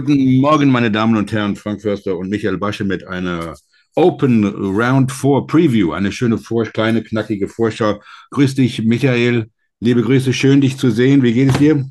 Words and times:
Guten 0.00 0.40
Morgen, 0.40 0.70
meine 0.70 0.90
Damen 0.90 1.14
und 1.18 1.30
Herren, 1.30 1.56
Frank 1.56 1.82
Förster 1.82 2.16
und 2.16 2.30
Michael 2.30 2.56
Basche 2.56 2.84
mit 2.84 3.06
einer 3.06 3.54
Open 3.94 4.46
Round 4.46 5.12
4 5.12 5.42
Preview, 5.46 5.92
eine 5.92 6.10
schöne, 6.10 6.38
vor, 6.38 6.64
kleine, 6.64 7.02
knackige 7.02 7.48
Vorschau. 7.48 8.00
Grüß 8.30 8.54
dich, 8.54 8.82
Michael. 8.82 9.50
Liebe 9.78 10.00
Grüße, 10.00 10.32
schön 10.32 10.62
dich 10.62 10.78
zu 10.78 10.90
sehen. 10.90 11.22
Wie 11.22 11.34
geht 11.34 11.50
es 11.50 11.58
dir? 11.58 11.84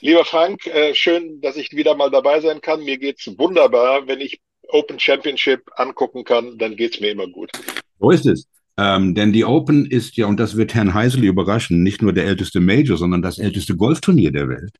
Lieber 0.00 0.24
Frank, 0.24 0.66
äh, 0.66 0.92
schön, 0.96 1.40
dass 1.40 1.56
ich 1.56 1.70
wieder 1.70 1.94
mal 1.94 2.10
dabei 2.10 2.40
sein 2.40 2.60
kann. 2.60 2.82
Mir 2.82 2.98
geht 2.98 3.20
es 3.20 3.38
wunderbar. 3.38 4.08
Wenn 4.08 4.20
ich 4.20 4.40
Open 4.70 4.98
Championship 4.98 5.60
angucken 5.76 6.24
kann, 6.24 6.58
dann 6.58 6.74
geht 6.74 6.94
es 6.94 7.00
mir 7.00 7.12
immer 7.12 7.28
gut. 7.28 7.52
So 8.00 8.10
ist 8.10 8.26
es. 8.26 8.48
Ähm, 8.78 9.16
denn 9.16 9.32
die 9.32 9.44
Open 9.44 9.86
ist 9.86 10.16
ja, 10.16 10.26
und 10.26 10.38
das 10.38 10.56
wird 10.56 10.72
Herrn 10.72 10.94
Heisel 10.94 11.24
überraschen, 11.24 11.82
nicht 11.82 12.00
nur 12.00 12.12
der 12.12 12.26
älteste 12.26 12.60
Major, 12.60 12.96
sondern 12.96 13.22
das 13.22 13.38
älteste 13.38 13.76
Golfturnier 13.76 14.30
der 14.30 14.48
Welt. 14.48 14.70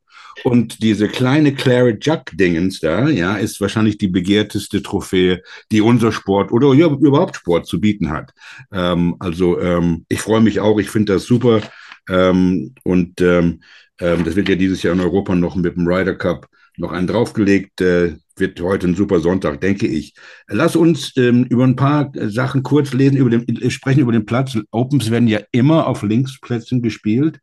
Und 0.45 0.85
diese 0.85 1.09
kleine 1.09 1.53
Claret 1.53 1.99
Jack-Dingens 2.07 2.79
da, 2.79 3.09
ja, 3.09 3.37
ist 3.37 3.61
wahrscheinlich 3.61 3.99
die 3.99 4.07
begehrteste 4.07 4.83
Trophäe, 4.85 5.43
die 5.73 5.81
unser 5.81 6.13
Sport 6.13 6.53
oder 6.53 6.73
ja, 6.75 6.87
überhaupt 6.87 7.35
Sport 7.35 7.67
zu 7.67 7.81
bieten 7.81 8.11
hat. 8.11 8.31
Ähm, 8.73 9.17
also 9.19 9.61
ähm, 9.61 10.05
ich 10.09 10.21
freue 10.21 10.43
mich 10.43 10.61
auch, 10.61 10.79
ich 10.79 10.91
finde 10.91 11.15
das 11.15 11.25
super. 11.25 11.61
Ähm, 12.09 12.75
und 12.85 13.21
ähm, 13.21 13.61
ähm, 14.01 14.25
das 14.25 14.37
wird 14.37 14.49
ja 14.49 14.55
dieses 14.55 14.83
Jahr 14.85 14.95
in 14.95 15.01
Europa 15.01 15.35
noch 15.35 15.57
mit 15.57 15.75
dem 15.75 15.89
Ryder 15.89 16.15
Cup 16.15 16.49
noch 16.79 16.93
einen 16.93 17.07
draufgelegt. 17.07 17.81
Äh, 17.81 18.17
wird 18.37 18.61
heute 18.61 18.87
ein 18.87 18.95
super 18.95 19.21
Sonntag, 19.21 19.61
denke 19.61 19.87
ich. 19.87 20.15
Lass 20.47 20.77
uns 20.77 21.13
ähm, 21.17 21.45
über 21.45 21.65
ein 21.65 21.77
paar 21.77 22.13
Sachen 22.15 22.63
kurz 22.63 22.93
lesen, 22.93 23.17
über 23.17 23.31
den, 23.31 23.45
äh, 23.61 23.71
sprechen 23.71 24.01
über 24.01 24.13
den 24.13 24.27
Platz. 24.27 24.57
Opens 24.71 25.11
werden 25.11 25.29
ja 25.29 25.41
immer 25.53 25.87
auf 25.87 26.03
Linksplätzen 26.03 26.83
gespielt. 26.83 27.41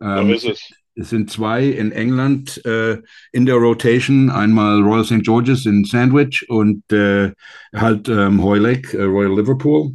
Ähm, 0.00 0.26
so 0.26 0.32
ist 0.32 0.44
es. 0.44 0.72
Es 0.94 1.08
sind 1.08 1.30
zwei 1.30 1.64
in 1.64 1.90
England 1.90 2.62
äh, 2.66 2.98
in 3.32 3.46
der 3.46 3.54
Rotation, 3.54 4.28
einmal 4.28 4.82
Royal 4.82 5.04
St. 5.04 5.22
George's 5.22 5.64
in 5.64 5.84
Sandwich 5.84 6.44
und 6.50 6.92
äh, 6.92 7.32
halt 7.74 8.10
ähm, 8.10 8.42
Hoylake, 8.42 8.98
äh, 8.98 9.04
Royal 9.04 9.38
Liverpool. 9.38 9.92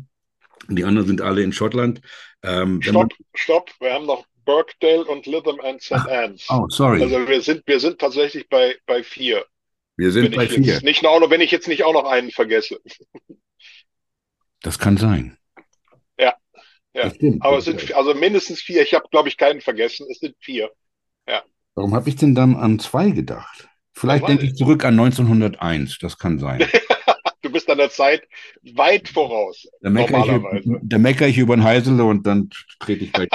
Die 0.69 0.83
anderen 0.83 1.07
sind 1.07 1.21
alle 1.21 1.43
in 1.43 1.53
Schottland. 1.53 2.01
Ähm, 2.41 2.81
stopp, 2.81 3.13
stopp, 3.35 3.69
wir 3.79 3.93
haben 3.93 4.07
noch 4.07 4.25
Birkdale 4.47 5.03
und 5.03 5.25
Lytham 5.25 5.59
and 5.59 5.81
St. 5.81 6.07
Anne's. 6.07 6.47
Oh, 6.49 6.65
sorry. 6.69 7.03
Also 7.03 7.27
wir 7.27 7.41
sind, 7.41 7.63
wir 7.67 7.79
sind 7.79 7.99
tatsächlich 7.99 8.47
bei, 8.47 8.75
bei 8.85 9.03
vier. 9.03 9.45
Wir 9.97 10.11
sind 10.11 10.33
bei 10.35 10.47
vier. 10.47 10.81
Nicht 10.81 11.03
noch, 11.03 11.29
wenn 11.29 11.41
ich 11.41 11.51
jetzt 11.51 11.67
nicht 11.67 11.83
auch 11.83 11.93
noch 11.93 12.05
einen 12.05 12.31
vergesse. 12.31 12.79
Das 14.63 14.79
kann 14.79 14.97
sein. 14.97 15.37
Ja, 16.19 16.33
ja. 16.95 17.11
aber 17.41 17.59
es 17.59 17.65
sind 17.65 17.93
also 17.93 18.15
mindestens 18.15 18.59
vier. 18.59 18.81
Ich 18.81 18.95
habe, 18.95 19.05
glaube 19.11 19.29
ich, 19.29 19.37
keinen 19.37 19.61
vergessen. 19.61 20.07
Es 20.09 20.17
sind 20.17 20.35
vier. 20.39 20.71
Ja. 21.29 21.43
Warum 21.75 21.93
habe 21.93 22.09
ich 22.09 22.15
denn 22.15 22.33
dann 22.33 22.55
an 22.55 22.79
zwei 22.79 23.11
gedacht? 23.11 23.69
Vielleicht 23.93 24.27
denke 24.27 24.45
ich 24.47 24.55
zurück 24.55 24.83
an 24.83 24.99
1901. 24.99 25.99
Das 25.99 26.17
kann 26.17 26.39
sein. 26.39 26.67
du 27.43 27.51
bist 27.51 27.69
an 27.69 27.77
der 27.77 27.91
Zeit 27.91 28.23
weit 28.73 29.07
voraus. 29.09 29.67
Da 29.79 29.91
meckere 29.91 30.25
ich, 30.25 30.67
da 30.81 30.97
meckere 30.97 31.27
ich 31.27 31.37
über 31.37 31.55
den 31.55 31.63
Heisele 31.63 32.03
und 32.03 32.25
dann 32.25 32.49
trete 32.79 33.05
ich 33.05 33.13
gleich. 33.13 33.29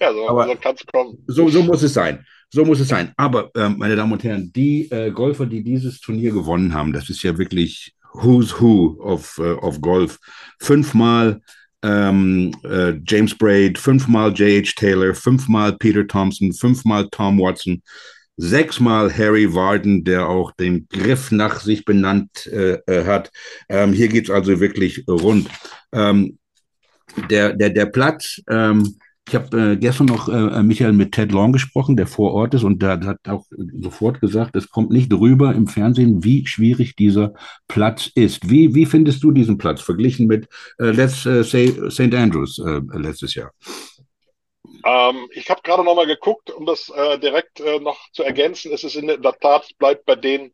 Ja, 0.00 0.12
so, 0.12 0.26
so 0.26 0.54
kann 0.56 0.74
es 0.74 0.86
kommen. 0.86 1.18
So, 1.26 1.48
so 1.48 1.62
muss 1.62 1.82
es 1.82 1.94
sein. 1.94 2.24
So 2.50 2.64
muss 2.64 2.80
es 2.80 2.88
sein. 2.88 3.12
Aber, 3.16 3.50
äh, 3.54 3.68
meine 3.68 3.96
Damen 3.96 4.12
und 4.12 4.24
Herren, 4.24 4.50
die 4.54 4.90
äh, 4.90 5.10
Golfer, 5.10 5.46
die 5.46 5.62
dieses 5.62 6.00
Turnier 6.00 6.32
gewonnen 6.32 6.72
haben, 6.72 6.92
das 6.92 7.10
ist 7.10 7.22
ja 7.22 7.36
wirklich 7.36 7.94
Who's 8.14 8.58
Who 8.60 8.96
of, 9.00 9.38
uh, 9.38 9.58
of 9.60 9.80
Golf. 9.80 10.18
Fünfmal 10.58 11.40
ähm, 11.82 12.52
äh, 12.64 12.94
James 13.06 13.36
Braid, 13.36 13.78
fünfmal 13.78 14.32
J.H. 14.32 14.72
Taylor, 14.76 15.14
fünfmal 15.14 15.76
Peter 15.78 16.06
Thompson, 16.06 16.52
fünfmal 16.52 17.08
Tom 17.10 17.38
Watson, 17.38 17.82
sechsmal 18.36 19.12
Harry 19.16 19.52
Warden, 19.52 20.04
der 20.04 20.28
auch 20.28 20.52
den 20.52 20.88
Griff 20.88 21.30
nach 21.30 21.60
sich 21.60 21.84
benannt 21.84 22.46
äh, 22.46 22.78
äh 22.86 23.04
hat. 23.04 23.30
Ähm, 23.68 23.92
hier 23.92 24.08
geht's 24.08 24.30
also 24.30 24.58
wirklich 24.58 25.04
rund. 25.06 25.48
Ähm, 25.92 26.38
der, 27.30 27.54
der, 27.54 27.70
der 27.70 27.86
Platz, 27.86 28.40
ähm, 28.48 28.98
ich 29.28 29.34
habe 29.34 29.72
äh, 29.72 29.76
gestern 29.76 30.06
noch 30.06 30.28
äh, 30.28 30.62
Michael 30.62 30.92
mit 30.92 31.12
Ted 31.12 31.32
Long 31.32 31.52
gesprochen, 31.52 31.96
der 31.96 32.06
vor 32.06 32.32
Ort 32.32 32.54
ist, 32.54 32.64
und 32.64 32.80
der 32.80 33.00
hat 33.00 33.28
auch 33.28 33.44
sofort 33.80 34.20
gesagt, 34.20 34.56
es 34.56 34.70
kommt 34.70 34.90
nicht 34.90 35.12
rüber 35.12 35.54
im 35.54 35.66
Fernsehen, 35.66 36.24
wie 36.24 36.46
schwierig 36.46 36.96
dieser 36.96 37.34
Platz 37.68 38.10
ist. 38.14 38.48
Wie, 38.48 38.74
wie 38.74 38.86
findest 38.86 39.22
du 39.22 39.30
diesen 39.30 39.58
Platz 39.58 39.82
verglichen 39.82 40.26
mit, 40.26 40.48
äh, 40.78 40.90
let's 40.90 41.26
äh, 41.26 41.44
say, 41.44 41.68
St. 41.90 42.14
Andrews 42.14 42.58
äh, 42.58 42.80
letztes 42.94 43.34
Jahr? 43.34 43.52
Ähm, 44.84 45.28
ich 45.32 45.50
habe 45.50 45.60
gerade 45.62 45.84
noch 45.84 45.94
mal 45.94 46.06
geguckt, 46.06 46.50
um 46.50 46.64
das 46.64 46.88
äh, 46.88 47.18
direkt 47.18 47.60
äh, 47.60 47.78
noch 47.80 48.10
zu 48.12 48.22
ergänzen. 48.22 48.72
Es 48.72 48.82
ist 48.82 48.96
in 48.96 49.08
der 49.08 49.38
Tat, 49.38 49.68
bleibt 49.78 50.06
bei 50.06 50.16
den 50.16 50.52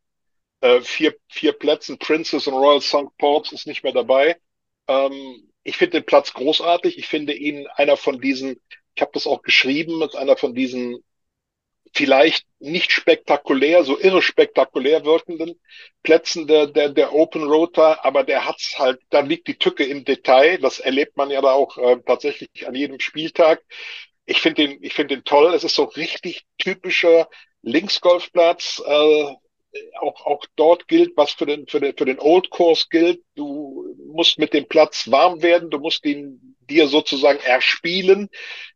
äh, 0.61 0.81
vier, 0.81 1.15
vier 1.29 1.53
Plätzen, 1.53 1.99
Princess 1.99 2.49
und 2.49 2.55
Royal 2.55 2.81
St. 2.81 3.17
Paul's 3.19 3.53
ist 3.53 3.67
nicht 3.67 3.85
mehr 3.85 3.93
dabei. 3.93 4.37
Ähm, 4.89 5.49
ich 5.65 5.77
finde 5.77 6.01
den 6.01 6.07
Platz 6.07 6.33
großartig. 6.35 6.99
Ich 6.99 7.09
finde 7.09 7.35
ihn 7.35 7.67
einer 7.75 7.97
von 7.97 8.21
diesen, 8.21 8.61
ich 8.95 9.03
habe 9.03 9.13
das 9.15 9.27
auch 9.27 9.43
geschrieben, 9.43 10.03
ist 10.03 10.15
einer 10.15 10.37
von 10.37 10.55
diesen 10.55 11.03
vielleicht 11.95 12.47
nicht 12.59 12.93
spektakulär, 12.93 13.85
so 13.85 13.99
irre 13.99 14.21
spektakulär 14.21 15.05
wirkenden 15.05 15.61
Plätzen 16.03 16.47
der, 16.47 16.67
der, 16.67 16.89
der 16.89 17.15
Open 17.15 17.45
Rotor, 17.45 18.05
aber 18.05 18.25
der 18.25 18.47
hat's 18.47 18.79
halt, 18.79 19.01
da 19.11 19.21
liegt 19.21 19.47
die 19.47 19.59
Tücke 19.59 19.85
im 19.85 20.05
Detail. 20.05 20.59
Das 20.59 20.81
erlebt 20.81 21.17
man 21.17 21.31
ja 21.31 21.41
da 21.41 21.53
auch 21.53 21.79
äh, 21.79 21.99
tatsächlich 22.05 22.67
an 22.67 22.75
jedem 22.75 23.01
Spieltag. 23.01 23.63
Ich 24.27 24.41
finde 24.41 24.67
den, 24.67 24.83
ich 24.83 24.95
finde 24.95 25.17
den 25.17 25.25
toll. 25.25 25.55
Es 25.55 25.65
ist 25.65 25.77
so 25.77 25.85
richtig 25.85 26.45
typischer 26.59 27.29
Linksgolfplatz. 27.63 28.83
Äh, 28.85 29.35
auch, 30.01 30.27
auch 30.27 30.45
dort 30.57 30.89
gilt, 30.89 31.17
was 31.17 31.33
für 31.33 31.47
den, 31.47 31.67
für 31.67 31.81
den, 31.81 31.97
für 31.97 32.05
den 32.05 32.19
Old 32.19 32.51
Course 32.51 32.87
gilt. 32.91 33.23
Du 33.35 33.94
musst 34.15 34.39
mit 34.39 34.55
dem 34.55 34.67
Platz 34.67 35.11
warm 35.11 35.43
werden, 35.43 35.71
du 35.71 35.79
musst 35.79 36.05
ihn 36.07 36.57
dir 36.61 36.89
sozusagen 36.89 37.41
erspielen. 37.41 38.31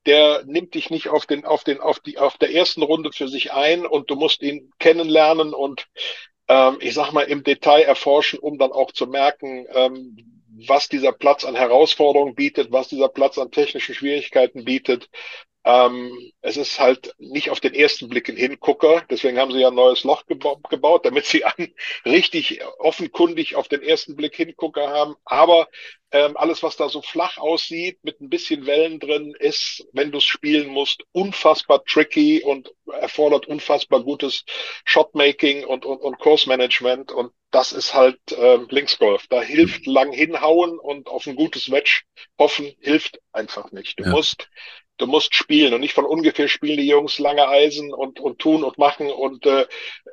Der 0.06 0.44
nimmt 0.44 0.74
dich 0.74 0.90
nicht 0.90 1.08
auf 1.08 1.26
den, 1.26 1.44
auf 1.44 1.64
den, 1.64 1.80
auf 1.80 2.00
die, 2.00 2.18
auf 2.18 2.36
der 2.36 2.54
ersten 2.54 2.82
Runde 2.82 3.10
für 3.12 3.28
sich 3.28 3.52
ein 3.52 3.86
und 3.86 4.10
du 4.10 4.16
musst 4.16 4.42
ihn 4.42 4.70
kennenlernen 4.78 5.54
und 5.54 5.86
ähm, 6.48 6.78
ich 6.80 6.94
sag 6.94 7.12
mal 7.12 7.22
im 7.22 7.42
Detail 7.42 7.82
erforschen, 7.82 8.38
um 8.38 8.58
dann 8.58 8.72
auch 8.72 8.92
zu 8.92 9.06
merken, 9.06 9.66
ähm, 9.74 10.16
was 10.66 10.88
dieser 10.88 11.12
Platz 11.12 11.44
an 11.44 11.54
Herausforderungen 11.54 12.34
bietet, 12.34 12.72
was 12.72 12.88
dieser 12.88 13.08
Platz 13.08 13.38
an 13.38 13.50
technischen 13.50 13.94
Schwierigkeiten 13.94 14.64
bietet. 14.64 15.08
Ähm, 15.68 16.32
es 16.40 16.56
ist 16.56 16.80
halt 16.80 17.14
nicht 17.18 17.50
auf 17.50 17.60
den 17.60 17.74
ersten 17.74 18.08
Blick 18.08 18.30
ein 18.30 18.38
Hingucker. 18.38 19.04
Deswegen 19.10 19.38
haben 19.38 19.52
sie 19.52 19.60
ja 19.60 19.68
ein 19.68 19.74
neues 19.74 20.02
Loch 20.02 20.24
geba 20.24 20.56
gebaut, 20.70 21.04
damit 21.04 21.26
sie 21.26 21.44
einen 21.44 21.74
richtig 22.06 22.64
offenkundig 22.78 23.54
auf 23.54 23.68
den 23.68 23.82
ersten 23.82 24.16
Blick 24.16 24.34
Hingucker 24.34 24.88
haben. 24.88 25.16
Aber 25.26 25.68
ähm, 26.10 26.38
alles, 26.38 26.62
was 26.62 26.78
da 26.78 26.88
so 26.88 27.02
flach 27.02 27.36
aussieht, 27.36 27.98
mit 28.02 28.18
ein 28.22 28.30
bisschen 28.30 28.64
Wellen 28.64 28.98
drin, 28.98 29.34
ist, 29.38 29.86
wenn 29.92 30.10
du 30.10 30.18
es 30.18 30.24
spielen 30.24 30.68
musst, 30.68 31.04
unfassbar 31.12 31.84
tricky 31.84 32.42
und 32.42 32.72
erfordert 32.90 33.46
unfassbar 33.46 34.02
gutes 34.02 34.46
Shotmaking 34.86 35.66
und, 35.66 35.84
und, 35.84 35.98
und 35.98 36.18
Kursmanagement. 36.18 37.12
Und 37.12 37.30
das 37.50 37.72
ist 37.72 37.92
halt 37.92 38.32
äh, 38.32 38.56
Linksgolf. 38.70 39.26
Da 39.28 39.42
hilft 39.42 39.84
lang 39.84 40.12
hinhauen 40.12 40.78
und 40.78 41.08
auf 41.08 41.26
ein 41.26 41.36
gutes 41.36 41.68
Match 41.68 42.06
hoffen, 42.38 42.74
hilft 42.80 43.20
einfach 43.32 43.70
nicht. 43.70 44.00
Du 44.00 44.04
ja. 44.04 44.10
musst 44.10 44.48
du 44.98 45.06
musst 45.06 45.34
spielen 45.34 45.74
und 45.74 45.80
nicht 45.80 45.94
von 45.94 46.04
ungefähr 46.04 46.48
spielen 46.48 46.76
die 46.76 46.88
Jungs 46.88 47.18
lange 47.18 47.48
Eisen 47.48 47.92
und, 47.94 48.20
und 48.20 48.38
tun 48.38 48.64
und 48.64 48.78
machen. 48.78 49.10
Und 49.10 49.46
äh, 49.46 49.66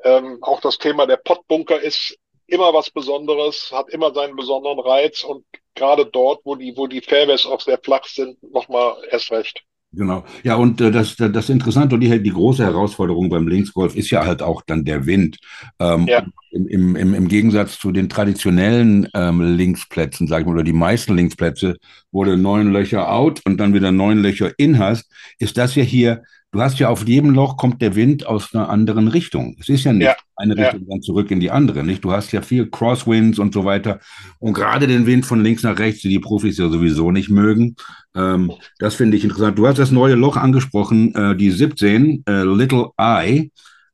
ähm, 0.03 0.39
auch 0.41 0.61
das 0.61 0.77
Thema 0.77 1.05
der 1.05 1.17
Pottbunker 1.17 1.79
ist 1.79 2.17
immer 2.47 2.73
was 2.73 2.91
Besonderes, 2.91 3.71
hat 3.71 3.89
immer 3.89 4.13
seinen 4.13 4.35
besonderen 4.35 4.79
Reiz 4.79 5.23
und 5.23 5.45
gerade 5.73 6.05
dort, 6.05 6.41
wo 6.45 6.55
die, 6.55 6.77
wo 6.77 6.87
die 6.87 7.01
Fairways 7.01 7.45
auch 7.45 7.59
sehr 7.59 7.79
flach 7.79 8.05
sind, 8.05 8.41
nochmal 8.43 8.97
erst 9.09 9.31
recht. 9.31 9.63
Genau. 9.95 10.25
Ja, 10.43 10.55
und 10.55 10.81
äh, 10.81 10.91
das, 10.91 11.15
das 11.15 11.49
Interessante 11.49 11.95
und 11.95 12.01
die, 12.01 12.21
die 12.21 12.31
große 12.31 12.63
Herausforderung 12.63 13.29
beim 13.29 13.47
Linksgolf 13.47 13.95
ist 13.95 14.09
ja 14.09 14.25
halt 14.25 14.41
auch 14.41 14.61
dann 14.65 14.83
der 14.83 15.05
Wind. 15.05 15.37
Ähm, 15.79 16.07
ja. 16.07 16.25
im, 16.51 16.95
im, 16.95 17.13
Im 17.13 17.27
Gegensatz 17.27 17.79
zu 17.79 17.91
den 17.91 18.09
traditionellen 18.09 19.07
ähm, 19.13 19.41
Linksplätzen, 19.55 20.27
sag 20.27 20.41
ich 20.41 20.45
mal, 20.45 20.53
oder 20.53 20.63
die 20.63 20.73
meisten 20.73 21.15
Linksplätze, 21.15 21.77
wo 22.11 22.23
du 22.23 22.37
neun 22.37 22.73
Löcher 22.73 23.11
out 23.11 23.41
und 23.45 23.57
dann 23.57 23.73
wieder 23.73 23.91
neun 23.91 24.19
Löcher 24.19 24.51
in 24.57 24.79
hast, 24.79 25.09
ist 25.39 25.57
das 25.57 25.75
ja 25.75 25.83
hier 25.83 26.23
du 26.55 26.61
hast 26.61 26.79
ja 26.79 26.87
auf 26.87 27.05
jedem 27.05 27.31
Loch 27.31 27.57
kommt 27.57 27.81
der 27.81 27.95
Wind 27.95 28.25
aus 28.25 28.55
einer 28.55 28.69
anderen 28.69 29.09
Richtung. 29.09 29.57
Es 29.59 29.67
ist 29.67 29.83
ja 29.83 29.91
nicht 29.91 30.05
ja, 30.05 30.15
eine 30.37 30.55
Richtung 30.55 30.81
ja. 30.81 30.85
dann 30.89 31.01
zurück 31.01 31.29
in 31.29 31.41
die 31.41 31.51
andere, 31.51 31.83
nicht? 31.83 32.03
Du 32.03 32.13
hast 32.13 32.31
ja 32.31 32.41
viel 32.41 32.69
Crosswinds 32.69 33.39
und 33.39 33.53
so 33.53 33.65
weiter. 33.65 33.99
Und 34.39 34.53
gerade 34.53 34.87
den 34.87 35.05
Wind 35.05 35.25
von 35.25 35.43
links 35.43 35.63
nach 35.63 35.77
rechts, 35.77 36.01
die 36.01 36.09
die 36.09 36.19
Profis 36.19 36.57
ja 36.57 36.69
sowieso 36.69 37.11
nicht 37.11 37.29
mögen. 37.29 37.75
Ähm, 38.15 38.53
das 38.79 38.95
finde 38.95 39.17
ich 39.17 39.25
interessant. 39.25 39.59
Du 39.59 39.67
hast 39.67 39.79
das 39.79 39.91
neue 39.91 40.15
Loch 40.15 40.37
angesprochen, 40.37 41.13
äh, 41.13 41.35
die 41.35 41.51
17, 41.51 42.23
äh, 42.25 42.43
Little 42.43 42.91
Eye. 42.97 43.51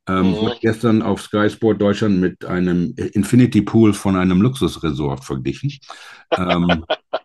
Ähm, 0.08 0.30
mhm. 0.30 0.32
Wurde 0.36 0.56
gestern 0.60 1.02
auf 1.02 1.20
Sky 1.20 1.50
Sport 1.50 1.82
Deutschland 1.82 2.20
mit 2.20 2.44
einem 2.44 2.94
Infinity 2.96 3.62
Pool 3.62 3.92
von 3.92 4.16
einem 4.16 4.40
Luxusresort 4.40 5.24
verglichen. 5.24 5.72
ähm, 6.36 6.84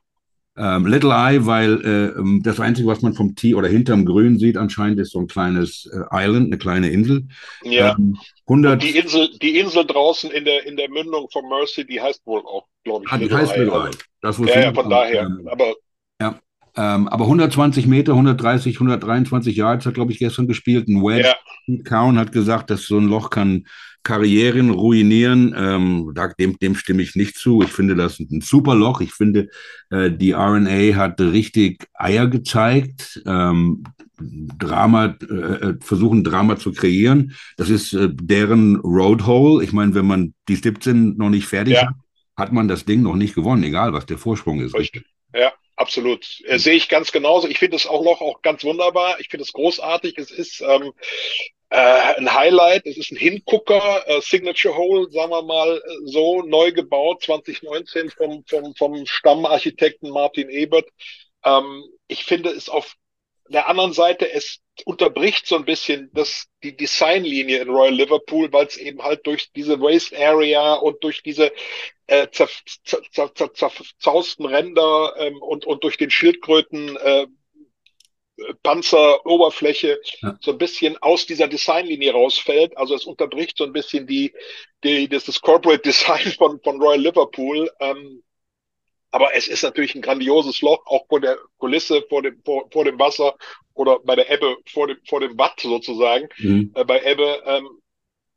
Ähm, 0.58 0.88
Little 0.88 1.12
Eye, 1.12 1.46
weil 1.46 1.82
äh, 1.86 2.20
ähm, 2.20 2.42
das 2.44 2.60
Einzige, 2.60 2.88
was 2.88 3.02
man 3.02 3.14
vom 3.14 3.36
Tee 3.36 3.54
oder 3.54 3.68
hinterm 3.68 4.06
Grün 4.06 4.40
sieht, 4.40 4.58
anscheinend 4.58 5.00
ist 5.00 5.12
so 5.12 5.20
ein 5.20 5.28
kleines 5.28 5.88
äh, 5.94 6.00
Island, 6.12 6.48
eine 6.48 6.58
kleine 6.58 6.90
Insel. 6.90 7.28
Ja. 7.64 7.96
Ähm, 7.98 8.18
100 8.48 8.82
die 8.82 8.98
Insel, 8.98 9.30
die 9.42 9.60
Insel 9.60 9.86
draußen 9.86 10.32
in 10.32 10.46
der, 10.46 10.66
in 10.66 10.78
der 10.78 10.90
Mündung 10.90 11.28
von 11.32 11.48
Mercy, 11.48 11.86
die 11.86 12.02
heißt 12.02 12.26
wohl 12.26 12.40
auch, 12.40 12.66
glaube 12.84 13.06
ich, 13.06 13.12
ah, 13.12 13.18
die 13.18 13.24
Little 13.26 13.38
heißt 13.38 13.54
Eye. 13.54 13.60
Little 13.60 13.90
Eye. 13.90 13.98
Das 14.22 14.38
ja, 14.40 14.60
ja, 14.60 14.74
von 14.74 14.90
daher. 14.90 15.22
Ähm, 15.24 15.48
aber 15.48 15.74
ja. 16.20 16.40
Ähm, 16.78 17.08
aber 17.08 17.26
120 17.26 17.88
Meter, 17.88 18.12
130, 18.14 18.76
123 18.76 19.56
Yards 19.56 19.86
hat, 19.88 19.96
glaube 19.96 20.12
ich, 20.12 20.20
gestern 20.20 20.48
gespielt. 20.48 20.88
Ein 20.88 21.02
Wedge. 21.02 21.34
Ja. 21.68 21.78
Cowan 21.84 22.20
hat 22.20 22.32
gesagt, 22.32 22.70
dass 22.70 22.86
so 22.86 22.98
ein 22.98 23.08
Loch 23.08 23.30
kann 23.32 23.66
Karrieren 24.04 24.70
ruinieren. 24.70 25.54
Ähm, 25.58 26.14
dem, 26.40 26.58
dem 26.60 26.76
stimme 26.76 27.02
ich 27.02 27.16
nicht 27.16 27.36
zu. 27.36 27.64
Ich 27.64 27.72
finde 27.72 27.96
das 27.96 28.20
ein 28.20 28.42
super 28.42 28.76
Loch. 28.76 29.02
Ich 29.02 29.12
finde, 29.12 29.50
äh, 29.90 30.12
die 30.12 30.32
RNA 30.32 30.96
hat 30.96 31.20
richtig 31.20 31.88
Eier 31.96 32.28
gezeigt. 32.28 33.22
Ähm, 33.26 33.84
Drama, 34.20 35.16
äh, 35.30 35.34
äh, 35.34 35.76
versuchen 35.82 36.24
Drama 36.24 36.58
zu 36.58 36.72
kreieren. 36.72 37.34
Das 37.58 37.70
ist 37.70 37.94
äh, 37.94 38.10
deren 38.14 38.78
Roadhole. 38.78 39.64
Ich 39.64 39.74
meine, 39.74 39.94
wenn 39.96 40.08
man 40.08 40.34
die 40.48 40.56
17 40.56 41.18
noch 41.18 41.30
nicht 41.30 41.48
fertig 41.48 41.74
ja. 41.74 41.88
hat, 41.88 41.96
hat 42.36 42.54
man 42.54 42.68
das 42.68 42.86
Ding 42.86 43.02
noch 43.02 43.16
nicht 43.16 43.36
gewonnen, 43.36 43.64
egal 43.64 43.94
was 43.94 44.06
der 44.06 44.18
Vorsprung 44.18 44.62
ist. 44.62 44.76
Richtig. 44.76 45.06
Ja, 45.34 45.52
absolut. 45.78 46.42
Äh, 46.46 46.60
sehe 46.60 46.76
ich 46.76 46.90
ganz 46.90 47.12
genauso. 47.12 47.48
Ich 47.48 47.60
finde 47.60 47.78
das 47.78 47.88
auch 47.88 48.04
noch 48.04 48.20
auch 48.20 48.42
ganz 48.42 48.64
wunderbar. 48.66 49.20
Ich 49.20 49.30
finde 49.30 49.44
es 49.44 49.54
großartig. 49.54 50.18
Es 50.18 50.32
ist 50.32 50.62
ähm, 50.62 50.92
äh, 51.70 52.16
ein 52.18 52.34
Highlight, 52.34 52.86
es 52.86 52.98
ist 52.98 53.12
ein 53.12 53.18
Hingucker, 53.18 54.08
äh, 54.08 54.22
Signature 54.22 54.76
Hole, 54.76 55.10
sagen 55.12 55.32
wir 55.32 55.44
mal 55.44 55.78
äh, 55.78 55.82
so, 56.06 56.42
neu 56.44 56.72
gebaut, 56.72 57.24
2019 57.24 58.10
vom, 58.10 58.44
vom, 58.48 58.76
vom 58.76 59.06
Stammarchitekten 59.06 60.10
Martin 60.10 60.50
Ebert. 60.50 60.88
Ähm, 61.44 61.84
ich 62.08 62.26
finde 62.26 62.50
es 62.50 62.70
auf 62.70 62.96
der 63.50 63.68
anderen 63.68 63.94
Seite, 63.94 64.32
es 64.32 64.60
unterbricht 64.86 65.48
so 65.48 65.56
ein 65.56 65.66
bisschen 65.66 66.10
das, 66.14 66.48
die 66.64 66.76
Designlinie 66.76 67.60
in 67.60 67.70
Royal 67.70 67.94
Liverpool, 67.94 68.52
weil 68.54 68.68
es 68.68 68.78
eben 68.78 69.02
halt 69.02 69.26
durch 69.26 69.52
diese 69.54 69.80
Waste 69.80 70.18
Area 70.18 70.76
und 70.76 71.04
durch 71.04 71.24
diese 71.24 71.52
äh, 72.08 72.28
zerzausten 72.30 74.46
Ränder 74.46 75.14
ähm, 75.18 75.42
und, 75.42 75.66
und 75.66 75.84
durch 75.84 75.98
den 75.98 76.12
Schildkröten 76.12 76.96
äh, 76.98 77.28
Panzeroberfläche 78.64 80.00
ja. 80.22 80.38
so 80.42 80.52
ein 80.52 80.58
bisschen 80.58 80.98
aus 81.02 81.26
dieser 81.26 81.48
Designlinie 81.48 82.12
rausfällt. 82.12 82.78
Also 82.78 82.96
es 82.96 83.06
unterbricht 83.06 83.58
so 83.58 83.64
ein 83.64 83.74
bisschen 83.74 84.06
die, 84.06 84.34
die 84.84 85.10
das, 85.10 85.26
das 85.26 85.42
Corporate 85.42 85.82
Design 85.82 86.32
von, 86.38 86.62
von 86.62 86.82
Royal 86.82 87.02
Liverpool. 87.02 87.70
Ähm, 87.80 88.24
aber 89.12 89.36
es 89.36 89.48
ist 89.48 89.64
natürlich 89.64 89.96
ein 89.96 90.02
grandioses 90.02 90.62
Loch, 90.62 90.86
auch 90.86 91.08
vor 91.08 91.20
der 91.20 91.38
Kulisse, 91.58 92.04
vor 92.10 92.22
dem, 92.22 92.42
vor, 92.44 92.70
vor 92.72 92.84
dem 92.84 93.00
Wasser 93.00 93.36
oder 93.74 94.00
bei 94.00 94.16
der 94.16 94.30
Ebbe, 94.30 94.58
vor 94.68 94.88
dem, 94.88 94.98
vor 95.08 95.20
dem 95.20 95.38
Watt 95.38 95.60
sozusagen, 95.60 96.28
mhm. 96.38 96.72
äh, 96.76 96.84
bei 96.84 97.02
Ebbe. 97.04 97.44
Ähm, 97.46 97.70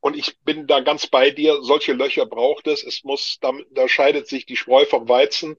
und 0.00 0.16
ich 0.16 0.38
bin 0.40 0.66
da 0.66 0.80
ganz 0.80 1.06
bei 1.06 1.30
dir. 1.30 1.62
Solche 1.62 1.92
Löcher 1.92 2.24
braucht 2.24 2.66
es. 2.66 2.82
Es 2.82 3.04
muss, 3.04 3.38
da, 3.40 3.52
da 3.70 3.86
scheidet 3.88 4.28
sich 4.28 4.46
die 4.46 4.56
Spreu 4.56 4.86
vom 4.86 5.08
Weizen. 5.08 5.56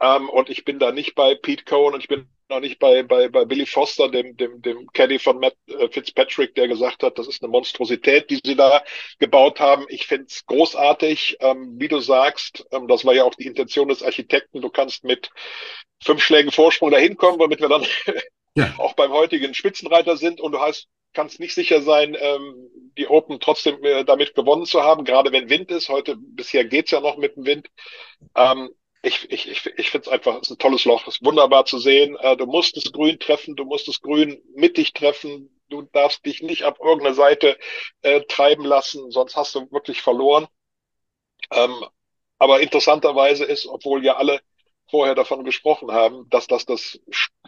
Ähm, 0.00 0.28
und 0.28 0.48
ich 0.48 0.64
bin 0.64 0.78
da 0.78 0.92
nicht 0.92 1.14
bei 1.14 1.34
Pete 1.34 1.64
Cohen 1.64 1.94
und 1.94 2.00
ich 2.00 2.08
bin 2.08 2.28
noch 2.50 2.60
nicht 2.60 2.78
bei, 2.78 3.02
bei, 3.02 3.28
bei 3.28 3.44
Billy 3.44 3.64
Foster, 3.64 4.08
dem, 4.08 4.36
dem, 4.36 4.60
dem 4.60 4.86
Caddy 4.92 5.18
von 5.18 5.38
Matt 5.38 5.56
äh, 5.66 5.88
Fitzpatrick, 5.88 6.54
der 6.54 6.68
gesagt 6.68 7.02
hat, 7.02 7.18
das 7.18 7.28
ist 7.28 7.42
eine 7.42 7.50
Monstrosität, 7.50 8.28
die 8.28 8.40
sie 8.44 8.56
da 8.56 8.82
gebaut 9.18 9.60
haben. 9.60 9.86
Ich 9.88 10.06
finde 10.06 10.26
es 10.28 10.44
großartig, 10.46 11.38
ähm, 11.40 11.76
wie 11.78 11.88
du 11.88 12.00
sagst, 12.00 12.66
ähm, 12.72 12.88
das 12.88 13.04
war 13.04 13.14
ja 13.14 13.24
auch 13.24 13.34
die 13.34 13.46
Intention 13.46 13.88
des 13.88 14.02
Architekten, 14.02 14.60
du 14.60 14.68
kannst 14.68 15.04
mit 15.04 15.30
fünf 16.02 16.22
Schlägen 16.22 16.50
Vorsprung 16.50 16.90
dahin 16.90 17.16
kommen, 17.16 17.38
womit 17.38 17.60
wir 17.60 17.68
dann 17.68 17.86
ja. 18.54 18.74
auch 18.78 18.94
beim 18.94 19.12
heutigen 19.12 19.54
Spitzenreiter 19.54 20.16
sind 20.16 20.40
und 20.40 20.52
du 20.52 20.60
hast 20.60 20.88
kannst 21.12 21.40
nicht 21.40 21.54
sicher 21.54 21.82
sein, 21.82 22.16
ähm, 22.18 22.70
die 22.96 23.08
Open 23.08 23.40
trotzdem 23.40 23.82
äh, 23.84 24.04
damit 24.04 24.34
gewonnen 24.34 24.66
zu 24.66 24.82
haben, 24.82 25.04
gerade 25.04 25.32
wenn 25.32 25.50
Wind 25.50 25.70
ist. 25.70 25.88
Heute 25.88 26.16
bisher 26.16 26.64
geht's 26.64 26.90
ja 26.90 27.00
noch 27.00 27.16
mit 27.16 27.36
dem 27.36 27.46
Wind. 27.46 27.68
Ähm, 28.36 28.70
ich, 29.02 29.30
ich, 29.30 29.48
ich, 29.48 29.66
ich 29.66 29.90
finde 29.90 30.06
es 30.06 30.12
einfach, 30.12 30.40
ist 30.40 30.50
ein 30.50 30.58
tolles 30.58 30.84
Loch, 30.84 31.06
ist 31.06 31.24
wunderbar 31.24 31.64
zu 31.64 31.78
sehen. 31.78 32.16
Äh, 32.16 32.36
du 32.36 32.46
musst 32.46 32.76
das 32.76 32.92
Grün 32.92 33.18
treffen, 33.18 33.56
du 33.56 33.64
musst 33.64 33.88
das 33.88 34.00
Grün 34.00 34.42
mittig 34.54 34.92
treffen, 34.92 35.60
du 35.68 35.82
darfst 35.82 36.24
dich 36.26 36.42
nicht 36.42 36.64
ab 36.64 36.78
irgendeiner 36.80 37.14
Seite 37.14 37.58
äh, 38.02 38.20
treiben 38.22 38.64
lassen, 38.64 39.10
sonst 39.10 39.36
hast 39.36 39.54
du 39.54 39.70
wirklich 39.72 40.02
verloren. 40.02 40.46
Ähm, 41.50 41.84
aber 42.38 42.60
interessanterweise 42.60 43.44
ist, 43.44 43.66
obwohl 43.66 44.04
ja 44.04 44.16
alle 44.16 44.40
vorher 44.90 45.14
davon 45.14 45.44
gesprochen 45.44 45.92
haben, 45.92 46.28
dass 46.30 46.46
das 46.46 46.66
das 46.66 46.98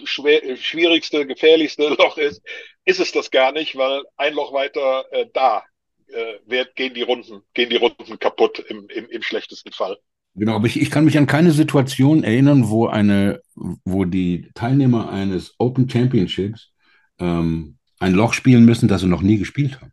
schwer, 0.05 0.57
schwierigste, 0.57 1.27
gefährlichste 1.27 1.89
Loch 1.99 2.17
ist, 2.17 2.43
ist 2.85 3.01
es 3.01 3.13
das 3.13 3.31
gar 3.31 3.53
nicht, 3.53 3.77
weil 3.77 4.03
ein 4.17 4.35
Loch 4.35 4.53
weiter 4.53 5.05
äh, 5.13 5.27
da 5.33 5.65
äh, 6.09 6.39
wird, 6.45 6.77
gehen 6.77 6.95
die 6.95 7.03
Runden, 7.03 7.43
gehen 7.55 7.71
die 7.71 7.77
Runden 7.77 8.19
kaputt 8.19 8.61
im, 8.61 8.89
im, 8.89 9.09
im 9.09 9.23
schlechtesten 9.23 9.73
Fall. 9.73 9.99
Genau, 10.35 10.55
aber 10.55 10.67
ich, 10.67 10.81
ich 10.81 10.91
kann 10.91 11.05
mich 11.05 11.19
an 11.19 11.27
keine 11.27 11.53
Situation 11.53 12.25
erinnern, 12.25 12.71
wo 12.71 12.87
eine, 12.87 13.43
wo 13.55 14.05
die 14.05 14.51
Teilnehmer 14.55 15.11
eines 15.11 15.55
Open 15.59 15.89
Championships 15.89 16.71
ähm, 17.19 17.77
ein 17.99 18.15
Loch 18.15 18.33
spielen 18.33 18.65
müssen, 18.65 18.89
das 18.89 19.03
sie 19.03 19.09
noch 19.09 19.23
nie 19.23 19.39
gespielt 19.39 19.81
haben. 19.81 19.93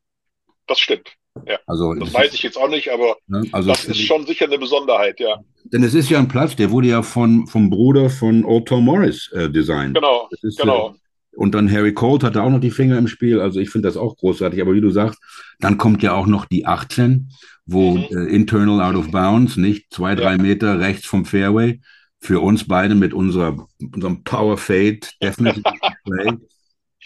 Das 0.67 0.79
stimmt. 0.79 1.09
Ja. 1.45 1.59
Also, 1.67 1.93
das 1.93 2.13
weiß 2.13 2.33
ich 2.33 2.43
jetzt 2.43 2.57
auch 2.57 2.69
nicht, 2.69 2.91
aber 2.91 3.17
ne, 3.27 3.43
also 3.51 3.69
das 3.69 3.85
ist 3.85 4.01
schon 4.01 4.25
sicher 4.25 4.45
eine 4.45 4.57
Besonderheit, 4.57 5.19
ja. 5.19 5.39
Denn 5.65 5.83
es 5.83 5.93
ist 5.93 6.09
ja 6.09 6.19
ein 6.19 6.27
Platz, 6.27 6.55
der 6.55 6.71
wurde 6.71 6.87
ja 6.87 7.01
von, 7.01 7.45
vom 7.47 7.69
Bruder 7.69 8.09
von 8.09 8.43
Old 8.45 8.67
Tom 8.67 8.85
Morris 8.85 9.31
äh, 9.33 9.49
designt. 9.49 9.95
Genau, 9.95 10.27
ist, 10.41 10.59
genau. 10.59 10.89
Äh, 10.89 10.93
und 11.39 11.55
dann 11.55 11.71
Harry 11.71 11.93
Colt 11.93 12.23
hatte 12.23 12.43
auch 12.43 12.49
noch 12.49 12.59
die 12.59 12.71
Finger 12.71 12.97
im 12.97 13.07
Spiel. 13.07 13.39
Also 13.39 13.59
ich 13.59 13.69
finde 13.69 13.87
das 13.87 13.97
auch 13.97 14.17
großartig. 14.17 14.61
Aber 14.61 14.73
wie 14.73 14.81
du 14.81 14.89
sagst, 14.91 15.19
dann 15.59 15.77
kommt 15.77 16.03
ja 16.03 16.13
auch 16.13 16.27
noch 16.27 16.45
die 16.45 16.65
18 16.65 17.29
wo 17.71 17.91
mhm. 17.91 18.05
äh, 18.11 18.25
internal 18.33 18.81
out 18.81 18.95
of 18.95 19.11
bounds, 19.11 19.57
nicht 19.57 19.93
zwei, 19.93 20.15
drei. 20.15 20.37
Meter 20.37 20.79
rechts 20.79 21.05
vom 21.05 21.25
Fairway, 21.25 21.81
für 22.19 22.39
uns 22.41 22.67
beide 22.67 22.95
mit 22.95 23.13
unserer, 23.13 23.67
unserem 23.79 24.23
Power 24.23 24.57
Fade 24.57 25.01
definitiv. 25.21 25.63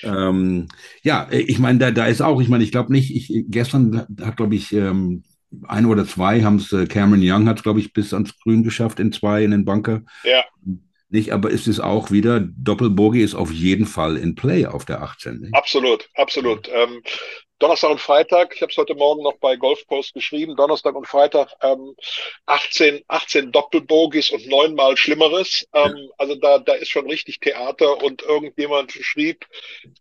Ähm, 0.02 0.68
ja, 1.04 1.28
ich 1.32 1.60
meine, 1.60 1.78
da, 1.78 1.92
da 1.92 2.08
ist 2.08 2.22
auch, 2.22 2.42
ich 2.42 2.50
meine, 2.50 2.64
ich 2.64 2.72
glaube 2.72 2.92
nicht, 2.92 3.16
ich, 3.16 3.46
gestern 3.48 4.06
hat, 4.22 4.38
glaube 4.38 4.56
ich, 4.56 4.74
ähm, 4.74 5.24
ein 5.68 5.86
oder 5.86 6.06
zwei 6.06 6.44
haben 6.44 6.56
es, 6.56 6.74
äh, 6.74 6.88
Cameron 6.88 7.22
Young 7.24 7.48
hat 7.48 7.58
es, 7.58 7.64
glaube 7.64 7.80
ich, 7.80 7.94
bis 7.94 8.14
ans 8.14 8.38
Grün 8.40 8.64
geschafft 8.64 9.00
in 9.00 9.12
zwei 9.14 9.44
in 9.44 9.52
den 9.52 9.66
Bunker. 9.66 10.02
Ja. 10.26 10.44
Nicht, 11.14 11.32
aber 11.32 11.52
ist 11.52 11.68
es 11.68 11.80
auch 11.80 12.10
wieder, 12.10 12.40
Doppelbogie 12.40 13.22
ist 13.22 13.36
auf 13.36 13.52
jeden 13.52 13.86
Fall 13.86 14.18
in 14.18 14.34
Play 14.34 14.66
auf 14.66 14.84
der 14.84 15.04
18. 15.04 15.42
Nicht? 15.42 15.54
Absolut, 15.54 16.10
absolut. 16.16 16.68
Ähm, 16.74 17.04
Donnerstag 17.64 17.92
und 17.92 18.02
Freitag, 18.02 18.54
ich 18.54 18.62
habe 18.62 18.74
es 18.74 18.78
heute 18.78 18.94
Morgen 18.94 19.24
noch 19.24 19.38
bei 19.38 19.56
Golfpost 19.56 20.14
geschrieben, 20.14 20.58
Donnerstag 20.58 20.96
und 20.96 21.08
Freitag 21.08 21.48
ähm, 21.62 21.96
18, 22.46 23.06
18 23.08 23.54
Doppelbogies 23.54 24.32
und 24.32 24.46
neunmal 24.48 24.98
Schlimmeres. 24.98 25.66
Ähm. 25.72 26.10
Also 26.18 26.36
da, 26.36 26.60
da 26.60 26.74
ist 26.74 26.90
schon 26.90 27.10
richtig 27.10 27.40
Theater 27.40 28.04
und 28.04 28.22
irgendjemand 28.22 28.92
schrieb 28.92 29.48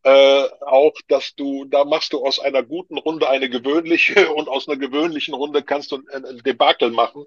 äh, 0.02 0.49
auch, 0.66 0.92
dass 1.07 1.37
du, 1.37 1.64
da 1.66 1.85
machst 1.85 2.12
du 2.12 2.26
aus 2.26 2.40
einer 2.40 2.64
guten 2.64 2.99
Runde 2.99 3.28
eine 3.28 3.49
gewöhnliche 3.49 4.31
und 4.35 4.49
aus 4.49 4.69
einer 4.69 4.76
gewöhnlichen 4.76 5.33
Runde 5.33 5.62
kannst 5.62 5.92
du 5.92 6.02
ein, 6.12 6.25
ein 6.25 6.38
Debakel 6.38 6.90
machen. 6.90 7.26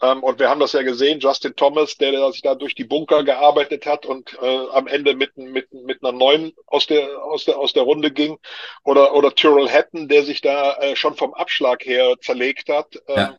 Ähm, 0.00 0.22
und 0.22 0.40
wir 0.40 0.48
haben 0.48 0.60
das 0.60 0.72
ja 0.72 0.80
gesehen, 0.80 1.20
Justin 1.20 1.56
Thomas, 1.56 1.98
der, 1.98 2.12
der 2.12 2.32
sich 2.32 2.40
da 2.40 2.54
durch 2.54 2.74
die 2.74 2.84
Bunker 2.84 3.22
gearbeitet 3.22 3.84
hat 3.84 4.06
und 4.06 4.34
äh, 4.40 4.66
am 4.72 4.86
Ende 4.86 5.14
mit, 5.14 5.36
mit, 5.36 5.74
mit 5.74 6.02
einer 6.02 6.12
neuen 6.12 6.54
aus 6.66 6.86
der, 6.86 7.22
aus 7.22 7.44
der, 7.44 7.58
aus 7.58 7.74
der 7.74 7.82
Runde 7.82 8.10
ging 8.10 8.38
oder, 8.82 9.12
oder 9.12 9.34
Tyrrell 9.34 9.73
Hatton, 9.74 10.08
der 10.08 10.24
sich 10.24 10.40
da 10.40 10.76
äh, 10.76 10.96
schon 10.96 11.16
vom 11.16 11.34
Abschlag 11.34 11.84
her 11.84 12.14
zerlegt 12.20 12.68
hat. 12.68 12.96
Ähm, 13.08 13.16
ja. 13.16 13.36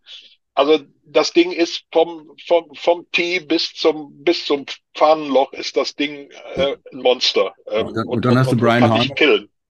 Also 0.54 0.80
das 1.06 1.34
Ding 1.34 1.52
ist 1.52 1.84
vom, 1.92 2.32
vom, 2.48 2.66
vom 2.76 3.06
Tee 3.12 3.40
bis 3.42 3.74
zum, 3.74 4.24
bis 4.24 4.46
zum 4.46 4.66
Fahnenloch 4.94 5.52
ist 5.54 5.76
das 5.76 5.96
Ding 5.96 6.30
äh, 6.56 6.76
ein 6.94 7.00
Monster. 7.00 7.54
Ähm, 7.70 7.88
und, 7.88 7.98
dann, 7.98 8.08
und, 8.08 8.26
dann 8.26 8.38
hast 8.38 8.52
du 8.52 8.58
Brian 8.58 8.90
Harmon. 8.90 9.10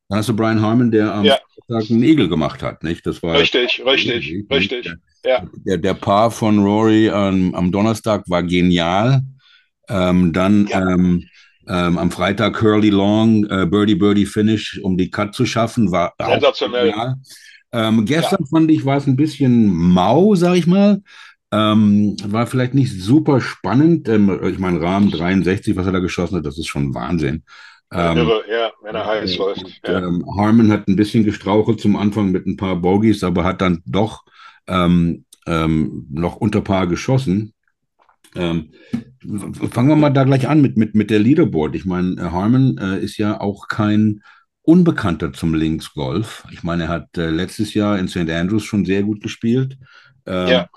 Dann 0.07 0.19
hast 0.19 0.29
du 0.29 0.35
Brian 0.35 0.61
Harmon, 0.61 0.91
der 0.91 1.13
am 1.13 1.25
ja. 1.25 1.39
Tag 1.67 1.89
einen 1.89 2.03
Igel 2.03 2.29
gemacht 2.29 2.61
hat, 2.61 2.83
nicht? 2.83 3.05
Das 3.07 3.23
war 3.23 3.39
richtig, 3.39 3.83
richtig, 3.83 4.29
Igel, 4.29 4.57
richtig. 4.57 4.91
Der, 5.23 5.31
ja. 5.31 5.49
der, 5.65 5.77
der 5.79 5.93
Paar 5.95 6.29
von 6.29 6.59
Rory 6.59 7.07
ähm, 7.07 7.55
am 7.55 7.71
Donnerstag 7.71 8.23
war 8.27 8.43
genial. 8.43 9.21
Ähm, 9.89 10.33
dann 10.33 10.67
ja. 10.67 10.81
ähm, 10.81 11.27
ähm, 11.67 11.97
am 11.97 12.11
Freitag 12.11 12.55
Curly 12.55 12.89
Long, 12.89 13.45
äh, 13.45 13.65
Birdie 13.65 13.95
Birdie 13.95 14.25
Finish, 14.25 14.79
um 14.83 14.97
die 14.97 15.09
Cut 15.09 15.33
zu 15.33 15.45
schaffen, 15.45 15.91
war 15.91 16.13
sensationell. 16.19 16.93
Ähm, 17.71 18.05
gestern 18.05 18.41
ja. 18.41 18.47
fand 18.49 18.71
ich, 18.71 18.85
war 18.85 18.97
es 18.97 19.07
ein 19.07 19.17
bisschen 19.17 19.67
mau, 19.67 20.35
sag 20.35 20.55
ich 20.55 20.67
mal. 20.67 21.01
Ähm, 21.51 22.15
war 22.25 22.47
vielleicht 22.47 22.73
nicht 22.73 23.01
super 23.01 23.41
spannend. 23.41 24.07
Ähm, 24.09 24.39
ich 24.43 24.59
meine, 24.59 24.81
Rahmen 24.81 25.11
63, 25.11 25.75
was 25.75 25.85
er 25.85 25.91
da 25.91 25.99
geschossen 25.99 26.37
hat, 26.37 26.45
das 26.45 26.57
ist 26.57 26.67
schon 26.67 26.93
Wahnsinn. 26.93 27.43
Ähm, 27.93 28.17
Irre, 28.17 28.43
ja, 28.49 28.71
wenn 28.81 28.95
er 28.95 29.05
heiß 29.05 29.37
läuft. 29.37 29.81
Ja. 29.85 29.99
Ähm, 29.99 30.25
Harmon 30.37 30.71
hat 30.71 30.87
ein 30.87 30.95
bisschen 30.95 31.23
gestrauchelt 31.23 31.79
zum 31.79 31.95
Anfang 31.95 32.31
mit 32.31 32.45
ein 32.45 32.57
paar 32.57 32.75
Bogies, 32.75 33.23
aber 33.23 33.43
hat 33.43 33.61
dann 33.61 33.83
doch 33.85 34.23
ähm, 34.67 35.25
ähm, 35.45 36.07
noch 36.11 36.37
unter 36.37 36.61
Paar 36.61 36.87
geschossen. 36.87 37.53
Ähm, 38.35 38.71
fangen 39.71 39.89
wir 39.89 39.95
mal 39.95 40.09
da 40.09 40.23
gleich 40.23 40.47
an 40.47 40.61
mit, 40.61 40.77
mit, 40.77 40.95
mit 40.95 41.09
der 41.09 41.19
Leaderboard. 41.19 41.75
Ich 41.75 41.85
meine, 41.85 42.15
äh, 42.19 42.31
Harmon 42.31 42.77
äh, 42.77 42.99
ist 42.99 43.17
ja 43.17 43.39
auch 43.39 43.67
kein 43.67 44.21
Unbekannter 44.61 45.31
zum 45.33 45.53
Linksgolf. 45.53 46.45
Ich 46.51 46.63
meine, 46.63 46.83
er 46.83 46.89
hat 46.89 47.17
äh, 47.17 47.29
letztes 47.29 47.73
Jahr 47.73 47.99
in 47.99 48.07
St. 48.07 48.29
Andrews 48.29 48.63
schon 48.63 48.85
sehr 48.85 49.03
gut 49.03 49.21
gespielt. 49.21 49.77
Ähm, 50.25 50.47
ja. 50.47 50.69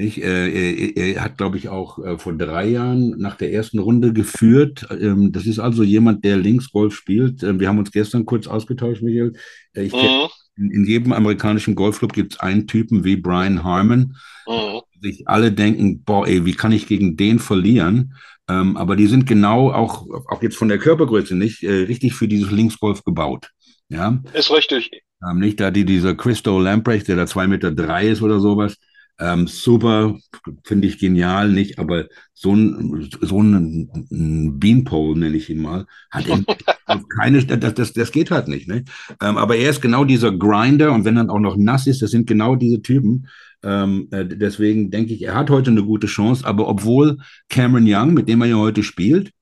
Nicht? 0.00 0.22
Äh, 0.22 0.48
er, 0.48 0.96
er, 0.96 1.22
hat, 1.22 1.36
glaube 1.36 1.58
ich, 1.58 1.68
auch 1.68 1.98
äh, 1.98 2.16
vor 2.16 2.32
drei 2.32 2.68
Jahren 2.68 3.10
nach 3.18 3.36
der 3.36 3.52
ersten 3.52 3.78
Runde 3.78 4.14
geführt. 4.14 4.86
Ähm, 4.90 5.30
das 5.30 5.44
ist 5.44 5.58
also 5.58 5.82
jemand, 5.82 6.24
der 6.24 6.38
Linksgolf 6.38 6.94
spielt. 6.94 7.42
Ähm, 7.42 7.60
wir 7.60 7.68
haben 7.68 7.78
uns 7.78 7.92
gestern 7.92 8.24
kurz 8.24 8.46
ausgetauscht, 8.46 9.02
Michael. 9.02 9.34
Äh, 9.74 9.82
ich 9.82 9.92
mhm. 9.92 10.28
in, 10.56 10.70
in, 10.70 10.84
jedem 10.86 11.12
amerikanischen 11.12 11.74
Golfclub 11.74 12.14
gibt 12.14 12.32
es 12.32 12.40
einen 12.40 12.66
Typen 12.66 13.04
wie 13.04 13.16
Brian 13.16 13.62
Harmon. 13.62 14.16
Mhm. 14.48 14.80
Sich 15.02 15.28
alle 15.28 15.52
denken, 15.52 16.02
boah, 16.02 16.26
ey, 16.26 16.46
wie 16.46 16.54
kann 16.54 16.72
ich 16.72 16.86
gegen 16.86 17.18
den 17.18 17.38
verlieren? 17.38 18.14
Ähm, 18.48 18.78
aber 18.78 18.96
die 18.96 19.06
sind 19.06 19.26
genau 19.26 19.70
auch, 19.70 20.06
auch 20.30 20.42
jetzt 20.42 20.56
von 20.56 20.68
der 20.68 20.78
Körpergröße 20.78 21.36
nicht, 21.36 21.62
äh, 21.62 21.84
richtig 21.84 22.14
für 22.14 22.26
dieses 22.26 22.50
Linksgolf 22.50 23.04
gebaut. 23.04 23.50
Ja? 23.90 24.18
Ist 24.32 24.50
richtig. 24.50 24.90
Nicht 25.34 25.60
da 25.60 25.70
die, 25.70 25.84
dieser 25.84 26.14
Christo 26.14 26.58
Lamprecht, 26.58 27.08
der 27.08 27.16
da 27.16 27.26
zwei 27.26 27.46
Meter 27.46 27.70
drei 27.70 28.08
ist 28.08 28.22
oder 28.22 28.40
sowas. 28.40 28.78
Ähm, 29.20 29.46
super, 29.46 30.18
finde 30.64 30.88
ich 30.88 30.98
genial, 30.98 31.50
nicht? 31.50 31.78
Aber 31.78 32.06
so 32.32 32.54
ein, 32.54 33.10
so 33.20 33.42
ein 33.42 34.58
Beanpole, 34.58 35.18
nenne 35.18 35.36
ich 35.36 35.50
ihn 35.50 35.60
mal, 35.60 35.86
hat 36.10 36.24
keine, 37.18 37.44
das, 37.44 37.74
das, 37.74 37.92
das 37.92 38.12
geht 38.12 38.30
halt 38.30 38.48
nicht, 38.48 38.66
ne? 38.66 38.84
Ähm, 39.22 39.36
aber 39.36 39.56
er 39.56 39.68
ist 39.68 39.82
genau 39.82 40.04
dieser 40.04 40.32
Grinder 40.32 40.92
und 40.92 41.04
wenn 41.04 41.16
dann 41.16 41.28
auch 41.28 41.38
noch 41.38 41.56
nass 41.56 41.86
ist, 41.86 42.00
das 42.00 42.12
sind 42.12 42.26
genau 42.26 42.56
diese 42.56 42.80
Typen, 42.80 43.28
ähm, 43.62 44.08
äh, 44.10 44.24
deswegen 44.24 44.90
denke 44.90 45.12
ich, 45.12 45.22
er 45.22 45.34
hat 45.34 45.50
heute 45.50 45.70
eine 45.70 45.84
gute 45.84 46.06
Chance, 46.06 46.46
aber 46.46 46.66
obwohl 46.66 47.18
Cameron 47.50 47.84
Young, 47.86 48.14
mit 48.14 48.26
dem 48.26 48.40
er 48.40 48.48
ja 48.48 48.56
heute 48.56 48.82
spielt, 48.82 49.32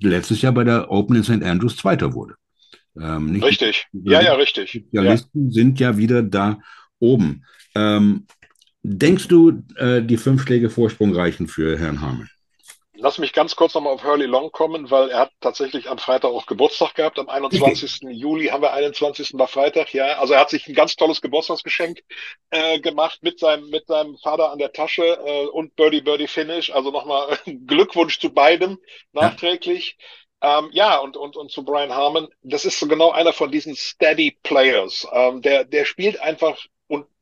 letztes 0.00 0.40
Jahr 0.40 0.52
bei 0.52 0.64
der 0.64 0.90
Open 0.90 1.16
in 1.16 1.24
St. 1.24 1.42
Andrews 1.42 1.76
Zweiter 1.76 2.14
wurde. 2.14 2.36
Ähm, 2.98 3.38
richtig, 3.42 3.86
ja, 3.92 4.22
ja, 4.22 4.32
richtig. 4.34 4.70
Spezialisten 4.70 5.46
ja. 5.46 5.52
sind 5.52 5.78
ja 5.78 5.96
wieder 5.96 6.22
da 6.22 6.58
oben. 6.98 7.44
Ähm, 7.74 8.26
denkst 8.82 9.28
du, 9.28 9.62
äh, 9.76 10.02
die 10.02 10.16
fünf 10.16 10.42
Schläge 10.42 10.70
Vorsprung 10.70 11.14
reichen 11.14 11.48
für 11.48 11.78
Herrn 11.78 12.00
Hamel? 12.00 12.28
Lass 13.02 13.16
mich 13.16 13.32
ganz 13.32 13.56
kurz 13.56 13.72
nochmal 13.72 13.94
auf 13.94 14.04
Hurley 14.04 14.26
Long 14.26 14.52
kommen, 14.52 14.90
weil 14.90 15.08
er 15.08 15.20
hat 15.20 15.32
tatsächlich 15.40 15.88
am 15.88 15.96
Freitag 15.96 16.32
auch 16.32 16.44
Geburtstag 16.44 16.94
gehabt. 16.94 17.18
Am 17.18 17.30
21. 17.30 18.00
Juli 18.10 18.48
haben 18.48 18.62
wir 18.62 18.74
21. 18.74 19.30
war 19.34 19.48
Freitag, 19.48 19.94
ja. 19.94 20.18
Also 20.18 20.34
er 20.34 20.40
hat 20.40 20.50
sich 20.50 20.68
ein 20.68 20.74
ganz 20.74 20.96
tolles 20.96 21.22
Geburtstagsgeschenk 21.22 22.00
äh, 22.50 22.78
gemacht 22.78 23.20
mit 23.22 23.38
seinem, 23.38 23.70
mit 23.70 23.86
seinem 23.86 24.18
Vater 24.18 24.52
an 24.52 24.58
der 24.58 24.72
Tasche 24.72 25.02
äh, 25.02 25.46
und 25.46 25.76
Birdie 25.76 26.02
Birdie 26.02 26.26
Finish. 26.26 26.70
Also 26.70 26.90
nochmal 26.90 27.38
Glückwunsch 27.66 28.18
zu 28.18 28.34
beidem 28.34 28.78
nachträglich. 29.12 29.96
Ja. 30.42 30.58
Ähm, 30.58 30.68
ja, 30.72 30.98
und, 30.98 31.16
und, 31.16 31.36
und 31.36 31.50
zu 31.50 31.64
Brian 31.64 31.94
Harmon. 31.94 32.28
Das 32.42 32.66
ist 32.66 32.78
so 32.78 32.86
genau 32.86 33.12
einer 33.12 33.32
von 33.32 33.50
diesen 33.50 33.76
Steady 33.76 34.36
Players. 34.42 35.06
Ähm, 35.10 35.40
der, 35.40 35.64
der 35.64 35.86
spielt 35.86 36.20
einfach 36.20 36.58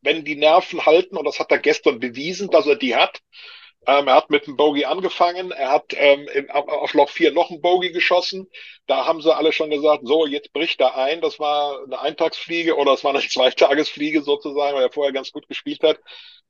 wenn 0.03 0.25
die 0.25 0.37
Nerven 0.37 0.87
halten, 0.87 1.17
und 1.17 1.25
das 1.25 1.39
hat 1.41 1.51
er 1.51 1.59
gestern 1.59 2.01
bewiesen, 2.01 2.51
dass 2.51 2.67
er 2.67 2.77
die 2.77 2.97
hat, 2.97 3.21
ähm, 3.87 4.09
er 4.09 4.17
hat 4.17 4.31
mit 4.31 4.47
einem 4.47 4.57
Bogey 4.57 4.85
angefangen, 4.85 5.51
er 5.51 5.71
hat 5.71 5.95
ähm, 5.97 6.29
in, 6.35 6.51
auf 6.51 6.93
Loch 6.95 7.09
4 7.09 7.33
noch 7.33 7.51
einen 7.51 7.63
Bogey 7.63 7.91
geschossen. 7.91 8.49
Da 8.87 9.07
haben 9.07 9.23
sie 9.23 9.35
alle 9.35 9.53
schon 9.53 9.71
gesagt, 9.71 10.03
so, 10.05 10.27
jetzt 10.27 10.53
bricht 10.53 10.81
er 10.81 10.97
ein. 10.97 11.21
Das 11.23 11.39
war 11.39 11.83
eine 11.85 11.99
Eintagsfliege 11.99 12.77
oder 12.77 12.93
es 12.93 13.05
war 13.05 13.15
eine 13.15 13.21
Zweitagesfliege 13.29 14.23
sozusagen, 14.23 14.77
weil 14.77 14.83
er 14.85 14.93
vorher 14.93 15.13
ganz 15.13 15.33
gut 15.33 15.49
gespielt 15.49 15.83
hat. 15.83 16.01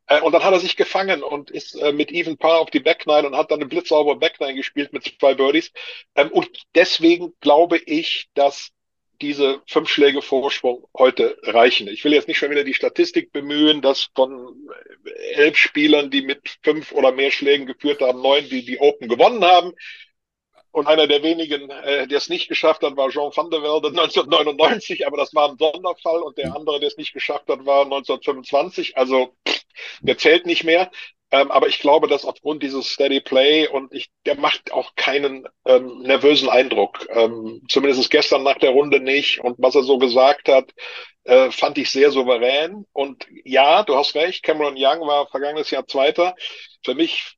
Äh, 0.09 0.21
und 0.21 0.33
dann 0.33 0.43
hat 0.43 0.53
er 0.53 0.61
sich 0.61 0.77
gefangen 0.77 1.23
und 1.23 1.51
ist 1.51 1.75
äh, 1.77 1.93
mit 1.93 2.11
Even 2.11 2.39
Paar 2.39 2.61
auf 2.61 2.71
die 2.71 2.81
Backnine 2.81 3.29
und 3.29 3.37
hat 3.37 3.51
dann 3.51 3.61
eine 3.61 3.69
blitzsaubere 3.69 4.17
Backnine 4.17 4.55
gespielt 4.55 4.93
mit 4.93 5.05
zwei 5.21 5.35
Birdies. 5.35 5.71
Ähm, 6.17 6.33
und 6.33 6.49
deswegen 6.75 7.35
glaube 7.41 7.79
ich, 7.79 8.29
dass 8.35 8.71
diese 9.21 9.63
fünf 9.67 9.89
Schläge 9.89 10.23
Vorsprung 10.23 10.87
heute 10.97 11.39
reichen. 11.43 11.89
Ich 11.89 12.05
will 12.05 12.13
jetzt 12.13 12.29
nicht 12.29 12.39
schon 12.39 12.51
wieder 12.51 12.65
die 12.65 12.75
Statistik 12.75 13.33
bemühen, 13.33 13.83
dass 13.83 14.09
von 14.15 14.57
elf 15.35 15.57
Spielern, 15.57 16.11
die 16.11 16.23
mit 16.23 16.59
fünf 16.63 16.93
oder 16.93 17.13
mehr 17.13 17.31
Schlägen 17.31 17.67
geführt 17.67 18.01
haben, 18.01 18.23
neun, 18.23 18.49
die 18.49 18.65
die 18.65 18.79
Open 18.79 19.09
gewonnen 19.09 19.45
haben. 19.45 19.73
Und 20.71 20.87
einer 20.87 21.07
der 21.07 21.23
wenigen, 21.23 21.71
äh, 21.71 22.07
der 22.07 22.19
es 22.19 22.29
nicht 22.29 22.49
geschafft 22.49 22.83
hat, 22.83 22.97
war 22.97 23.09
Jean 23.11 23.33
van 23.35 23.51
der 23.51 23.63
Velde 23.63 23.89
1999, 23.89 25.07
aber 25.07 25.17
das 25.17 25.35
war 25.35 25.51
ein 25.51 25.57
Sonderfall. 25.59 26.23
Und 26.23 26.39
der 26.39 26.55
andere, 26.55 26.79
der 26.79 26.89
es 26.89 26.97
nicht 26.97 27.15
geschafft 27.15 27.49
hat, 27.49 27.65
war 27.67 27.85
1925. 27.85 28.97
Also 28.97 29.35
pff, 29.49 29.63
der 30.01 30.19
zählt 30.19 30.47
nicht 30.47 30.65
mehr. 30.65 30.91
Ähm, 31.31 31.51
aber 31.51 31.69
ich 31.69 31.79
glaube, 31.81 32.09
dass 32.09 32.25
aufgrund 32.25 32.63
dieses 32.63 32.89
Steady 32.89 33.21
Play 33.21 33.69
und 33.69 33.93
ich, 33.93 34.11
der 34.25 34.37
macht 34.37 34.73
auch 34.73 34.95
keinen 34.97 35.47
ähm, 35.67 36.01
nervösen 36.01 36.49
Eindruck. 36.49 37.07
Ähm, 37.11 37.63
zumindest 37.69 38.11
gestern 38.11 38.43
nach 38.43 38.59
der 38.59 38.71
Runde 38.71 39.01
nicht. 39.01 39.41
Und 39.41 39.57
was 39.59 39.75
er 39.75 39.83
so 39.83 39.99
gesagt 39.99 40.49
hat, 40.49 40.71
äh, 41.25 41.51
fand 41.51 41.77
ich 41.77 41.91
sehr 41.91 42.11
souverän. 42.11 42.87
Und 42.93 43.27
ja, 43.45 43.83
du 43.83 43.97
hast 43.97 44.15
recht, 44.15 44.43
Cameron 44.43 44.77
Young 44.77 45.07
war 45.07 45.29
vergangenes 45.29 45.71
Jahr 45.71 45.87
Zweiter. 45.87 46.35
Für 46.83 46.95
mich 46.95 47.37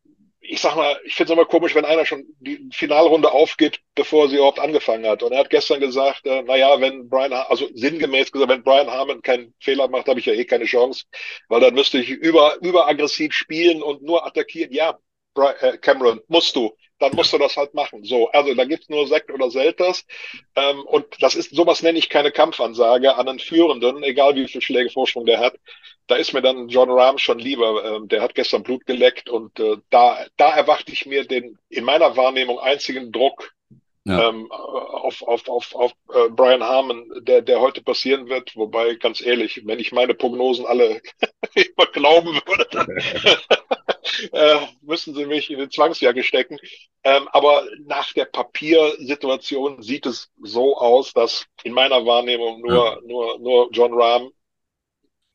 ich 0.50 0.61
sag 0.61 0.75
mal, 0.75 1.00
ich 1.04 1.14
finde 1.14 1.33
es 1.33 1.38
immer 1.38 1.47
komisch, 1.47 1.75
wenn 1.76 1.85
einer 1.85 2.04
schon 2.04 2.25
die 2.40 2.69
Finalrunde 2.73 3.30
aufgibt, 3.30 3.80
bevor 3.95 4.28
sie 4.28 4.37
überhaupt 4.37 4.59
angefangen 4.59 5.07
hat. 5.07 5.23
Und 5.23 5.33
er 5.33 5.38
hat 5.38 5.50
gestern 5.50 5.80
gesagt, 5.80 6.26
äh, 6.26 6.42
naja, 6.42 6.80
wenn 6.80 7.09
Brian, 7.09 7.33
also 7.33 7.69
sinngemäß 7.73 8.33
gesagt, 8.33 8.50
wenn 8.50 8.64
Brian 8.64 8.90
Harmon 8.90 9.23
keinen 9.23 9.54
Fehler 9.61 9.88
macht, 9.88 10.09
habe 10.09 10.19
ich 10.19 10.26
ja 10.26 10.33
eh 10.33 10.45
keine 10.45 10.64
Chance, 10.64 11.04
weil 11.49 11.61
dann 11.61 11.75
müsste 11.75 11.99
ich 11.99 12.09
über, 12.11 12.57
überaggressiv 12.62 13.33
spielen 13.33 13.80
und 13.80 14.02
nur 14.02 14.26
attackieren. 14.26 14.73
Ja, 14.73 14.99
Brian, 15.35 15.54
äh, 15.61 15.78
Cameron, 15.78 16.21
musst 16.26 16.57
du 16.57 16.75
dann 17.00 17.14
musst 17.14 17.33
du 17.33 17.38
das 17.38 17.57
halt 17.57 17.75
machen. 17.75 18.04
So, 18.04 18.28
also 18.30 18.54
da 18.54 18.64
gibt's 18.64 18.88
nur 18.88 19.09
Sekt 19.09 19.30
oder 19.30 19.50
Selters. 19.50 20.04
Ähm, 20.54 20.83
und 20.83 21.07
das 21.21 21.35
ist, 21.35 21.54
sowas 21.54 21.83
nenne 21.83 21.99
ich 21.99 22.11
keine 22.11 22.30
Kampfansage 22.30 23.16
an 23.16 23.26
einen 23.26 23.38
Führenden, 23.38 24.02
egal 24.02 24.37
wie 24.37 24.47
viele 24.47 24.62
Schläge 24.62 24.90
Vorsprung 24.90 25.25
der 25.25 25.40
hat. 25.40 25.54
Da 26.11 26.17
ist 26.17 26.33
mir 26.33 26.43
dann 26.43 26.69
John 26.69 26.90
Rahm 26.90 27.19
schon 27.19 27.38
lieber. 27.38 27.85
Ähm, 27.85 28.09
der 28.09 28.21
hat 28.21 28.35
gestern 28.35 28.64
Blut 28.64 28.85
geleckt 28.85 29.31
und 29.31 29.61
äh, 29.61 29.76
da, 29.90 30.19
da 30.37 30.57
erwarte 30.57 30.90
ich 30.90 31.07
mir 31.07 31.25
den 31.25 31.57
in 31.69 31.85
meiner 31.85 32.17
Wahrnehmung 32.17 32.59
einzigen 32.59 33.12
Druck 33.12 33.52
ja. 34.05 34.29
ähm, 34.29 34.50
auf, 34.50 35.23
auf, 35.23 35.49
auf, 35.49 35.73
auf 35.76 35.93
äh, 36.12 36.29
Brian 36.31 36.64
Harmon, 36.64 37.09
der, 37.23 37.43
der 37.43 37.61
heute 37.61 37.81
passieren 37.81 38.29
wird. 38.29 38.57
Wobei, 38.57 38.95
ganz 38.95 39.21
ehrlich, 39.21 39.64
wenn 39.67 39.79
ich 39.79 39.93
meine 39.93 40.14
Prognosen 40.14 40.67
alle 40.67 41.00
glauben 41.93 42.40
würde, 42.45 42.67
dann 42.73 42.88
äh, 44.33 44.67
müssen 44.83 45.14
sie 45.14 45.26
mich 45.26 45.49
in 45.49 45.61
den 45.61 45.71
Zwangsjacke 45.71 46.25
stecken. 46.25 46.59
Ähm, 47.05 47.29
aber 47.29 47.62
nach 47.87 48.12
der 48.14 48.25
Papiersituation 48.25 49.81
sieht 49.81 50.07
es 50.07 50.29
so 50.43 50.76
aus, 50.76 51.12
dass 51.12 51.47
in 51.62 51.73
meiner 51.73 52.05
Wahrnehmung 52.05 52.62
nur, 52.62 52.85
ja. 52.85 52.99
nur, 53.07 53.38
nur 53.38 53.69
John 53.71 53.95
Rahm 53.95 54.33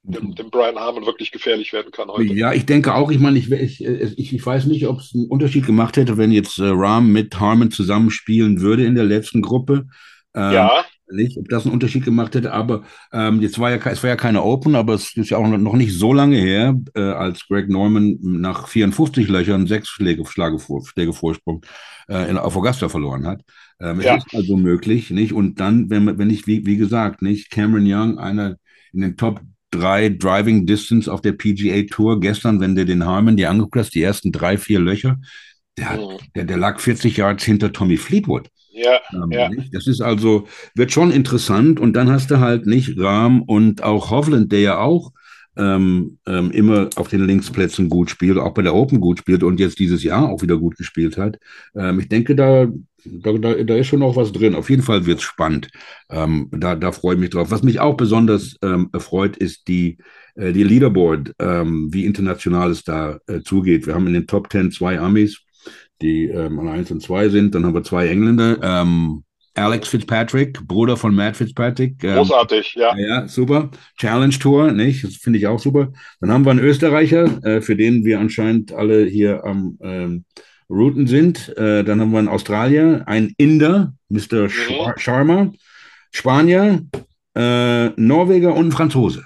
dem, 0.08 0.36
dem, 0.36 0.50
Brian 0.50 0.78
Harmon 0.78 1.06
wirklich 1.06 1.32
gefährlich 1.32 1.74
werden 1.74 1.92
kann 1.92 2.10
heute. 2.10 2.34
Ja, 2.34 2.54
ich 2.54 2.66
denke 2.66 2.94
auch. 2.94 3.12
Ich 3.12 3.20
meine, 3.20 3.38
ich, 3.38 3.52
ich, 3.52 4.34
ich 4.34 4.46
weiß 4.46 4.66
nicht, 4.66 4.88
ob 4.88 5.00
es 5.00 5.14
einen 5.14 5.28
Unterschied 5.28 5.66
gemacht 5.66 5.98
hätte, 5.98 6.18
wenn 6.18 6.32
jetzt 6.32 6.60
äh, 6.60 6.66
Rahm 6.68 7.12
mit 7.12 7.40
Harmon 7.40 7.72
zusammenspielen 7.72 8.62
würde 8.62 8.86
in 8.86 8.96
der 8.96 9.06
letzten 9.06 9.42
Gruppe. 9.42 9.88
Ähm, 10.34 10.54
ja 10.54 10.86
nicht, 11.12 11.38
ob 11.38 11.50
das 11.50 11.66
einen 11.66 11.74
Unterschied 11.74 12.04
gemacht 12.04 12.36
hätte, 12.36 12.52
aber 12.52 12.84
ähm, 13.12 13.42
jetzt 13.42 13.60
war 13.60 13.70
ja, 13.72 13.78
es 13.78 14.02
war 14.02 14.10
ja 14.10 14.16
keine 14.16 14.44
Open, 14.44 14.76
aber 14.76 14.94
es 14.94 15.16
ist 15.16 15.30
ja 15.30 15.38
auch 15.38 15.48
noch 15.48 15.74
nicht 15.74 15.94
so 15.94 16.14
lange 16.14 16.38
her, 16.38 16.76
äh, 16.96 17.02
als 17.02 17.48
Greg 17.48 17.70
Norman 17.70 18.18
nach 18.22 18.68
54 18.68 19.28
Löchern 19.28 19.68
sechs 19.68 19.90
Schläge, 19.90 20.26
Schläge, 20.26 20.58
Schläge 20.84 21.14
Vorsprung 21.14 21.64
äh, 22.10 22.30
in, 22.30 22.38
auf 22.38 22.56
Augusta 22.56 22.90
verloren 22.90 23.28
hat. 23.28 23.42
Ähm, 23.80 24.02
ja. 24.02 24.18
Es 24.18 24.26
ist 24.26 24.36
also 24.36 24.58
möglich, 24.58 25.12
nicht? 25.12 25.34
Und 25.34 25.60
dann, 25.60 25.90
wenn, 25.90 26.18
wenn 26.18 26.30
ich, 26.30 26.48
wie, 26.48 26.66
wie 26.66 26.78
gesagt, 26.78 27.22
nicht, 27.22 27.52
Cameron 27.52 27.86
Young, 27.86 28.18
einer 28.18 28.58
in 28.94 29.02
den 29.02 29.18
Top 29.18 29.42
drei 29.72 30.10
Driving 30.10 30.66
Distance 30.66 31.12
auf 31.12 31.22
der 31.22 31.34
PGA 31.34 31.84
Tour, 31.90 32.20
gestern, 32.20 32.60
wenn 32.60 32.76
du 32.76 32.86
den 32.86 33.06
Harmon 33.06 33.38
dir 33.38 33.50
angeguckt 33.50 33.78
hast, 33.78 33.96
die 33.96 34.02
ersten 34.02 34.32
drei, 34.32 34.58
vier 34.58 34.80
Löcher, 34.80 35.18
der, 35.78 35.90
hat, 35.90 36.00
mhm. 36.00 36.18
der, 36.36 36.46
der 36.46 36.58
lag 36.58 36.80
40 36.80 37.18
Yards 37.18 37.44
hinter 37.44 37.74
Tommy 37.74 37.98
Fleetwood. 37.98 38.50
Ja, 38.72 39.00
ähm, 39.14 39.32
ja. 39.32 39.50
Das 39.72 39.88
ist 39.88 40.02
also, 40.02 40.48
wird 40.76 40.92
schon 40.92 41.12
interessant 41.12 41.80
und 41.80 41.94
dann 41.94 42.10
hast 42.12 42.30
du 42.32 42.40
halt 42.40 42.66
nicht 42.66 43.00
Rahm 43.00 43.42
und 43.42 43.84
auch 43.84 44.12
Hovland, 44.12 44.52
der 44.52 44.60
ja 44.60 44.78
auch 44.80 45.14
ähm, 45.58 46.18
ähm, 46.28 46.52
immer 46.52 46.90
auf 46.96 47.08
den 47.08 47.26
Linksplätzen 47.26 47.90
gut 47.90 48.10
spielt, 48.10 48.38
auch 48.38 48.54
bei 48.54 48.62
der 48.62 48.76
Open 48.76 49.00
gut 49.00 49.20
spielt 49.20 49.44
und 49.44 49.60
jetzt 49.60 49.80
dieses 49.80 50.04
Jahr 50.04 50.30
auch 50.30 50.42
wieder 50.42 50.58
gut 50.58 50.76
gespielt 50.76 51.18
hat. 51.18 51.40
Ähm, 51.76 52.00
ich 52.00 52.10
denke, 52.10 52.36
da, 52.36 52.68
da, 53.06 53.34
da, 53.34 53.76
ist 53.76 53.88
schon 53.88 54.00
noch 54.00 54.16
was 54.16 54.32
drin. 54.32 54.56
Auf 54.56 54.70
jeden 54.70 54.82
Fall 54.82 55.06
wird 55.06 55.20
es 55.20 55.24
spannend. 55.24 55.70
Ähm, 56.10 56.50
da, 56.52 56.76
da 56.76 56.92
freue 56.92 57.16
ich 57.16 57.22
mich 57.22 57.30
drauf. 57.30 57.52
Was 57.52 57.64
mich 57.64 57.80
auch 57.80 57.96
besonders 57.96 58.56
ähm, 58.62 58.90
erfreut, 58.94 59.38
ist 59.38 59.68
die, 59.68 59.98
äh, 60.36 60.52
die 60.54 60.64
Leaderboard, 60.64 61.34
ähm, 61.40 61.90
wie 61.92 62.06
international 62.06 62.72
es 62.72 62.84
da 62.84 63.20
äh, 63.28 63.42
zugeht. 63.42 63.88
Wir 63.88 63.96
haben 63.96 64.08
in 64.08 64.14
den 64.14 64.28
Top 64.28 64.50
Ten 64.50 64.72
zwei 64.72 65.00
Amis, 65.00 65.42
die 66.02 66.26
ähm, 66.26 66.60
an 66.60 66.68
1 66.68 66.92
und 66.92 67.02
2 67.02 67.30
sind. 67.30 67.56
Dann 67.56 67.66
haben 67.66 67.74
wir 67.74 67.84
zwei 67.84 68.08
Engländer. 68.08 68.58
Ähm, 68.62 69.24
Alex 69.56 69.88
Fitzpatrick, 69.88 70.68
Bruder 70.68 70.98
von 70.98 71.16
Matt 71.16 71.38
Fitzpatrick. 71.38 72.04
Ähm, 72.04 72.16
Großartig, 72.16 72.76
ja. 72.76 72.96
Ja, 72.98 73.28
super. 73.28 73.72
Challenge 73.98 74.38
Tour, 74.38 74.72
nicht? 74.72 75.04
Das 75.04 75.16
finde 75.16 75.40
ich 75.40 75.48
auch 75.48 75.60
super. 75.60 75.94
Dann 76.20 76.32
haben 76.32 76.46
wir 76.46 76.52
einen 76.52 76.60
Österreicher, 76.60 77.44
äh, 77.46 77.62
für 77.62 77.78
den 77.78 78.04
wir 78.04 78.20
anscheinend 78.20 78.74
alle 78.74 79.06
hier 79.06 79.46
am 79.46 79.78
Routen 80.70 81.08
sind. 81.08 81.56
Äh, 81.58 81.84
dann 81.84 82.02
haben 82.02 82.12
wir 82.12 82.20
einen 82.20 82.28
Australier, 82.28 83.04
einen 83.06 83.34
Inder, 83.38 83.94
Mr. 84.10 84.44
Mhm. 84.44 84.98
Sharma, 84.98 85.52
Spanier, 86.12 86.84
äh, 87.36 87.90
Norweger 87.90 88.54
und 88.54 88.62
einen 88.62 88.72
Franzose. 88.72 89.26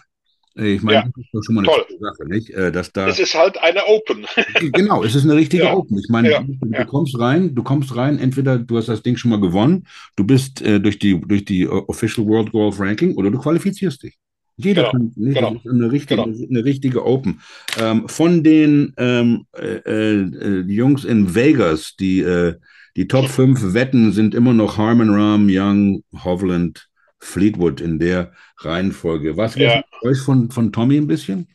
Ich 0.55 0.81
meine, 0.81 0.97
ja. 0.97 1.03
das 1.03 1.25
ist 1.25 1.33
doch 1.33 1.43
schon 1.43 1.55
mal 1.55 1.61
eine 1.61 1.71
Toll. 1.71 1.85
Sache, 1.99 2.27
nicht? 2.27 2.49
Äh, 2.49 2.71
dass 2.71 2.91
da, 2.91 3.07
es 3.07 3.19
ist 3.19 3.33
halt 3.33 3.57
eine 3.59 3.85
Open. 3.85 4.25
genau, 4.73 5.03
es 5.03 5.15
ist 5.15 5.23
eine 5.23 5.35
richtige 5.35 5.63
ja. 5.63 5.73
Open. 5.73 5.97
Ich 5.97 6.09
meine, 6.09 6.31
ja. 6.31 6.41
du, 6.41 6.57
du 6.61 6.85
kommst 6.85 7.17
rein, 7.17 7.55
du 7.55 7.63
kommst 7.63 7.95
rein, 7.95 8.19
entweder 8.19 8.57
du 8.57 8.77
hast 8.77 8.89
das 8.89 9.01
Ding 9.01 9.15
schon 9.15 9.31
mal 9.31 9.39
gewonnen, 9.39 9.87
du 10.17 10.25
bist 10.25 10.61
äh, 10.61 10.79
durch 10.81 10.99
die 10.99 11.19
durch 11.19 11.45
die 11.45 11.67
Official 11.67 12.27
World 12.27 12.51
Golf 12.51 12.79
Ranking 12.79 13.15
oder 13.15 13.31
du 13.31 13.39
qualifizierst 13.39 14.03
dich. 14.03 14.17
Jeder 14.61 14.83
genau. 14.83 14.91
kann, 14.91 15.11
nicht, 15.15 15.37
genau. 15.37 15.61
eine 15.63 15.91
richtige, 15.91 16.21
genau. 16.21 16.37
eine 16.49 16.65
richtige 16.65 17.05
Open. 17.05 17.41
Ähm, 17.79 18.09
von 18.09 18.43
den 18.43 18.93
ähm, 18.97 19.45
äh, 19.57 19.77
äh, 19.85 20.61
Jungs 20.67 21.05
in 21.05 21.33
Vegas, 21.33 21.95
die, 21.95 22.19
äh, 22.19 22.55
die 22.97 23.07
Top 23.07 23.29
5 23.29 23.73
Wetten 23.73 24.11
sind 24.11 24.35
immer 24.35 24.53
noch 24.53 24.77
Harmon 24.77 25.11
Ram, 25.11 25.47
Young, 25.49 26.03
Hovland, 26.25 26.89
Fleetwood 27.19 27.79
in 27.79 27.99
der 27.99 28.33
Reihenfolge. 28.57 29.37
Was 29.37 29.55
ja. 29.55 29.81
euch 30.01 30.19
von, 30.19 30.51
von 30.51 30.73
Tommy 30.73 30.97
ein 30.97 31.07
bisschen? 31.07 31.47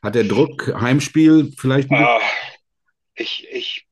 Hat 0.00 0.14
der 0.14 0.24
Druck, 0.24 0.72
Heimspiel 0.80 1.52
vielleicht? 1.56 1.90
Ah, 1.90 2.20
ich, 3.16 3.48
ich, 3.50 3.86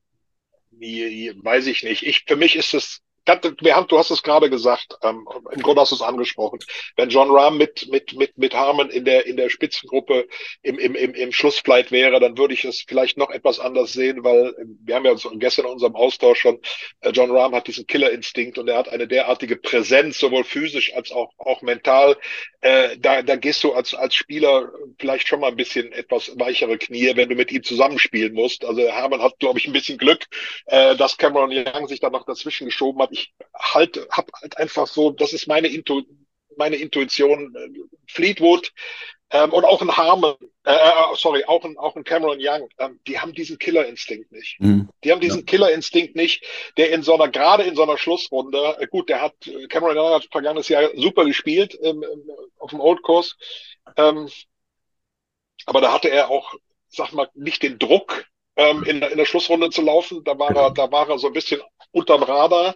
weiß 0.79 1.67
ich 1.67 1.83
nicht. 1.83 2.03
Ich, 2.03 2.23
für 2.25 2.37
mich 2.37 2.55
ist 2.55 2.73
es 2.73 3.01
wir 3.25 3.75
haben, 3.75 3.87
du 3.87 3.97
hast 3.97 4.09
es 4.09 4.23
gerade 4.23 4.49
gesagt, 4.49 4.97
ähm, 5.03 5.27
im 5.51 5.61
Grunde 5.61 5.81
hast 5.81 5.91
du 5.91 5.95
es 5.95 6.01
angesprochen. 6.01 6.59
Wenn 6.95 7.09
John 7.09 7.29
Rahm 7.29 7.57
mit, 7.57 7.87
mit, 7.89 8.13
mit, 8.13 8.37
mit 8.37 8.55
Harmon 8.55 8.89
in 8.89 9.05
der, 9.05 9.25
in 9.27 9.37
der 9.37 9.49
Spitzengruppe 9.49 10.27
im, 10.63 10.79
im, 10.79 10.95
im, 10.95 11.13
im 11.13 11.31
Schlussflight 11.31 11.91
wäre, 11.91 12.19
dann 12.19 12.37
würde 12.37 12.53
ich 12.53 12.65
es 12.65 12.83
vielleicht 12.87 13.17
noch 13.17 13.29
etwas 13.29 13.59
anders 13.59 13.93
sehen, 13.93 14.23
weil 14.23 14.55
wir 14.83 14.95
haben 14.95 15.05
ja 15.05 15.13
gestern 15.35 15.65
in 15.65 15.71
unserem 15.71 15.95
Austausch 15.95 16.39
schon, 16.39 16.59
äh, 17.01 17.11
John 17.11 17.31
Rahm 17.31 17.53
hat 17.53 17.67
diesen 17.67 17.85
Killerinstinkt 17.85 18.57
und 18.57 18.67
er 18.67 18.77
hat 18.77 18.89
eine 18.89 19.07
derartige 19.07 19.55
Präsenz, 19.55 20.17
sowohl 20.17 20.43
physisch 20.43 20.93
als 20.95 21.11
auch, 21.11 21.31
auch 21.37 21.61
mental. 21.61 22.17
Äh, 22.61 22.97
da, 22.97 23.21
da 23.21 23.35
gehst 23.35 23.63
du 23.63 23.73
als, 23.73 23.93
als 23.93 24.15
Spieler 24.15 24.71
vielleicht 24.99 25.27
schon 25.27 25.41
mal 25.41 25.47
ein 25.47 25.55
bisschen 25.55 25.91
etwas 25.91 26.31
weichere 26.39 26.77
Knie, 26.77 27.15
wenn 27.15 27.29
du 27.29 27.35
mit 27.35 27.51
ihm 27.51 27.63
zusammenspielen 27.63 28.33
musst. 28.33 28.65
Also 28.65 28.81
Hermann 28.81 29.21
hat, 29.21 29.39
glaube 29.39 29.59
ich, 29.59 29.67
ein 29.67 29.73
bisschen 29.73 29.97
Glück, 29.97 30.25
äh, 30.65 30.95
dass 30.95 31.17
Cameron 31.17 31.51
Young 31.51 31.87
sich 31.87 31.99
da 31.99 32.09
noch 32.09 32.25
dazwischen 32.25 32.65
geschoben 32.65 33.01
hat. 33.01 33.10
Ich 33.11 33.33
halt, 33.53 34.07
hab 34.09 34.31
halt 34.41 34.57
einfach 34.57 34.87
so, 34.87 35.11
das 35.11 35.33
ist 35.33 35.47
meine, 35.47 35.67
Intu 35.67 36.01
meine 36.57 36.77
Intuition. 36.77 37.55
Fleetwood 38.07 38.71
ähm, 39.31 39.53
und 39.53 39.63
auch 39.63 39.81
ein 39.81 39.95
Harmon, 39.95 40.35
äh, 40.65 40.73
äh, 40.73 41.15
sorry, 41.15 41.45
auch 41.45 41.63
ein, 41.63 41.77
auch 41.77 41.95
ein 41.95 42.03
Cameron 42.03 42.39
Young, 42.41 42.67
ähm, 42.79 42.99
die 43.07 43.19
haben 43.19 43.33
diesen 43.33 43.57
Killerinstinkt 43.57 44.31
nicht. 44.31 44.57
Mhm. 44.59 44.89
Die 45.03 45.11
haben 45.11 45.21
diesen 45.21 45.39
ja. 45.39 45.45
Killerinstinkt 45.45 46.15
nicht, 46.15 46.43
der 46.77 46.91
in 46.91 47.01
so 47.01 47.13
einer, 47.13 47.29
gerade 47.29 47.63
in 47.63 47.75
so 47.75 47.83
einer 47.83 47.97
Schlussrunde, 47.97 48.77
äh, 48.79 48.87
gut, 48.87 49.07
der 49.07 49.21
hat, 49.21 49.33
Cameron 49.69 49.97
Young 49.97 50.13
hat 50.13 50.27
vergangenes 50.31 50.67
Jahr 50.67 50.89
super 50.95 51.25
gespielt 51.25 51.77
ähm, 51.81 52.03
auf 52.59 52.71
dem 52.71 52.81
Old 52.81 53.01
Course, 53.03 53.35
ähm, 53.95 54.29
aber 55.65 55.79
da 55.79 55.93
hatte 55.93 56.09
er 56.09 56.29
auch, 56.29 56.53
sag 56.89 57.13
mal, 57.13 57.29
nicht 57.33 57.63
den 57.63 57.79
Druck, 57.79 58.25
ähm, 58.57 58.83
in, 58.83 59.01
in 59.01 59.17
der 59.17 59.25
Schlussrunde 59.25 59.69
zu 59.69 59.81
laufen. 59.81 60.23
Da 60.23 60.37
war 60.37 60.53
er, 60.55 60.71
da 60.71 60.91
war 60.91 61.09
er 61.09 61.19
so 61.19 61.27
ein 61.27 61.33
bisschen 61.33 61.61
unterm 61.91 62.23
Radar. 62.23 62.75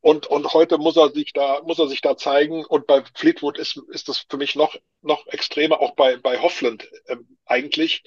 Und, 0.00 0.26
und 0.26 0.52
heute 0.52 0.78
muss 0.78 0.96
er 0.96 1.10
sich 1.10 1.32
da, 1.32 1.62
muss 1.62 1.78
er 1.78 1.88
sich 1.88 2.00
da 2.00 2.16
zeigen. 2.16 2.64
Und 2.64 2.86
bei 2.86 3.02
Fleetwood 3.14 3.58
ist, 3.58 3.80
ist 3.88 4.08
das 4.08 4.26
für 4.28 4.36
mich 4.36 4.54
noch, 4.54 4.76
noch 5.02 5.26
extremer, 5.28 5.80
auch 5.80 5.94
bei, 5.94 6.16
bei 6.16 6.40
Hoffland 6.40 6.88
ähm, 7.08 7.38
eigentlich. 7.46 8.02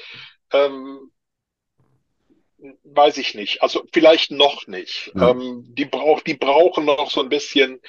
Ähm, 0.51 1.11
weiß 2.83 3.17
ich 3.17 3.35
nicht. 3.35 3.61
Also 3.61 3.83
vielleicht 3.93 4.31
noch 4.31 4.67
nicht. 4.67 5.11
Ja. 5.15 5.29
Ähm, 5.29 5.65
die, 5.69 5.85
brauch, 5.85 6.21
die 6.21 6.35
brauchen 6.35 6.85
noch 6.85 7.11
so 7.11 7.21
ein 7.21 7.29
bisschen, 7.29 7.81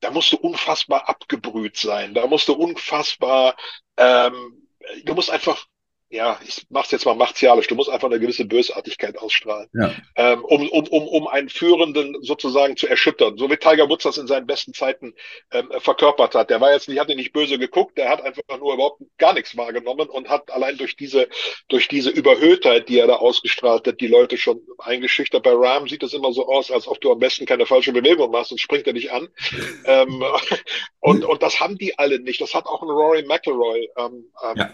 da 0.00 0.10
musst 0.10 0.32
du 0.32 0.36
unfassbar 0.36 1.08
abgebrüht 1.08 1.76
sein. 1.76 2.14
Da 2.14 2.26
musst 2.26 2.48
du 2.48 2.54
unfassbar, 2.54 3.56
ähm, 3.96 4.68
du 5.04 5.14
musst 5.14 5.30
einfach 5.30 5.66
ja, 6.08 6.38
ich 6.46 6.66
mach's 6.70 6.92
jetzt 6.92 7.04
mal 7.04 7.16
martialisch, 7.16 7.66
du 7.66 7.74
musst 7.74 7.90
einfach 7.90 8.08
eine 8.08 8.20
gewisse 8.20 8.44
Bösartigkeit 8.44 9.18
ausstrahlen, 9.18 9.68
ja. 9.74 9.92
ähm, 10.14 10.44
um, 10.44 10.68
um, 10.68 10.86
um, 10.86 11.08
um 11.08 11.26
einen 11.26 11.48
Führenden 11.48 12.16
sozusagen 12.22 12.76
zu 12.76 12.86
erschüttern. 12.86 13.36
So 13.36 13.50
wie 13.50 13.56
Tiger 13.56 13.88
Woods 13.88 14.04
das 14.04 14.18
in 14.18 14.28
seinen 14.28 14.46
besten 14.46 14.72
Zeiten 14.72 15.14
ähm, 15.50 15.68
verkörpert 15.78 16.36
hat. 16.36 16.50
Der 16.50 16.60
war 16.60 16.72
jetzt 16.72 16.88
nicht, 16.88 17.00
hat 17.00 17.08
nicht 17.08 17.32
böse 17.32 17.58
geguckt, 17.58 17.98
der 17.98 18.08
hat 18.08 18.22
einfach 18.22 18.42
nur 18.58 18.74
überhaupt 18.74 19.02
gar 19.18 19.34
nichts 19.34 19.56
wahrgenommen 19.56 20.08
und 20.08 20.28
hat 20.28 20.50
allein 20.52 20.76
durch 20.76 20.96
diese, 20.96 21.28
durch 21.68 21.88
diese 21.88 22.10
Überhöhtheit, 22.10 22.88
die 22.88 23.00
er 23.00 23.08
da 23.08 23.16
ausgestrahlt 23.16 23.86
hat, 23.88 24.00
die 24.00 24.06
Leute 24.06 24.38
schon 24.38 24.60
eingeschüchtert. 24.78 25.42
Bei 25.42 25.54
Ram 25.54 25.88
sieht 25.88 26.04
es 26.04 26.14
immer 26.14 26.32
so 26.32 26.46
aus, 26.46 26.70
als 26.70 26.86
ob 26.86 27.00
du 27.00 27.10
am 27.10 27.18
besten 27.18 27.46
keine 27.46 27.66
falsche 27.66 27.92
Bewegung 27.92 28.30
machst 28.30 28.52
und 28.52 28.60
springt 28.60 28.86
er 28.86 28.92
dich 28.92 29.10
an. 29.10 29.28
ähm, 29.86 30.24
und, 31.00 31.24
und 31.24 31.42
das 31.42 31.58
haben 31.58 31.78
die 31.78 31.98
alle 31.98 32.20
nicht. 32.20 32.40
Das 32.40 32.54
hat 32.54 32.66
auch 32.66 32.82
ein 32.82 32.90
Rory 32.90 33.24
McIlroy 33.24 33.88
ähm, 33.96 34.30
ähm 34.44 34.56
ja 34.56 34.70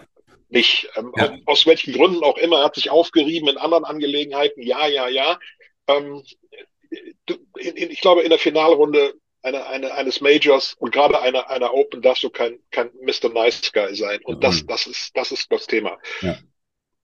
nicht. 0.53 0.89
Ähm, 0.95 1.11
ja. 1.17 1.37
Aus 1.45 1.65
welchen 1.65 1.93
Gründen 1.93 2.23
auch 2.23 2.37
immer, 2.37 2.63
hat 2.63 2.75
sich 2.75 2.89
aufgerieben 2.89 3.49
in 3.49 3.57
anderen 3.57 3.83
Angelegenheiten. 3.83 4.61
Ja, 4.61 4.87
ja, 4.87 5.09
ja. 5.09 5.39
Ähm, 5.87 6.23
in, 7.57 7.75
in, 7.75 7.91
ich 7.91 8.01
glaube, 8.01 8.21
in 8.21 8.29
der 8.29 8.39
Finalrunde 8.39 9.13
eine, 9.41 9.65
eine, 9.67 9.93
eines 9.93 10.21
Majors 10.21 10.75
und 10.75 10.91
gerade 10.91 11.19
einer, 11.19 11.49
einer 11.49 11.73
Open 11.73 12.01
darfst 12.01 12.23
du 12.23 12.29
kein, 12.29 12.59
kein 12.71 12.91
Mr. 13.01 13.29
Nice 13.29 13.71
Guy 13.73 13.93
sein. 13.95 14.21
Und 14.23 14.43
das, 14.43 14.65
das 14.65 14.87
ist, 14.87 15.11
das 15.15 15.31
ist 15.31 15.51
das 15.51 15.67
Thema. 15.67 15.97
Ja. 16.21 16.37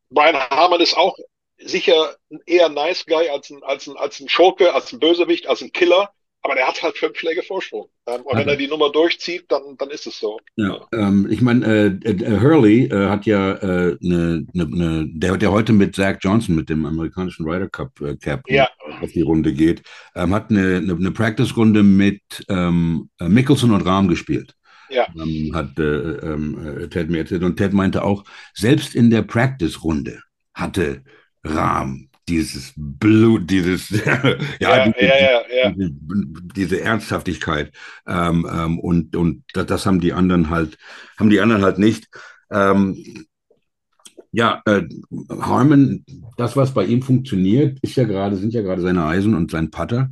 Brian 0.09 0.37
Harmon 0.37 0.79
ist 0.79 0.95
auch 0.95 1.17
sicher 1.57 2.15
eher 2.45 2.69
Nice 2.69 3.05
Guy 3.05 3.29
als 3.29 3.49
ein, 3.49 3.61
als 3.63 3.87
ein, 3.87 3.97
als 3.97 4.19
ein 4.19 4.29
Schurke, 4.29 4.73
als 4.73 4.93
ein 4.93 4.99
Bösewicht, 4.99 5.47
als 5.47 5.61
ein 5.61 5.71
Killer. 5.71 6.13
Aber 6.41 6.55
der 6.55 6.67
hat 6.67 6.81
halt 6.81 6.97
fünf 6.97 7.17
Schläge 7.17 7.43
Vorsprung. 7.43 7.89
Ähm, 8.07 8.21
und 8.23 8.37
wenn 8.37 8.47
er 8.47 8.55
die 8.55 8.67
Nummer 8.67 8.89
durchzieht, 8.91 9.45
dann, 9.49 9.75
dann 9.77 9.89
ist 9.89 10.07
es 10.07 10.19
so. 10.19 10.39
Ja, 10.55 10.87
ähm, 10.93 11.27
ich 11.29 11.41
meine, 11.41 11.65
äh, 11.65 12.09
äh, 12.09 12.39
Hurley 12.39 12.85
äh, 12.85 13.09
hat 13.09 13.25
ja 13.25 13.55
eine, 13.55 13.97
äh, 13.99 13.99
ne, 14.01 14.47
ne, 14.53 15.05
der, 15.11 15.35
der 15.37 15.51
heute 15.51 15.73
mit 15.73 15.95
Zach 15.95 16.17
Johnson, 16.21 16.55
mit 16.55 16.69
dem 16.69 16.85
amerikanischen 16.85 17.45
Ryder 17.45 17.67
Cup 17.67 17.99
äh, 18.01 18.15
Cap 18.15 18.43
ja. 18.47 18.69
auf 19.01 19.11
die 19.11 19.21
Runde 19.21 19.51
geht, 19.51 19.83
ähm, 20.15 20.33
hat 20.33 20.49
eine, 20.49 20.77
eine, 20.77 20.93
eine 20.93 21.11
Practice-Runde 21.11 21.83
mit 21.83 22.21
ähm, 22.47 23.09
äh, 23.19 23.27
Mickelson 23.27 23.71
und 23.71 23.81
Rahm 23.81 24.07
gespielt. 24.07 24.55
Ja. 24.89 25.07
Ähm, 25.15 25.51
hat 25.53 25.77
ähm, 25.77 26.87
Ted 26.89 27.09
mir 27.09 27.19
erzählt. 27.19 27.43
Und 27.43 27.57
Ted 27.57 27.73
meinte 27.73 28.03
auch, 28.03 28.23
selbst 28.53 28.95
in 28.95 29.09
der 29.09 29.21
Practice-Runde 29.23 30.21
hatte 30.53 31.03
Rahm 31.43 32.08
dieses 32.29 32.73
Blut, 32.75 33.49
dieses, 33.49 33.89
ja, 34.05 34.37
ja, 34.59 34.87
diese, 34.87 35.05
ja, 35.05 35.41
ja, 35.63 35.71
diese, 35.71 35.91
diese, 36.55 36.81
Ernsthaftigkeit. 36.81 37.73
Ähm, 38.07 38.47
ähm, 38.51 38.79
und 38.79 39.15
und 39.15 39.43
das, 39.53 39.85
haben 39.85 39.99
die 39.99 40.13
anderen 40.13 40.49
halt, 40.49 40.77
haben 41.17 41.29
die 41.29 41.39
anderen 41.39 41.63
halt 41.63 41.79
nicht. 41.79 42.07
Ähm, 42.51 43.25
ja, 44.31 44.61
äh, 44.65 44.83
Harmon, 45.41 46.05
das, 46.37 46.55
was 46.55 46.73
bei 46.73 46.85
ihm 46.85 47.01
funktioniert, 47.01 47.79
ist 47.81 47.95
ja 47.95 48.03
gerade, 48.03 48.35
sind 48.35 48.53
ja 48.53 48.61
gerade 48.61 48.81
seine 48.81 49.05
Eisen 49.05 49.33
und 49.33 49.49
sein 49.49 49.71
Putter. 49.71 50.11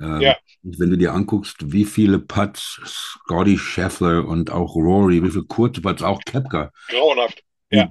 Ähm, 0.00 0.20
ja. 0.20 0.36
Wenn 0.62 0.90
du 0.90 0.98
dir 0.98 1.14
anguckst, 1.14 1.72
wie 1.72 1.84
viele 1.84 2.18
Putts 2.18 2.80
Scotty 2.84 3.58
Scheffler 3.58 4.26
und 4.26 4.50
auch 4.50 4.76
Rory, 4.76 5.22
wie 5.22 5.30
viele 5.30 5.44
kurze 5.44 5.80
Putts, 5.80 6.02
auch 6.02 6.20
Kepka. 6.24 6.70
Grauenhaft 6.88 7.45
ja. 7.70 7.90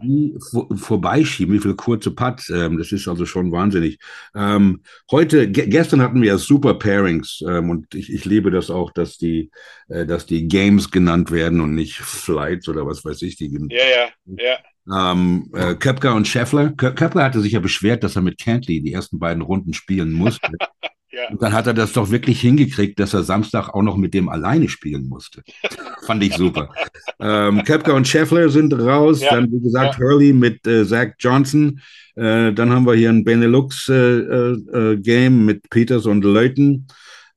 vor, 0.51 0.67
vorbeischieben, 0.75 1.53
wie 1.53 1.59
viele 1.59 1.75
kurze 1.75 2.11
Putts. 2.11 2.49
Ähm, 2.49 2.77
das 2.77 2.91
ist 2.91 3.07
also 3.07 3.25
schon 3.25 3.51
wahnsinnig. 3.51 3.99
Ähm, 4.35 4.81
heute, 5.11 5.49
ge 5.49 5.67
gestern 5.67 6.01
hatten 6.01 6.21
wir 6.21 6.29
ja 6.29 6.37
Super 6.37 6.75
Pairings 6.75 7.43
ähm, 7.47 7.69
und 7.69 7.93
ich, 7.93 8.11
ich 8.11 8.25
liebe 8.25 8.51
das 8.51 8.69
auch, 8.69 8.91
dass 8.91 9.17
die, 9.17 9.51
äh, 9.89 10.05
dass 10.05 10.25
die 10.25 10.47
Games 10.47 10.91
genannt 10.91 11.31
werden 11.31 11.61
und 11.61 11.75
nicht 11.75 11.97
Flights 11.97 12.69
oder 12.69 12.85
was 12.85 13.03
weiß 13.03 13.21
ich. 13.23 13.35
Die 13.35 13.51
ja, 13.69 14.09
ja, 14.27 14.35
ja. 14.37 15.11
Ähm, 15.11 15.51
äh, 15.53 15.75
Köpker 15.75 16.15
und 16.15 16.27
Scheffler. 16.27 16.69
Köpker 16.71 17.23
hatte 17.23 17.41
sich 17.41 17.53
ja 17.53 17.59
beschwert, 17.59 18.03
dass 18.03 18.15
er 18.15 18.21
mit 18.21 18.39
Cantley 18.39 18.81
die 18.81 18.93
ersten 18.93 19.19
beiden 19.19 19.41
Runden 19.41 19.73
spielen 19.73 20.11
musste. 20.11 20.51
Ja. 21.15 21.29
Und 21.29 21.41
dann 21.41 21.53
hat 21.53 21.65
er 21.65 21.73
das 21.73 21.93
doch 21.93 22.11
wirklich 22.11 22.41
hingekriegt, 22.41 22.99
dass 22.99 23.13
er 23.13 23.23
Samstag 23.23 23.69
auch 23.69 23.81
noch 23.81 23.95
mit 23.95 24.13
dem 24.13 24.27
alleine 24.27 24.67
spielen 24.67 25.07
musste. 25.07 25.43
Fand 26.05 26.21
ich 26.21 26.35
super. 26.35 26.73
ähm, 27.21 27.63
Kepka 27.63 27.93
und 27.93 28.05
Scheffler 28.05 28.49
sind 28.49 28.73
raus. 28.73 29.21
Ja. 29.21 29.35
Dann, 29.35 29.49
wie 29.49 29.61
gesagt, 29.61 29.97
ja. 29.97 29.99
Hurley 30.05 30.33
mit 30.33 30.67
äh, 30.67 30.85
Zach 30.85 31.13
Johnson. 31.17 31.79
Äh, 32.15 32.51
dann 32.51 32.69
haben 32.71 32.85
wir 32.85 32.95
hier 32.95 33.09
ein 33.09 33.23
Benelux-Game 33.23 34.63
äh, 34.73 34.95
äh 34.95 35.29
mit 35.29 35.69
Peters 35.69 36.05
und 36.05 36.25
Leuten. 36.25 36.87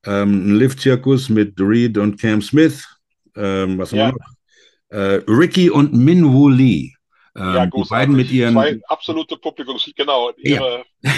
Ähm, 0.05 0.49
ein 0.49 0.55
Lift-Zirkus 0.55 1.29
mit 1.29 1.53
Reed 1.57 1.97
und 1.97 2.19
Cam 2.19 2.41
Smith. 2.41 2.85
Ähm, 3.35 3.77
was 3.77 3.91
haben 3.93 3.99
wir 3.99 4.11
noch? 4.11 4.17
Äh, 4.89 5.21
Ricky 5.27 5.69
und 5.69 5.93
Minwoo 5.93 6.49
Lee. 6.49 6.93
Ähm, 7.39 7.55
ja, 7.55 7.65
die 7.65 7.83
beiden 7.89 8.15
mit 8.15 8.31
ihren. 8.31 8.53
Zwei 8.53 8.79
absolute 8.87 9.35
Publikums, 9.37 9.91
genau. 9.95 10.29
Ihre, 10.37 10.83
ja. 11.01 11.11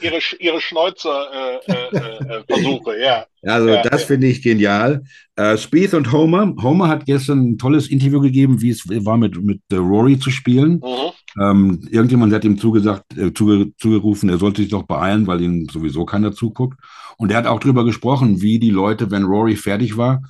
ihre, 0.00 0.18
ihre, 0.38 0.58
Schnäuzer-Versuche, 0.60 2.92
äh, 2.92 3.00
äh, 3.00 3.04
ja. 3.04 3.26
Also, 3.42 3.70
ja, 3.70 3.82
das 3.82 4.04
finde 4.04 4.28
ich 4.28 4.40
genial. 4.40 5.02
Äh, 5.34 5.58
Spieth 5.58 5.94
und 5.94 6.12
Homer. 6.12 6.54
Homer 6.62 6.86
hat 6.88 7.06
gestern 7.06 7.50
ein 7.50 7.58
tolles 7.58 7.88
Interview 7.88 8.20
gegeben, 8.20 8.62
wie 8.62 8.70
es 8.70 8.88
war, 8.88 9.16
mit, 9.16 9.42
mit 9.42 9.60
äh, 9.72 9.76
Rory 9.76 10.16
zu 10.18 10.30
spielen. 10.30 10.74
Mhm. 10.74 11.10
Ähm, 11.40 11.80
irgendjemand 11.90 12.32
hat 12.32 12.44
ihm 12.44 12.58
zugesagt, 12.58 13.18
äh, 13.18 13.34
zuge, 13.34 13.72
zugerufen, 13.78 14.28
er 14.28 14.38
sollte 14.38 14.62
sich 14.62 14.70
doch 14.70 14.84
beeilen, 14.84 15.26
weil 15.26 15.40
ihm 15.40 15.68
sowieso 15.68 16.04
keiner 16.04 16.30
zuguckt. 16.32 16.78
Und 17.16 17.32
er 17.32 17.38
hat 17.38 17.46
auch 17.46 17.58
darüber 17.58 17.84
gesprochen, 17.84 18.40
wie 18.42 18.60
die 18.60 18.70
Leute, 18.70 19.10
wenn 19.10 19.24
Rory 19.24 19.56
fertig 19.56 19.96
war, 19.96 20.22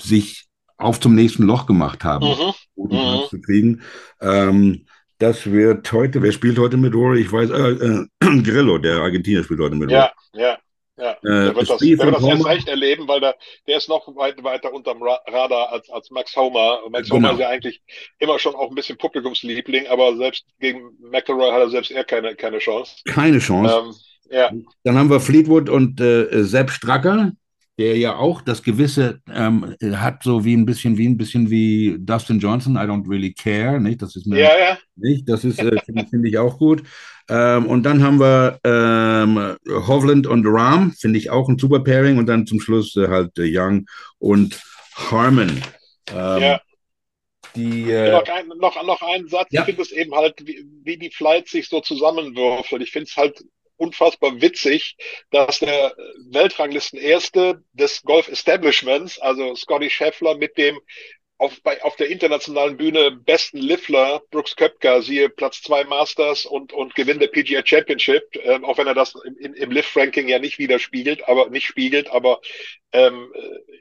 sich 0.00 0.45
auf 0.78 1.00
zum 1.00 1.14
nächsten 1.14 1.44
Loch 1.44 1.66
gemacht 1.66 2.04
haben, 2.04 2.26
mhm. 2.26 2.52
um 2.74 2.88
mhm. 2.88 3.28
zu 3.28 3.40
kriegen. 3.40 3.82
Ähm, 4.20 4.86
das 5.18 5.50
wird 5.50 5.90
heute, 5.92 6.22
wer 6.22 6.32
spielt 6.32 6.58
heute 6.58 6.76
mit 6.76 6.94
Rory? 6.94 7.20
Ich 7.20 7.32
weiß, 7.32 7.50
äh, 7.50 7.70
äh, 7.70 8.06
Grillo, 8.42 8.78
der 8.78 8.98
Argentinier 8.98 9.44
spielt 9.44 9.60
heute 9.60 9.76
mit 9.76 9.90
Rory. 9.90 10.00
Ja, 10.00 10.12
ja. 10.34 10.58
Ja, 10.98 11.10
äh, 11.10 11.16
der 11.22 11.56
wird 11.56 11.68
das, 11.68 11.78
der 11.78 11.98
wird 11.98 12.14
das 12.14 12.24
erst 12.24 12.46
recht 12.46 12.68
erleben, 12.68 13.06
weil 13.06 13.20
der, 13.20 13.36
der 13.66 13.76
ist 13.76 13.88
noch 13.88 14.16
weit 14.16 14.42
weiter 14.42 14.72
unterm 14.72 15.02
Radar 15.02 15.70
als, 15.70 15.90
als 15.90 16.10
Max 16.10 16.34
Homer. 16.34 16.80
Max 16.88 17.10
genau. 17.10 17.28
Homer 17.28 17.32
ist 17.34 17.40
ja 17.40 17.50
eigentlich 17.50 17.82
immer 18.18 18.38
schon 18.38 18.54
auch 18.54 18.70
ein 18.70 18.74
bisschen 18.74 18.96
Publikumsliebling, 18.96 19.88
aber 19.88 20.16
selbst 20.16 20.46
gegen 20.58 20.96
McElroy 21.00 21.50
hat 21.50 21.60
er 21.60 21.68
selbst 21.68 21.90
eher 21.90 22.04
keine, 22.04 22.34
keine 22.34 22.60
Chance. 22.60 22.96
Keine 23.04 23.40
Chance. 23.40 23.74
Ähm, 23.74 23.94
ja. 24.30 24.50
Dann 24.84 24.96
haben 24.96 25.10
wir 25.10 25.20
Fleetwood 25.20 25.68
und 25.68 26.00
äh, 26.00 26.44
Sepp 26.44 26.70
Stracker 26.70 27.32
der 27.78 27.98
ja 27.98 28.16
auch 28.16 28.40
das 28.40 28.62
gewisse 28.62 29.20
ähm, 29.30 29.76
hat, 29.82 30.22
so 30.22 30.44
wie 30.44 30.56
ein 30.56 30.64
bisschen 30.64 30.96
wie 30.96 31.08
ein 31.08 31.18
bisschen 31.18 31.50
wie 31.50 31.96
Dustin 31.98 32.38
Johnson, 32.38 32.76
I 32.76 32.80
don't 32.80 33.08
really 33.08 33.34
care, 33.34 33.80
nicht? 33.80 34.00
Das 34.00 34.16
ist 34.16 34.26
eine, 34.26 34.40
ja, 34.40 34.58
ja. 34.58 34.78
nicht, 34.96 35.28
das 35.28 35.44
ist 35.44 35.58
äh, 35.58 35.78
finde 35.84 36.06
find 36.06 36.26
ich 36.26 36.38
auch 36.38 36.58
gut. 36.58 36.82
Ähm, 37.28 37.66
und 37.66 37.82
dann 37.82 38.02
haben 38.02 38.18
wir 38.18 38.60
ähm, 38.64 39.56
Hovland 39.86 40.26
und 40.26 40.46
Rahm, 40.46 40.92
finde 40.92 41.18
ich 41.18 41.30
auch 41.30 41.48
ein 41.48 41.58
super 41.58 41.80
Pairing 41.80 42.18
und 42.18 42.26
dann 42.26 42.46
zum 42.46 42.60
Schluss 42.60 42.96
äh, 42.96 43.08
halt 43.08 43.38
äh, 43.38 43.44
Young 43.46 43.86
und 44.18 44.58
Harmon. 44.94 45.62
Ähm, 46.14 46.42
ja. 46.42 46.60
Die, 47.54 47.90
äh, 47.90 48.12
noch, 48.12 48.28
ein, 48.28 48.48
noch, 48.58 48.82
noch 48.84 49.02
einen 49.02 49.28
Satz. 49.28 49.48
Ja. 49.50 49.62
Ich 49.62 49.66
finde 49.66 49.82
es 49.82 49.92
eben 49.92 50.14
halt, 50.14 50.34
wie, 50.46 50.66
wie 50.82 50.98
die 50.98 51.10
Flight 51.10 51.48
sich 51.48 51.68
so 51.68 51.80
zusammenwürfelt. 51.80 52.82
Ich 52.82 52.90
finde 52.90 53.06
es 53.08 53.16
halt 53.16 53.42
unfassbar 53.76 54.40
witzig, 54.40 54.96
dass 55.30 55.60
der 55.60 55.94
Weltranglisten-Erste 56.30 57.62
des 57.72 58.02
Golf-Establishments, 58.02 59.18
also 59.18 59.54
Scotty 59.54 59.90
Scheffler, 59.90 60.36
mit 60.36 60.56
dem 60.56 60.78
auf, 61.38 61.62
bei, 61.62 61.82
auf 61.82 61.96
der 61.96 62.08
internationalen 62.08 62.76
Bühne 62.76 63.10
besten 63.10 63.58
Liffler, 63.58 64.22
Brooks 64.30 64.56
Köpker, 64.56 65.02
siehe 65.02 65.28
Platz 65.28 65.60
zwei 65.62 65.84
Masters 65.84 66.46
und, 66.46 66.72
und 66.72 66.94
Gewinn 66.94 67.18
der 67.18 67.28
PGA 67.28 67.64
Championship, 67.64 68.24
ähm, 68.36 68.64
auch 68.64 68.78
wenn 68.78 68.86
er 68.86 68.94
das 68.94 69.14
im, 69.38 69.54
im 69.54 69.70
Lift-Ranking 69.70 70.28
ja 70.28 70.38
nicht 70.38 70.58
widerspiegelt, 70.58 71.28
aber 71.28 71.50
nicht 71.50 71.66
spiegelt, 71.66 72.08
aber 72.08 72.40
ähm, 72.92 73.32
äh, 73.34 73.76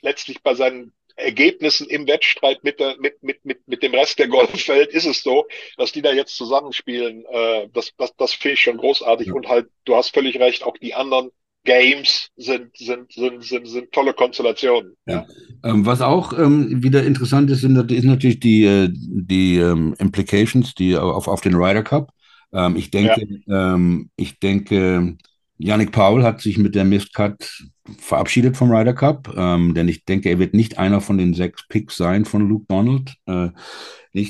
letztlich 0.00 0.42
bei 0.42 0.54
seinen 0.54 0.94
Ergebnissen 1.20 1.88
im 1.88 2.06
Wettstreit 2.06 2.62
mit, 2.64 2.80
der, 2.80 2.96
mit, 2.98 3.22
mit, 3.22 3.44
mit, 3.44 3.66
mit 3.66 3.82
dem 3.82 3.94
Rest 3.94 4.18
der 4.18 4.28
Golfwelt 4.28 4.90
ist 4.90 5.06
es 5.06 5.22
so, 5.22 5.46
dass 5.76 5.92
die 5.92 6.02
da 6.02 6.12
jetzt 6.12 6.36
zusammenspielen. 6.36 7.24
Äh, 7.30 7.68
das 7.72 7.92
das, 7.96 8.14
das 8.16 8.32
finde 8.32 8.54
ich 8.54 8.60
schon 8.60 8.76
großartig. 8.76 9.28
Ja. 9.28 9.34
Und 9.34 9.48
halt, 9.48 9.68
du 9.84 9.96
hast 9.96 10.14
völlig 10.14 10.38
recht, 10.38 10.64
auch 10.64 10.76
die 10.78 10.94
anderen 10.94 11.30
Games 11.64 12.30
sind, 12.36 12.76
sind, 12.76 13.12
sind, 13.12 13.44
sind, 13.44 13.68
sind 13.68 13.92
tolle 13.92 14.14
Konstellationen. 14.14 14.96
Ja. 15.06 15.26
Ähm, 15.62 15.84
was 15.84 16.00
auch 16.00 16.32
ähm, 16.38 16.82
wieder 16.82 17.04
interessant 17.04 17.50
ist, 17.50 17.60
sind, 17.60 17.90
ist 17.90 18.04
natürlich 18.04 18.40
die, 18.40 18.64
äh, 18.64 18.88
die 18.90 19.56
ähm, 19.56 19.94
Implications, 19.98 20.74
die 20.74 20.96
auf, 20.96 21.28
auf 21.28 21.42
den 21.42 21.54
Ryder 21.54 21.82
Cup. 21.82 22.12
Ähm, 22.52 22.76
ich 22.76 22.90
denke, 22.90 23.26
ja. 23.46 23.74
Ähm, 23.74 24.10
ich 24.16 24.38
denke, 24.38 25.16
Yannick 25.58 25.92
Paul 25.92 26.22
hat 26.22 26.40
sich 26.40 26.56
mit 26.56 26.74
der 26.74 26.84
Mistcut 26.84 27.64
verabschiedet 27.98 28.56
vom 28.56 28.70
Ryder 28.70 28.94
Cup, 28.94 29.32
ähm, 29.36 29.74
denn 29.74 29.88
ich 29.88 30.04
denke, 30.04 30.28
er 30.28 30.38
wird 30.38 30.54
nicht 30.54 30.78
einer 30.78 31.00
von 31.00 31.18
den 31.18 31.34
sechs 31.34 31.66
Picks 31.68 31.96
sein 31.96 32.24
von 32.24 32.48
Luke 32.48 32.66
Donald. 32.68 33.14
Äh, 33.26 33.48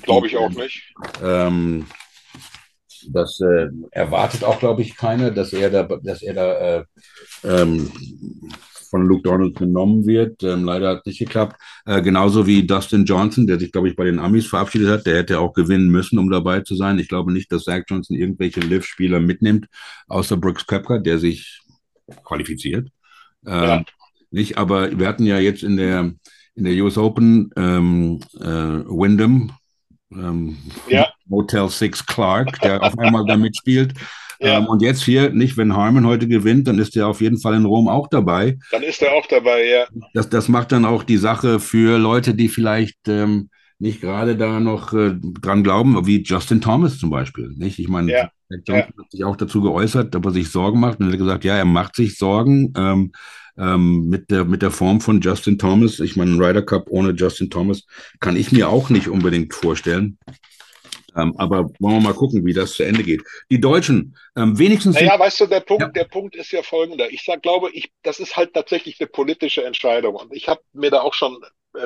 Glaube 0.03 0.27
ich 0.27 0.37
auch 0.37 0.51
nicht. 0.51 0.93
Ähm, 1.23 1.87
das 3.09 3.41
äh, 3.41 3.69
erwartet 3.91 4.45
auch, 4.45 4.59
glaube 4.59 4.83
ich, 4.83 4.97
keiner, 4.97 5.31
dass 5.31 5.53
er 5.53 5.71
da, 5.71 5.85
dass 6.03 6.23
er 6.23 6.35
da 6.35 6.79
äh, 6.79 6.85
ähm, 7.45 7.91
von 8.91 9.07
Luke 9.07 9.23
Donald 9.23 9.57
genommen 9.57 10.07
wird. 10.07 10.43
Ähm, 10.43 10.65
leider 10.65 10.91
hat 10.91 10.99
es 11.01 11.07
nicht 11.07 11.19
geklappt. 11.21 11.57
Äh, 11.87 12.03
genauso 12.03 12.47
wie 12.47 12.67
Dustin 12.67 13.05
Johnson, 13.05 13.47
der 13.47 13.59
sich, 13.59 13.73
glaube 13.73 13.89
ich, 13.89 13.97
bei 13.97 14.05
den 14.05 14.19
Amis 14.19 14.47
verabschiedet 14.47 14.89
hat. 14.89 15.07
Der 15.07 15.17
hätte 15.17 15.39
auch 15.39 15.55
gewinnen 15.55 15.89
müssen, 15.89 16.19
um 16.19 16.29
dabei 16.31 16.61
zu 16.61 16.75
sein. 16.75 16.99
Ich 16.99 17.09
glaube 17.09 17.33
nicht, 17.33 17.51
dass 17.53 17.65
Zach 17.65 17.83
Johnson 17.89 18.17
irgendwelche 18.17 18.61
Liv-Spieler 18.61 19.21
mitnimmt, 19.21 19.67
außer 20.09 20.37
Brooks 20.37 20.67
Koepka, 20.67 20.99
der 20.99 21.19
sich 21.19 21.61
qualifiziert. 22.25 22.89
Äh, 23.47 23.51
ja. 23.51 23.85
Nicht, 24.31 24.59
aber 24.59 24.99
wir 24.99 25.09
hatten 25.09 25.27
ja 25.27 25.39
jetzt 25.39 25.63
in 25.63 25.77
der 25.77 26.13
in 26.55 26.65
der 26.65 26.75
US 26.85 26.99
Open 26.99 27.51
ähm, 27.57 28.21
äh, 28.39 28.45
Wyndham, 28.45 29.53
ähm, 30.13 30.59
ja. 30.89 31.09
Motel 31.27 31.69
6 31.69 32.05
Clark, 32.07 32.61
der 32.61 32.83
auf 32.83 32.99
einmal 32.99 33.25
da 33.27 33.37
mitspielt. 33.37 33.95
Ja. 34.43 34.57
Ähm, 34.57 34.69
und 34.69 34.81
jetzt 34.81 35.03
hier, 35.03 35.29
nicht, 35.29 35.59
wenn 35.59 35.77
Harmon 35.77 36.07
heute 36.07 36.27
gewinnt, 36.27 36.67
dann 36.67 36.79
ist 36.79 36.97
er 36.97 37.09
auf 37.09 37.21
jeden 37.21 37.39
Fall 37.39 37.55
in 37.57 37.67
Rom 37.67 37.89
auch 37.89 38.09
dabei. 38.09 38.57
Dann 38.71 38.83
ist 38.83 39.03
er 39.03 39.13
auch 39.13 39.27
dabei, 39.27 39.67
ja. 39.67 39.87
Das, 40.15 40.31
das 40.31 40.49
macht 40.49 40.73
dann 40.73 40.87
auch 40.87 41.03
die 41.03 41.19
Sache 41.19 41.61
für 41.61 41.99
Leute, 41.99 42.33
die 42.33 42.49
vielleicht 42.49 42.97
ähm, 43.07 43.51
nicht 43.81 44.01
gerade 44.01 44.37
da 44.37 44.61
noch 44.61 44.93
äh, 44.93 45.15
dran 45.21 45.65
glauben, 45.65 46.07
wie 46.07 46.23
Justin 46.23 46.61
Thomas 46.61 46.99
zum 46.99 47.11
Beispiel. 47.11 47.53
Nicht? 47.57 47.79
Ich 47.79 47.89
meine, 47.89 48.13
ja. 48.13 48.31
Johnson 48.51 48.75
ja. 48.97 49.03
hat 49.05 49.11
sich 49.11 49.25
auch 49.25 49.37
dazu 49.37 49.63
geäußert, 49.63 50.15
ob 50.15 50.27
er 50.27 50.33
sich 50.33 50.51
Sorgen 50.51 50.81
macht. 50.81 51.01
Und 51.01 51.07
er 51.07 51.13
hat 51.13 51.19
gesagt, 51.19 51.45
ja, 51.45 51.57
er 51.57 51.65
macht 51.65 51.97
sich 51.97 52.19
Sorgen 52.19 52.73
ähm, 52.77 53.13
ähm, 53.57 54.09
mit, 54.09 54.31
der, 54.31 54.45
mit 54.45 54.63
der 54.63 54.71
Form 54.71 55.01
von 55.01 55.21
Justin 55.21 55.59
Thomas. 55.59 55.99
Ich 55.99 56.17
meine, 56.17 56.33
Ryder 56.33 56.63
Cup 56.63 56.87
ohne 56.91 57.13
Justin 57.13 57.51
Thomas 57.51 57.87
kann 58.21 58.37
ich 58.37 58.53
mir 58.53 58.69
auch 58.69 58.91
nicht 58.91 59.09
unbedingt 59.09 59.55
vorstellen. 59.55 60.19
Ähm, 61.17 61.35
aber 61.39 61.71
wollen 61.81 61.97
wir 61.97 62.01
mal 62.01 62.15
gucken, 62.15 62.45
wie 62.45 62.53
das 62.53 62.73
zu 62.73 62.85
Ende 62.85 63.03
geht. 63.03 63.23
Die 63.51 63.61
Deutschen, 63.61 64.17
ähm, 64.37 64.59
wenigstens. 64.59 64.95
Naja, 64.95 65.19
weißt 65.19 65.41
du, 65.41 65.47
der 65.47 65.61
Punkt, 65.61 65.83
ja. 65.83 65.89
der 65.89 66.05
Punkt 66.05 66.37
ist 66.37 66.53
ja 66.53 66.63
folgender. 66.63 67.11
Ich 67.11 67.25
sag, 67.25 67.43
glaube, 67.43 67.71
ich, 67.73 67.91
das 68.03 68.21
ist 68.21 68.37
halt 68.37 68.55
tatsächlich 68.55 69.01
eine 69.01 69.09
politische 69.09 69.65
Entscheidung. 69.65 70.15
Und 70.15 70.33
ich 70.33 70.49
habe 70.49 70.61
mir 70.73 70.91
da 70.91 71.01
auch 71.01 71.15
schon, 71.15 71.37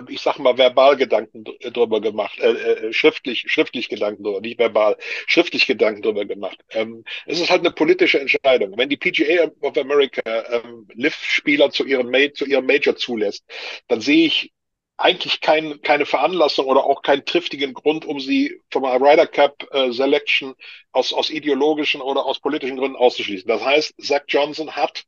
ich 0.09 0.21
sag 0.21 0.39
mal, 0.39 0.57
verbal 0.57 0.97
Gedanken 0.97 1.45
drüber 1.45 2.01
gemacht, 2.01 2.39
äh, 2.39 2.53
äh, 2.53 2.93
schriftlich, 2.93 3.45
schriftlich 3.47 3.89
Gedanken 3.89 4.25
drüber, 4.25 4.41
nicht 4.41 4.59
verbal, 4.59 4.97
schriftlich 5.27 5.67
Gedanken 5.67 6.03
drüber 6.03 6.25
gemacht. 6.25 6.59
Ähm, 6.71 7.05
es 7.27 7.41
ist 7.41 7.51
halt 7.51 7.61
eine 7.61 7.71
politische 7.71 8.21
Entscheidung. 8.21 8.77
Wenn 8.77 8.89
die 8.89 8.97
PGA 8.97 9.51
of 9.61 9.77
America 9.77 10.23
ähm, 10.25 10.89
Lift-Spieler 10.95 11.71
zu 11.71 11.85
ihrem, 11.85 12.13
zu 12.35 12.47
ihrem 12.47 12.67
Major 12.67 12.97
zulässt, 12.97 13.45
dann 13.89 14.01
sehe 14.01 14.27
ich 14.27 14.53
eigentlich 14.97 15.41
kein, 15.41 15.81
keine 15.83 16.07
Veranlassung 16.07 16.67
oder 16.67 16.85
auch 16.85 17.03
keinen 17.03 17.25
triftigen 17.25 17.75
Grund, 17.75 18.05
um 18.05 18.21
sie 18.21 18.61
vom 18.71 18.85
Ryder 18.85 19.27
Cup 19.27 19.67
äh, 19.73 19.91
Selection 19.93 20.55
aus, 20.93 21.13
aus 21.13 21.31
ideologischen 21.31 22.01
oder 22.01 22.25
aus 22.25 22.41
politischen 22.41 22.77
Gründen 22.77 22.97
auszuschließen. 22.97 23.49
Das 23.49 23.63
heißt, 23.65 23.95
Zach 24.01 24.23
Johnson 24.29 24.77
hat 24.77 25.05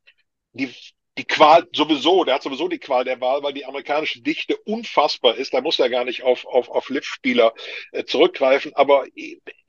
die, 0.53 0.71
die 1.19 1.25
Qual 1.25 1.67
sowieso, 1.73 2.25
der 2.25 2.35
hat 2.35 2.43
sowieso 2.43 2.69
die 2.69 2.79
Qual 2.79 3.05
der 3.05 3.21
Wahl, 3.21 3.43
weil 3.43 3.55
die 3.55 3.65
amerikanische 3.65 4.21
Dichte 4.21 4.57
unfassbar 4.57 5.37
ist. 5.37 5.55
Da 5.55 5.61
muss 5.61 5.79
er 5.79 5.89
gar 5.89 6.05
nicht 6.05 6.23
auf, 6.23 6.47
auf, 6.47 6.69
auf 6.69 6.91
Lift-Spieler 6.91 7.55
äh, 7.93 8.05
zurückgreifen. 8.05 8.75
Aber 8.75 9.07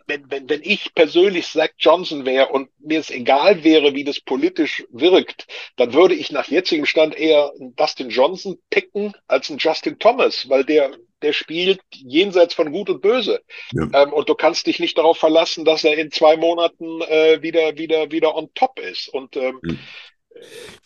wenn, 0.08 0.32
wenn, 0.32 0.50
wenn 0.50 0.62
ich 0.64 0.94
persönlich 0.94 1.48
Zach 1.48 1.70
Johnson 1.78 2.26
wäre 2.26 2.48
und 2.48 2.70
mir 2.80 3.00
es 3.00 3.10
egal 3.10 3.64
wäre, 3.64 3.94
wie 3.94 4.04
das 4.04 4.20
politisch 4.20 4.86
wirkt, 4.90 5.48
dann 5.76 5.94
würde 5.94 6.16
ich 6.16 6.32
nach 6.32 6.48
jetzigem 6.48 6.86
Stand 6.86 7.16
eher 7.16 7.52
einen 7.60 7.76
Dustin 7.76 8.10
Johnson 8.10 8.58
picken 8.70 9.14
als 9.28 9.50
einen 9.50 9.60
Justin 9.60 10.00
Thomas, 10.00 10.50
weil 10.50 10.64
der, 10.64 10.92
der 11.22 11.34
spielt 11.34 11.82
jenseits 11.92 12.54
von 12.54 12.72
Gut 12.72 12.90
und 12.90 13.02
Böse. 13.02 13.42
Ja. 13.74 14.04
Ähm, 14.04 14.14
und 14.14 14.30
du 14.30 14.36
kannst 14.36 14.68
dich 14.68 14.80
nicht 14.80 14.98
darauf 14.98 15.18
verlassen, 15.18 15.66
dass 15.66 15.84
er 15.84 15.98
in 15.98 16.12
zwei 16.12 16.38
Monaten 16.38 17.02
äh, 17.02 17.42
wieder, 17.42 17.78
wieder, 17.78 18.12
wieder 18.12 18.36
on 18.36 18.50
top 18.54 18.80
ist. 18.80 19.10
Und 19.10 19.36
ähm, 19.36 19.60
ja. 19.64 19.76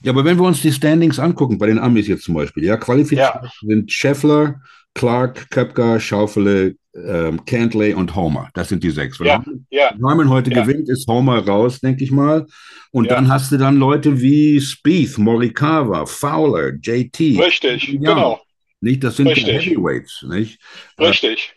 Ja, 0.04 0.12
aber 0.12 0.26
wenn 0.26 0.38
wir 0.38 0.44
uns 0.46 0.62
die 0.62 0.72
Standings 0.72 1.20
angucken, 1.20 1.58
bei 1.58 1.68
den 1.68 1.80
Amis 1.80 2.08
jetzt 2.08 2.24
zum 2.24 2.36
Beispiel, 2.36 2.64
ja, 2.64 2.78
qualifiziert 2.78 3.20
ja. 3.20 3.52
sind 3.62 3.92
Scheffler, 3.92 4.62
Clark, 4.94 5.50
Köpker, 5.52 6.00
Schaufele, 6.00 6.76
ähm, 6.94 7.44
Cantley 7.46 7.94
und 7.94 8.16
Homer. 8.16 8.50
Das 8.54 8.70
sind 8.70 8.84
die 8.84 8.90
sechs. 8.90 9.20
Wenn 9.20 9.28
ja, 9.28 9.44
ja. 9.70 9.96
Norman 9.98 10.30
heute 10.30 10.52
ja. 10.52 10.62
gewinnt, 10.62 10.90
ist 10.90 11.08
Homer 11.08 11.46
raus, 11.46 11.80
denke 11.80 12.04
ich 12.04 12.12
mal. 12.12 12.46
Und 12.92 13.06
ja. 13.06 13.16
dann 13.16 13.30
hast 13.30 13.52
du 13.52 13.58
dann 13.58 13.78
Leute 13.78 14.20
wie 14.22 14.60
Spieth, 14.60 15.18
Morikawa, 15.18 16.06
Fowler, 16.06 16.74
JT. 16.82 17.20
Richtig, 17.20 17.94
Young. 17.94 18.02
genau. 18.02 18.42
Nicht, 18.82 19.04
das 19.04 19.16
sind 19.16 19.28
Richtig. 19.28 19.46
die 19.46 19.52
Heavyweights, 19.52 20.26
nicht? 20.28 20.60
Richtig. 21.00 21.54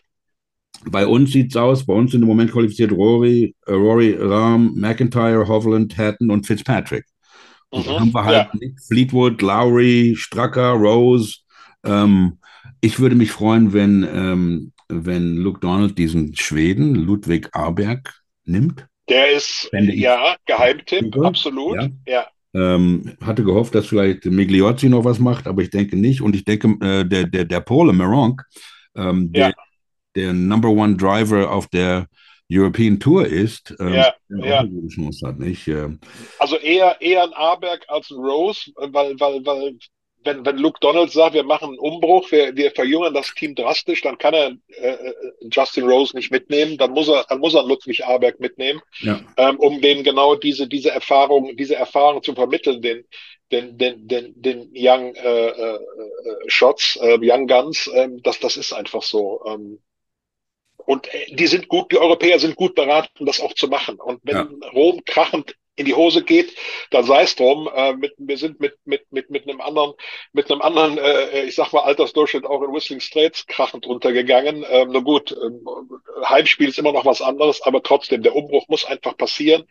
Äh, 0.85 0.89
bei 0.89 1.07
uns 1.07 1.31
sieht 1.31 1.51
es 1.51 1.57
aus, 1.57 1.85
bei 1.85 1.93
uns 1.93 2.11
sind 2.11 2.21
im 2.21 2.27
Moment 2.27 2.51
qualifiziert 2.51 2.91
Rory, 2.91 3.55
äh, 3.65 3.73
Rory 3.73 4.15
Rahm, 4.19 4.75
McIntyre, 4.75 5.47
Hovland, 5.47 5.97
Hatton 5.97 6.29
und 6.29 6.45
Fitzpatrick. 6.45 7.05
Mhm. 7.75 7.83
dann 7.85 7.99
haben 7.99 8.13
wir 8.13 8.25
halt 8.25 8.49
ja. 8.53 8.69
Fleetwood, 8.87 9.41
Lowry, 9.41 10.15
Stracker, 10.17 10.71
Rose. 10.71 11.37
Ähm, 11.83 12.39
ich 12.81 12.99
würde 12.99 13.15
mich 13.15 13.31
freuen, 13.31 13.73
wenn 13.73 14.03
ähm, 14.03 14.71
wenn 14.87 15.37
Luke 15.37 15.59
Donald 15.59 15.97
diesen 15.97 16.35
Schweden, 16.35 16.95
Ludwig 16.95 17.49
Arberg, 17.53 18.21
nimmt. 18.43 18.85
Der 19.09 19.31
ist, 19.31 19.69
ja, 19.71 20.35
Geheimtipp, 20.45 21.13
super. 21.13 21.27
absolut. 21.27 21.75
Ja. 21.75 21.89
ja. 22.07 22.27
Ähm, 22.53 23.17
hatte 23.21 23.43
gehofft, 23.43 23.75
dass 23.75 23.87
vielleicht 23.87 24.25
Migliozzi 24.25 24.87
noch 24.87 25.03
was 25.03 25.19
macht, 25.19 25.45
aber 25.45 25.61
ich 25.61 25.69
denke 25.69 25.97
nicht. 25.97 26.21
Und 26.21 26.35
ich 26.35 26.45
denke, 26.45 26.77
äh, 26.81 27.03
der, 27.03 27.25
der, 27.25 27.45
der 27.45 27.59
Pole 27.59 27.91
Meronk, 27.91 28.43
ähm, 28.95 29.31
der, 29.31 29.49
ja. 29.49 29.53
der 30.15 30.33
Number 30.33 30.69
One 30.69 30.95
Driver 30.95 31.51
auf 31.51 31.67
der 31.67 32.07
European 32.49 32.99
Tour 32.99 33.25
ist, 33.25 33.75
ähm, 33.79 33.93
ja, 33.93 34.13
ja. 34.29 34.59
eine 34.59 34.87
Chance 34.87 35.27
hat, 35.27 35.39
nicht? 35.39 35.67
Ähm, 35.67 35.99
also 36.39 36.57
eher, 36.57 37.01
eher 37.01 37.23
ein 37.23 37.33
Aberg 37.33 37.85
als 37.87 38.11
ein 38.11 38.17
Rose, 38.17 38.71
weil, 38.75 39.19
weil, 39.19 39.45
weil 39.45 39.77
wenn, 40.25 40.45
wenn 40.45 40.57
Luke 40.57 40.79
Donald 40.81 41.11
sagt, 41.11 41.35
wir 41.35 41.43
machen 41.43 41.69
einen 41.69 41.79
Umbruch, 41.79 42.31
wir, 42.31 42.55
wir 42.55 42.71
verjüngern 42.71 43.13
das 43.13 43.33
Team 43.33 43.55
drastisch, 43.55 44.01
dann 44.01 44.17
kann 44.17 44.33
er 44.33 44.51
äh, 44.67 44.89
äh 44.89 45.13
Justin 45.51 45.85
Rose 45.85 46.15
nicht 46.15 46.31
mitnehmen, 46.31 46.77
dann 46.77 46.91
muss 46.91 47.07
er, 47.07 47.25
dann 47.29 47.39
muss 47.39 47.53
er 47.53 47.63
Ludwig 47.63 48.03
Aberg 48.05 48.39
mitnehmen, 48.39 48.81
ja. 48.99 49.21
ähm, 49.37 49.57
um 49.57 49.81
denen 49.81 50.03
genau 50.03 50.35
diese, 50.35 50.67
diese 50.67 50.91
Erfahrung, 50.91 51.55
diese 51.55 51.75
Erfahrung 51.75 52.23
zu 52.23 52.33
vermitteln, 52.33 52.81
den, 52.81 53.05
den, 53.51 53.77
den, 53.77 54.07
den, 54.07 54.33
den 54.41 54.71
Young 54.73 55.13
äh, 55.15 55.47
äh, 55.47 55.79
Shots, 56.47 56.97
äh, 57.01 57.17
Young 57.21 57.47
Guns, 57.47 57.87
äh, 57.87 58.09
das, 58.23 58.39
das 58.39 58.57
ist 58.57 58.73
einfach 58.73 59.03
so. 59.03 59.41
Ähm, 59.47 59.79
und 60.85 61.13
äh, 61.13 61.35
die 61.35 61.47
sind 61.47 61.67
gut, 61.67 61.91
die 61.91 61.97
Europäer 61.97 62.39
sind 62.39 62.55
gut 62.55 62.75
beraten, 62.75 63.25
das 63.25 63.39
auch 63.39 63.53
zu 63.53 63.67
machen. 63.67 63.99
Und 63.99 64.19
wenn 64.23 64.35
ja. 64.35 64.69
Rom 64.69 65.03
krachend 65.05 65.55
in 65.75 65.85
die 65.85 65.93
Hose 65.93 66.23
geht, 66.23 66.55
dann 66.89 67.03
sei 67.03 67.23
es 67.23 67.35
drum. 67.35 67.69
Äh, 67.73 67.93
mit, 67.93 68.13
wir 68.17 68.37
sind 68.37 68.59
mit 68.59 68.75
mit 68.85 69.11
mit 69.11 69.29
mit 69.29 69.47
einem 69.47 69.61
anderen 69.61 69.93
mit 70.31 70.49
einem 70.49 70.61
anderen, 70.61 70.97
äh, 70.97 71.41
äh 71.41 71.45
ich 71.45 71.55
sag 71.55 71.73
mal 71.73 71.81
Altersdurchschnitt 71.81 72.45
auch 72.45 72.61
in 72.63 72.73
Whistling 72.73 73.01
Straits 73.01 73.45
krachend 73.47 73.85
runtergegangen. 73.85 74.65
Ähm, 74.69 74.89
na 74.91 74.99
gut, 74.99 75.35
ähm, 75.43 75.65
Heimspiel 76.27 76.69
ist 76.69 76.79
immer 76.79 76.93
noch 76.93 77.05
was 77.05 77.21
anderes, 77.21 77.61
aber 77.61 77.83
trotzdem 77.83 78.23
der 78.23 78.35
Umbruch 78.35 78.67
muss 78.69 78.85
einfach 78.85 79.17
passieren, 79.17 79.65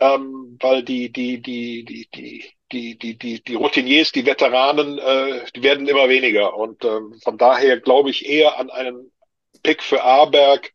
ähm, 0.00 0.56
weil 0.60 0.82
die 0.82 1.12
die 1.12 1.42
die 1.42 1.84
die 1.84 2.08
die 2.14 2.44
die, 2.72 2.98
die, 2.98 3.18
die, 3.18 3.42
die 3.42 3.54
Routiniers, 3.54 4.12
die 4.12 4.24
Veteranen, 4.24 4.98
äh, 4.98 5.44
die 5.54 5.62
werden 5.62 5.86
immer 5.86 6.08
weniger. 6.08 6.56
Und 6.56 6.82
ähm, 6.86 7.12
von 7.22 7.36
daher 7.36 7.78
glaube 7.78 8.08
ich 8.08 8.26
eher 8.26 8.58
an 8.58 8.70
einen 8.70 9.11
Pick 9.62 9.82
für 9.82 10.02
Aberg, 10.02 10.72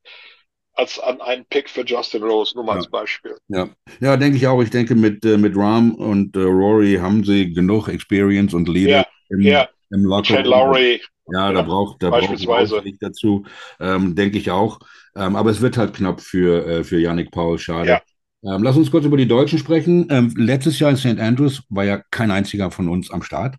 als 0.74 1.00
an 1.00 1.20
einen 1.22 1.46
Pick 1.46 1.70
für 1.70 1.84
Justin 1.84 2.24
Rose, 2.24 2.54
nur 2.56 2.64
mal 2.64 2.74
ja. 2.74 2.78
als 2.78 2.90
Beispiel. 2.90 3.36
Ja, 3.48 3.70
ja 4.00 4.16
denke 4.16 4.38
ich 4.38 4.48
auch. 4.48 4.62
Ich 4.62 4.70
denke, 4.70 4.96
mit, 4.96 5.26
äh, 5.26 5.38
mit 5.38 5.56
Rahm 5.56 5.96
und 5.96 6.36
äh, 6.36 6.42
Rory 6.42 6.98
haben 7.02 7.24
sie 7.24 7.52
genug 7.54 7.88
Experience 7.88 8.54
und 8.54 8.70
Leader 8.70 9.00
ja. 9.00 9.06
im, 9.30 9.42
ja. 9.42 9.68
im 9.90 10.06
Locker. 10.06 10.44
Lowry. 10.44 11.02
Ja, 11.34 11.52
da 11.52 11.62
braucht 11.64 12.04
da 12.04 12.10
beispielsweise 12.10 12.76
braucht 12.76 12.86
nicht 12.86 13.02
dazu, 13.02 13.46
ähm, 13.80 14.16
denke 14.16 14.38
ich 14.38 14.52
auch. 14.52 14.80
Ähm, 15.16 15.36
aber 15.36 15.50
es 15.50 15.62
wird 15.62 15.78
halt 15.78 15.96
knapp 15.96 16.22
für, 16.22 16.66
äh, 16.66 16.84
für 16.84 17.00
Yannick 17.00 17.32
Paul, 17.32 17.58
schade. 17.58 18.02
Ähm, 18.44 18.62
lass 18.62 18.78
uns 18.78 18.92
kurz 18.92 19.04
über 19.04 19.18
die 19.18 19.28
Deutschen 19.28 19.58
sprechen. 19.58 20.08
Ähm, 20.12 20.32
letztes 20.38 20.80
Jahr 20.80 20.92
in 20.92 20.98
St. 20.98 21.20
Andrews 21.20 21.64
war 21.70 21.86
ja 21.86 22.02
kein 22.12 22.30
einziger 22.30 22.70
von 22.70 22.88
uns 22.88 23.10
am 23.12 23.24
Start. 23.24 23.56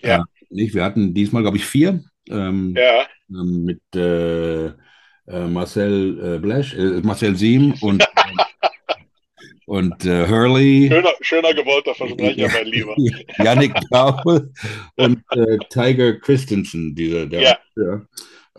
Ja. 0.00 0.18
Äh, 0.18 0.22
nicht? 0.50 0.74
Wir 0.74 0.84
hatten 0.84 1.12
diesmal, 1.12 1.42
glaube 1.42 1.56
ich, 1.56 1.64
vier. 1.64 2.04
Ähm, 2.28 2.74
ja. 2.76 3.06
Ähm, 3.30 3.64
mit 3.64 3.80
äh, 3.94 4.66
äh, 4.66 5.46
Marcel 5.48 6.34
äh, 6.36 6.38
Blesch, 6.38 6.74
äh, 6.74 7.00
Marcel 7.02 7.36
Siem 7.36 7.74
und, 7.80 8.04
und 9.66 10.04
äh, 10.04 10.26
Hurley. 10.28 10.88
Schöner, 10.88 11.12
schöner 11.20 11.54
gewollter 11.54 11.94
Versprecher, 11.94 12.48
mein 12.52 12.66
Lieber. 12.66 12.94
Yannick 13.38 13.74
Paul 13.90 14.52
und 14.96 15.22
äh, 15.30 15.58
Tiger 15.70 16.14
Christensen, 16.14 16.94
dieser, 16.94 17.26
der. 17.26 17.42
Ja. 17.42 17.58
ja. 17.76 18.02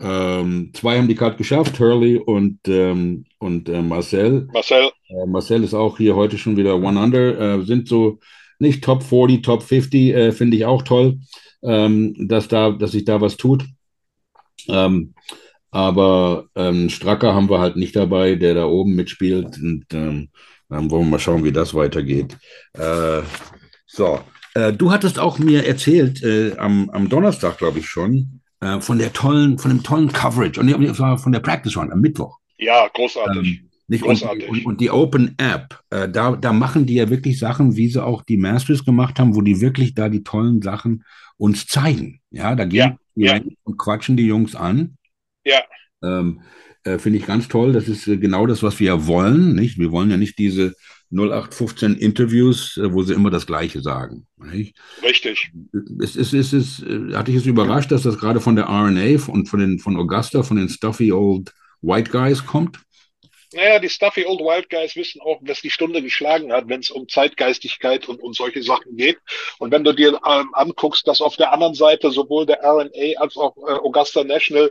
Ähm, 0.00 0.72
zwei 0.74 0.98
haben 0.98 1.06
die 1.06 1.14
Karte 1.14 1.36
geschafft, 1.36 1.78
Hurley 1.78 2.16
und, 2.16 2.58
ähm, 2.66 3.26
und 3.38 3.68
äh, 3.68 3.80
Marcel. 3.80 4.48
Marcel. 4.52 4.90
Äh, 5.08 5.26
Marcel 5.26 5.62
ist 5.62 5.74
auch 5.74 5.98
hier 5.98 6.16
heute 6.16 6.36
schon 6.36 6.56
wieder 6.56 6.74
One 6.74 7.00
Under. 7.00 7.38
Äh, 7.38 7.62
sind 7.64 7.86
so 7.86 8.18
nicht 8.58 8.82
Top 8.82 9.02
40, 9.02 9.42
Top 9.42 9.62
50, 9.62 10.14
äh, 10.14 10.32
finde 10.32 10.56
ich 10.56 10.64
auch 10.64 10.82
toll, 10.82 11.18
ähm, 11.64 12.14
dass, 12.28 12.48
da, 12.48 12.70
dass 12.70 12.92
sich 12.92 13.04
da 13.04 13.20
was 13.20 13.36
tut. 13.36 13.64
Ähm, 14.68 15.14
aber 15.70 16.46
ähm, 16.54 16.88
Stracker 16.88 17.34
haben 17.34 17.50
wir 17.50 17.58
halt 17.58 17.76
nicht 17.76 17.96
dabei, 17.96 18.36
der 18.36 18.54
da 18.54 18.66
oben 18.66 18.94
mitspielt. 18.94 19.58
Und 19.58 19.86
ähm, 19.92 20.28
dann 20.68 20.90
wollen 20.90 21.06
wir 21.06 21.10
mal 21.10 21.18
schauen, 21.18 21.44
wie 21.44 21.52
das 21.52 21.74
weitergeht. 21.74 22.36
Äh, 22.74 23.22
so, 23.86 24.20
äh, 24.54 24.72
du 24.72 24.92
hattest 24.92 25.18
auch 25.18 25.38
mir 25.38 25.66
erzählt, 25.66 26.22
äh, 26.22 26.56
am, 26.58 26.90
am 26.90 27.08
Donnerstag, 27.08 27.58
glaube 27.58 27.80
ich 27.80 27.86
schon, 27.86 28.40
äh, 28.60 28.80
von 28.80 28.98
der 28.98 29.12
tollen, 29.12 29.58
von 29.58 29.70
dem 29.70 29.82
tollen 29.82 30.12
Coverage 30.12 30.60
und 30.60 30.66
nee, 30.66 30.94
von 30.94 31.32
der 31.32 31.40
Practice 31.40 31.76
Run 31.76 31.92
am 31.92 32.00
Mittwoch. 32.00 32.38
Ja, 32.58 32.88
großartig. 32.94 33.60
Ähm, 33.60 33.70
nicht? 33.88 34.04
Großartig. 34.04 34.48
Und, 34.48 34.58
und, 34.58 34.66
und, 34.66 34.80
die 34.80 34.90
Open 34.90 35.34
App, 35.38 35.80
äh, 35.90 36.08
da, 36.08 36.36
da 36.36 36.52
machen 36.52 36.86
die 36.86 36.94
ja 36.94 37.10
wirklich 37.10 37.38
Sachen, 37.38 37.76
wie 37.76 37.88
sie 37.88 38.02
auch 38.02 38.22
die 38.22 38.36
Masters 38.36 38.84
gemacht 38.84 39.18
haben, 39.18 39.34
wo 39.34 39.42
die 39.42 39.60
wirklich 39.60 39.94
da 39.94 40.08
die 40.08 40.22
tollen 40.22 40.62
Sachen 40.62 41.04
uns 41.36 41.66
zeigen. 41.66 42.20
Ja, 42.30 42.54
da 42.54 42.64
gehen 42.64 42.98
ja, 43.14 43.36
ja. 43.36 43.42
und 43.64 43.78
quatschen 43.78 44.16
die 44.16 44.26
Jungs 44.26 44.54
an. 44.54 44.96
Ja. 45.44 45.60
Ähm, 46.02 46.40
äh, 46.84 46.98
Finde 46.98 47.18
ich 47.18 47.26
ganz 47.26 47.48
toll. 47.48 47.72
Das 47.72 47.88
ist 47.88 48.06
äh, 48.06 48.16
genau 48.16 48.46
das, 48.46 48.62
was 48.62 48.78
wir 48.78 49.06
wollen. 49.06 49.54
Nicht? 49.54 49.78
Wir 49.78 49.90
wollen 49.90 50.10
ja 50.10 50.16
nicht 50.16 50.38
diese 50.38 50.74
0815 51.10 51.94
Interviews, 51.94 52.76
äh, 52.76 52.92
wo 52.92 53.02
sie 53.02 53.14
immer 53.14 53.30
das 53.30 53.46
Gleiche 53.46 53.80
sagen. 53.80 54.26
Nicht? 54.36 54.76
Richtig. 55.02 55.52
Es, 56.02 56.16
es, 56.16 56.32
es, 56.32 56.52
es, 56.52 56.82
äh, 56.82 57.14
hatte 57.14 57.30
ich 57.30 57.38
es 57.38 57.46
überrascht, 57.46 57.90
dass 57.90 58.02
das 58.02 58.18
gerade 58.18 58.40
von 58.40 58.56
der 58.56 58.66
RNA 58.66 59.26
und 59.28 59.48
von, 59.48 59.60
den, 59.60 59.78
von 59.78 59.96
Augusta, 59.96 60.42
von 60.42 60.56
den 60.56 60.68
stuffy 60.68 61.12
old 61.12 61.52
white 61.80 62.10
guys 62.10 62.44
kommt? 62.44 62.80
Naja, 63.54 63.78
die 63.78 63.88
stuffy 63.88 64.26
old 64.26 64.40
wild 64.40 64.68
guys 64.68 64.96
wissen 64.96 65.20
auch, 65.20 65.38
dass 65.42 65.60
die 65.60 65.70
Stunde 65.70 66.02
geschlagen 66.02 66.52
hat, 66.52 66.68
wenn 66.68 66.80
es 66.80 66.90
um 66.90 67.08
Zeitgeistigkeit 67.08 68.08
und, 68.08 68.20
und 68.20 68.34
solche 68.34 68.62
Sachen 68.62 68.96
geht. 68.96 69.18
Und 69.58 69.70
wenn 69.70 69.84
du 69.84 69.92
dir 69.92 70.20
ähm, 70.28 70.50
anguckst, 70.52 71.06
dass 71.06 71.20
auf 71.20 71.36
der 71.36 71.52
anderen 71.52 71.74
Seite 71.74 72.10
sowohl 72.10 72.46
der 72.46 72.60
RNA 72.62 73.20
als 73.20 73.36
auch 73.36 73.56
äh, 73.56 73.72
Augusta 73.72 74.24
National 74.24 74.70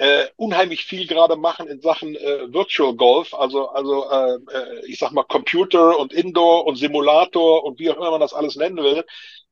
äh, 0.00 0.28
unheimlich 0.36 0.84
viel 0.84 1.06
gerade 1.06 1.36
machen 1.36 1.68
in 1.68 1.82
Sachen 1.82 2.14
äh, 2.14 2.52
Virtual 2.52 2.94
Golf, 2.94 3.34
also 3.34 3.68
also 3.68 4.08
äh, 4.08 4.34
äh, 4.50 4.86
ich 4.86 4.98
sag 4.98 5.12
mal 5.12 5.24
Computer 5.24 5.98
und 5.98 6.14
Indoor 6.14 6.66
und 6.66 6.76
Simulator 6.76 7.64
und 7.64 7.78
wie 7.78 7.90
auch 7.90 7.96
immer 7.96 8.10
man 8.12 8.20
das 8.20 8.32
alles 8.32 8.56
nennen 8.56 8.78
will, 8.78 9.04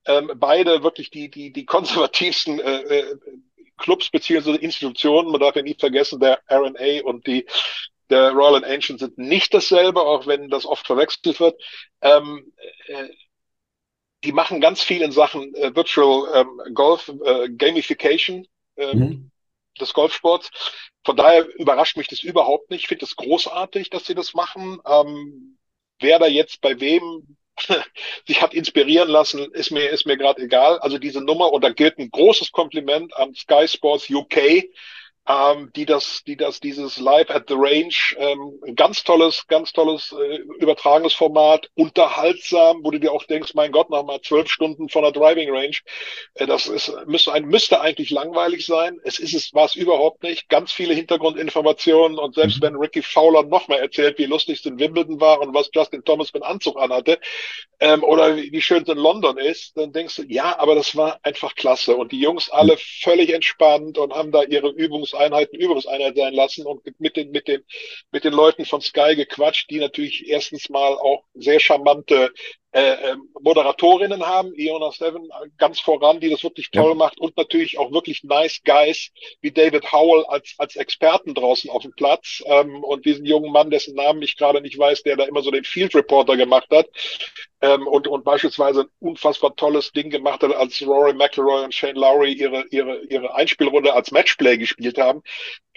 ähm, 0.06 0.32
beide 0.36 0.82
wirklich 0.82 1.10
die 1.10 1.30
die 1.30 1.52
die 1.52 1.66
konservativsten 1.66 2.60
äh, 2.60 2.80
äh, 2.80 3.16
Clubs 3.76 4.08
beziehungsweise 4.10 4.56
Institutionen, 4.56 5.30
man 5.30 5.40
darf 5.40 5.54
ja 5.54 5.62
nie 5.62 5.76
vergessen, 5.78 6.18
der 6.18 6.40
RNA 6.50 7.04
und 7.04 7.26
die 7.26 7.46
der 8.10 8.32
Royal 8.32 8.56
and 8.56 8.66
Ancient 8.66 9.00
sind 9.00 9.18
nicht 9.18 9.52
dasselbe, 9.54 10.02
auch 10.02 10.26
wenn 10.26 10.48
das 10.48 10.66
oft 10.66 10.86
verwechselt 10.86 11.40
wird. 11.40 11.60
Ähm, 12.00 12.52
äh, 12.86 13.08
die 14.24 14.32
machen 14.32 14.60
ganz 14.60 14.82
viel 14.82 15.02
in 15.02 15.12
Sachen 15.12 15.54
äh, 15.54 15.74
Virtual 15.74 16.28
ähm, 16.34 16.74
Golf, 16.74 17.12
äh, 17.24 17.48
Gamification. 17.50 18.46
Ähm, 18.76 18.98
mhm 18.98 19.30
des 19.78 19.94
Golfsports. 19.94 20.50
Von 21.04 21.16
daher 21.16 21.46
überrascht 21.56 21.96
mich 21.96 22.08
das 22.08 22.22
überhaupt 22.22 22.70
nicht. 22.70 22.82
Ich 22.82 22.88
finde 22.88 23.04
es 23.04 23.16
großartig, 23.16 23.90
dass 23.90 24.06
sie 24.06 24.14
das 24.14 24.34
machen. 24.34 24.80
Ähm, 24.86 25.58
wer 26.00 26.18
da 26.18 26.26
jetzt 26.26 26.60
bei 26.60 26.78
wem 26.80 27.36
sich 28.26 28.42
hat 28.42 28.54
inspirieren 28.54 29.08
lassen, 29.08 29.50
ist 29.52 29.70
mir, 29.70 29.88
ist 29.88 30.06
mir 30.06 30.16
gerade 30.16 30.42
egal. 30.42 30.78
Also 30.80 30.98
diese 30.98 31.20
Nummer, 31.20 31.52
und 31.52 31.64
da 31.64 31.70
gilt 31.70 31.98
ein 31.98 32.10
großes 32.10 32.52
Kompliment 32.52 33.16
an 33.16 33.34
Sky 33.34 33.66
Sports 33.66 34.10
UK, 34.10 34.64
ähm, 35.28 35.70
die 35.76 35.84
das, 35.84 36.22
die 36.26 36.36
das, 36.36 36.60
dieses 36.60 36.98
Live 36.98 37.30
at 37.30 37.44
the 37.48 37.54
Range, 37.56 37.94
ähm, 38.16 38.74
ganz 38.74 39.04
tolles, 39.04 39.46
ganz 39.46 39.72
tolles 39.72 40.12
äh, 40.12 40.36
übertragenes 40.58 41.12
Format, 41.12 41.68
unterhaltsam, 41.74 42.78
wo 42.82 42.90
du 42.90 42.98
dir 42.98 43.12
auch 43.12 43.24
denkst, 43.24 43.52
mein 43.54 43.70
Gott, 43.70 43.90
noch 43.90 44.04
mal 44.04 44.20
zwölf 44.22 44.48
Stunden 44.48 44.88
von 44.88 45.02
der 45.02 45.12
Driving 45.12 45.50
Range, 45.50 45.76
äh, 46.34 46.46
das 46.46 46.66
ist, 46.66 46.92
müsste, 47.06 47.32
ein, 47.32 47.44
müsste 47.44 47.80
eigentlich 47.80 48.10
langweilig 48.10 48.64
sein. 48.64 48.98
Es 49.04 49.18
ist 49.18 49.34
es, 49.34 49.52
war 49.52 49.66
es 49.66 49.74
überhaupt 49.74 50.22
nicht. 50.22 50.48
Ganz 50.48 50.72
viele 50.72 50.94
Hintergrundinformationen 50.94 52.18
und 52.18 52.34
selbst 52.34 52.58
mhm. 52.58 52.62
wenn 52.62 52.76
Ricky 52.76 53.02
Fowler 53.02 53.42
nochmal 53.42 53.80
erzählt, 53.80 54.18
wie 54.18 54.24
lustig 54.26 54.60
es 54.60 54.66
in 54.66 54.78
Wimbledon 54.78 55.20
war 55.20 55.40
und 55.40 55.54
was 55.54 55.70
Justin 55.74 56.04
Thomas 56.04 56.30
für 56.30 56.36
einen 56.36 56.54
Anzug 56.54 56.78
anhatte, 56.78 57.18
ähm, 57.80 58.02
oder 58.02 58.36
wie, 58.36 58.50
wie 58.50 58.62
schön 58.62 58.82
es 58.82 58.88
in 58.88 58.98
London 58.98 59.36
ist, 59.36 59.76
dann 59.76 59.92
denkst 59.92 60.16
du, 60.16 60.22
ja, 60.22 60.58
aber 60.58 60.74
das 60.74 60.96
war 60.96 61.20
einfach 61.22 61.54
klasse. 61.54 61.96
Und 61.96 62.12
die 62.12 62.20
Jungs 62.20 62.50
alle 62.50 62.76
völlig 62.78 63.32
entspannt 63.32 63.98
und 63.98 64.14
haben 64.14 64.32
da 64.32 64.42
ihre 64.42 64.70
Übungs 64.70 65.14
Übungseinheiten 65.18 65.59
Übungseinheit 65.59 66.16
sein 66.16 66.35
lassen 66.35 66.66
und 66.66 66.83
mit 67.00 67.16
den, 67.16 67.31
mit 67.31 67.48
den, 67.48 67.64
mit 68.11 68.24
den 68.24 68.33
Leuten 68.33 68.64
von 68.64 68.81
Sky 68.81 69.16
gequatscht, 69.16 69.70
die 69.70 69.78
natürlich 69.78 70.28
erstens 70.28 70.68
mal 70.68 70.94
auch 70.94 71.24
sehr 71.35 71.61
charmante 71.61 72.33
äh, 72.72 73.11
ähm, 73.11 73.28
Moderatorinnen 73.40 74.26
haben, 74.26 74.54
Iona 74.54 74.92
Steven 74.92 75.28
ganz 75.57 75.81
voran, 75.81 76.20
die 76.20 76.28
das 76.28 76.42
wirklich 76.42 76.70
toll 76.70 76.90
ja. 76.90 76.94
macht 76.94 77.18
und 77.18 77.37
natürlich 77.37 77.78
auch 77.78 77.90
wirklich 77.92 78.24
nice 78.24 78.61
Guys 78.64 79.11
wie 79.40 79.50
David 79.50 79.90
Howell 79.90 80.24
als, 80.26 80.54
als 80.59 80.76
Experten 80.76 81.35
draußen 81.35 81.70
auf 81.70 81.83
dem 81.83 81.92
Platz 81.92 82.42
ähm, 82.46 82.85
und 82.85 83.07
diesen 83.07 83.24
jungen 83.24 83.52
Mann, 83.52 83.70
dessen 83.70 83.94
Namen 83.94 84.22
ich 84.22 84.37
gerade 84.37 84.61
nicht 84.61 84.78
weiß, 84.78 85.02
der 85.02 85.16
da 85.16 85.24
immer 85.24 85.42
so 85.42 85.50
den 85.50 85.64
Field 85.64 85.94
Reporter 85.94 86.37
gemacht 86.37 86.68
hat 86.70 86.88
ähm, 87.60 87.86
und, 87.86 88.06
und 88.06 88.24
beispielsweise 88.24 88.82
ein 88.82 88.88
unfassbar 89.00 89.54
tolles 89.56 89.92
Ding 89.92 90.10
gemacht 90.10 90.42
hat, 90.42 90.54
als 90.54 90.80
Rory 90.82 91.14
McIlroy 91.14 91.64
und 91.64 91.74
Shane 91.74 91.96
Lowry 91.96 92.32
ihre, 92.32 92.64
ihre, 92.70 93.00
ihre 93.06 93.34
Einspielrunde 93.34 93.92
als 93.92 94.10
Matchplay 94.10 94.56
gespielt 94.56 94.98
haben. 94.98 95.22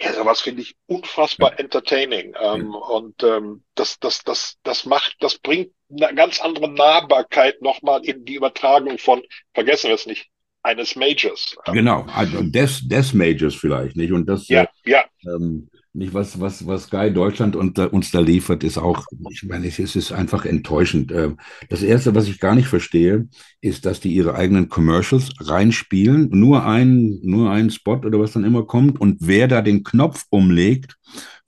Ja, 0.00 0.12
sowas 0.12 0.40
finde 0.40 0.62
ich 0.62 0.76
unfassbar 0.86 1.58
entertaining 1.58 2.34
ähm, 2.40 2.74
und 2.74 3.22
ähm, 3.22 3.64
das, 3.74 3.98
das, 3.98 4.22
das, 4.24 4.58
das 4.62 4.86
macht, 4.86 5.16
das 5.20 5.38
bringt 5.38 5.72
eine 5.90 6.14
ganz 6.14 6.40
andere 6.40 6.68
Nahbarkeit 6.68 7.60
nochmal 7.62 8.04
in 8.04 8.24
die 8.24 8.34
Übertragung 8.34 8.98
von, 8.98 9.22
vergessen 9.54 9.88
wir 9.88 9.94
es 9.94 10.06
nicht, 10.06 10.30
eines 10.62 10.96
Majors. 10.96 11.56
Genau, 11.66 12.06
also 12.14 12.42
des, 12.42 12.86
des 12.86 13.12
Majors 13.12 13.54
vielleicht, 13.54 13.96
nicht? 13.96 14.12
Und 14.12 14.26
das, 14.26 14.48
ja, 14.48 14.68
ja. 14.84 15.04
Ähm, 15.24 15.68
nicht 15.94 16.14
was, 16.14 16.40
was, 16.40 16.66
was 16.66 16.84
Sky 16.84 17.12
Deutschland 17.12 17.54
und, 17.54 17.78
uns 17.78 18.10
da 18.10 18.20
liefert, 18.20 18.64
ist 18.64 18.78
auch, 18.78 19.04
ich 19.30 19.42
meine, 19.42 19.66
es 19.66 19.78
ist 19.78 20.12
einfach 20.12 20.46
enttäuschend. 20.46 21.12
Ähm, 21.12 21.36
das 21.68 21.82
erste, 21.82 22.14
was 22.14 22.28
ich 22.28 22.40
gar 22.40 22.54
nicht 22.54 22.68
verstehe, 22.68 23.28
ist, 23.60 23.84
dass 23.84 24.00
die 24.00 24.12
ihre 24.12 24.34
eigenen 24.34 24.68
Commercials 24.68 25.30
reinspielen, 25.40 26.30
nur 26.30 26.64
ein, 26.64 27.18
nur 27.22 27.50
ein 27.50 27.70
Spot 27.70 27.96
oder 27.96 28.18
was 28.18 28.32
dann 28.32 28.44
immer 28.44 28.64
kommt 28.64 29.00
und 29.00 29.18
wer 29.20 29.48
da 29.48 29.60
den 29.60 29.84
Knopf 29.84 30.24
umlegt, 30.30 30.96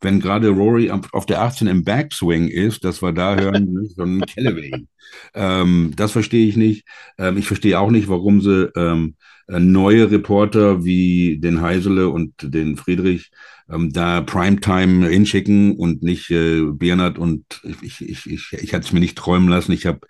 wenn 0.01 0.21
gerade 0.21 0.51
Rory 0.51 0.91
auf 0.91 1.25
der 1.25 1.41
18 1.41 1.67
im 1.67 1.83
Backswing 1.83 2.49
ist, 2.49 2.85
dass 2.85 3.03
wir 3.03 3.13
da 3.13 3.37
hören, 3.37 3.89
so 3.97 4.03
ein 4.03 4.21
Callaway. 4.21 4.87
Ähm, 5.35 5.93
das 5.97 6.13
verstehe 6.13 6.47
ich 6.47 6.57
nicht. 6.57 6.85
Ähm, 7.17 7.39
ich 7.39 7.47
verstehe 7.47 7.79
auch 7.81 7.91
nicht, 7.91 8.09
warum 8.09 8.43
sie 8.43 8.71
ähm, 8.77 9.15
äh, 9.49 9.59
neue 9.59 10.11
Reporter 10.11 10.85
wie 10.85 11.39
den 11.39 11.63
Heisele 11.63 12.11
und 12.11 12.35
den 12.43 12.77
Friedrich 12.77 13.31
ähm, 13.71 13.93
da 13.93 14.21
Primetime 14.21 15.09
hinschicken 15.09 15.77
und 15.77 16.03
nicht 16.03 16.31
äh, 16.31 16.63
Bernhard 16.63 17.19
und 17.19 17.63
ich, 17.83 18.01
ich, 18.01 18.27
ich, 18.27 18.53
ich 18.53 18.75
hatte 18.75 18.87
es 18.87 18.93
mir 18.93 19.01
nicht 19.01 19.17
träumen 19.17 19.49
lassen. 19.49 19.73
Ich 19.73 19.87
habe 19.87 20.01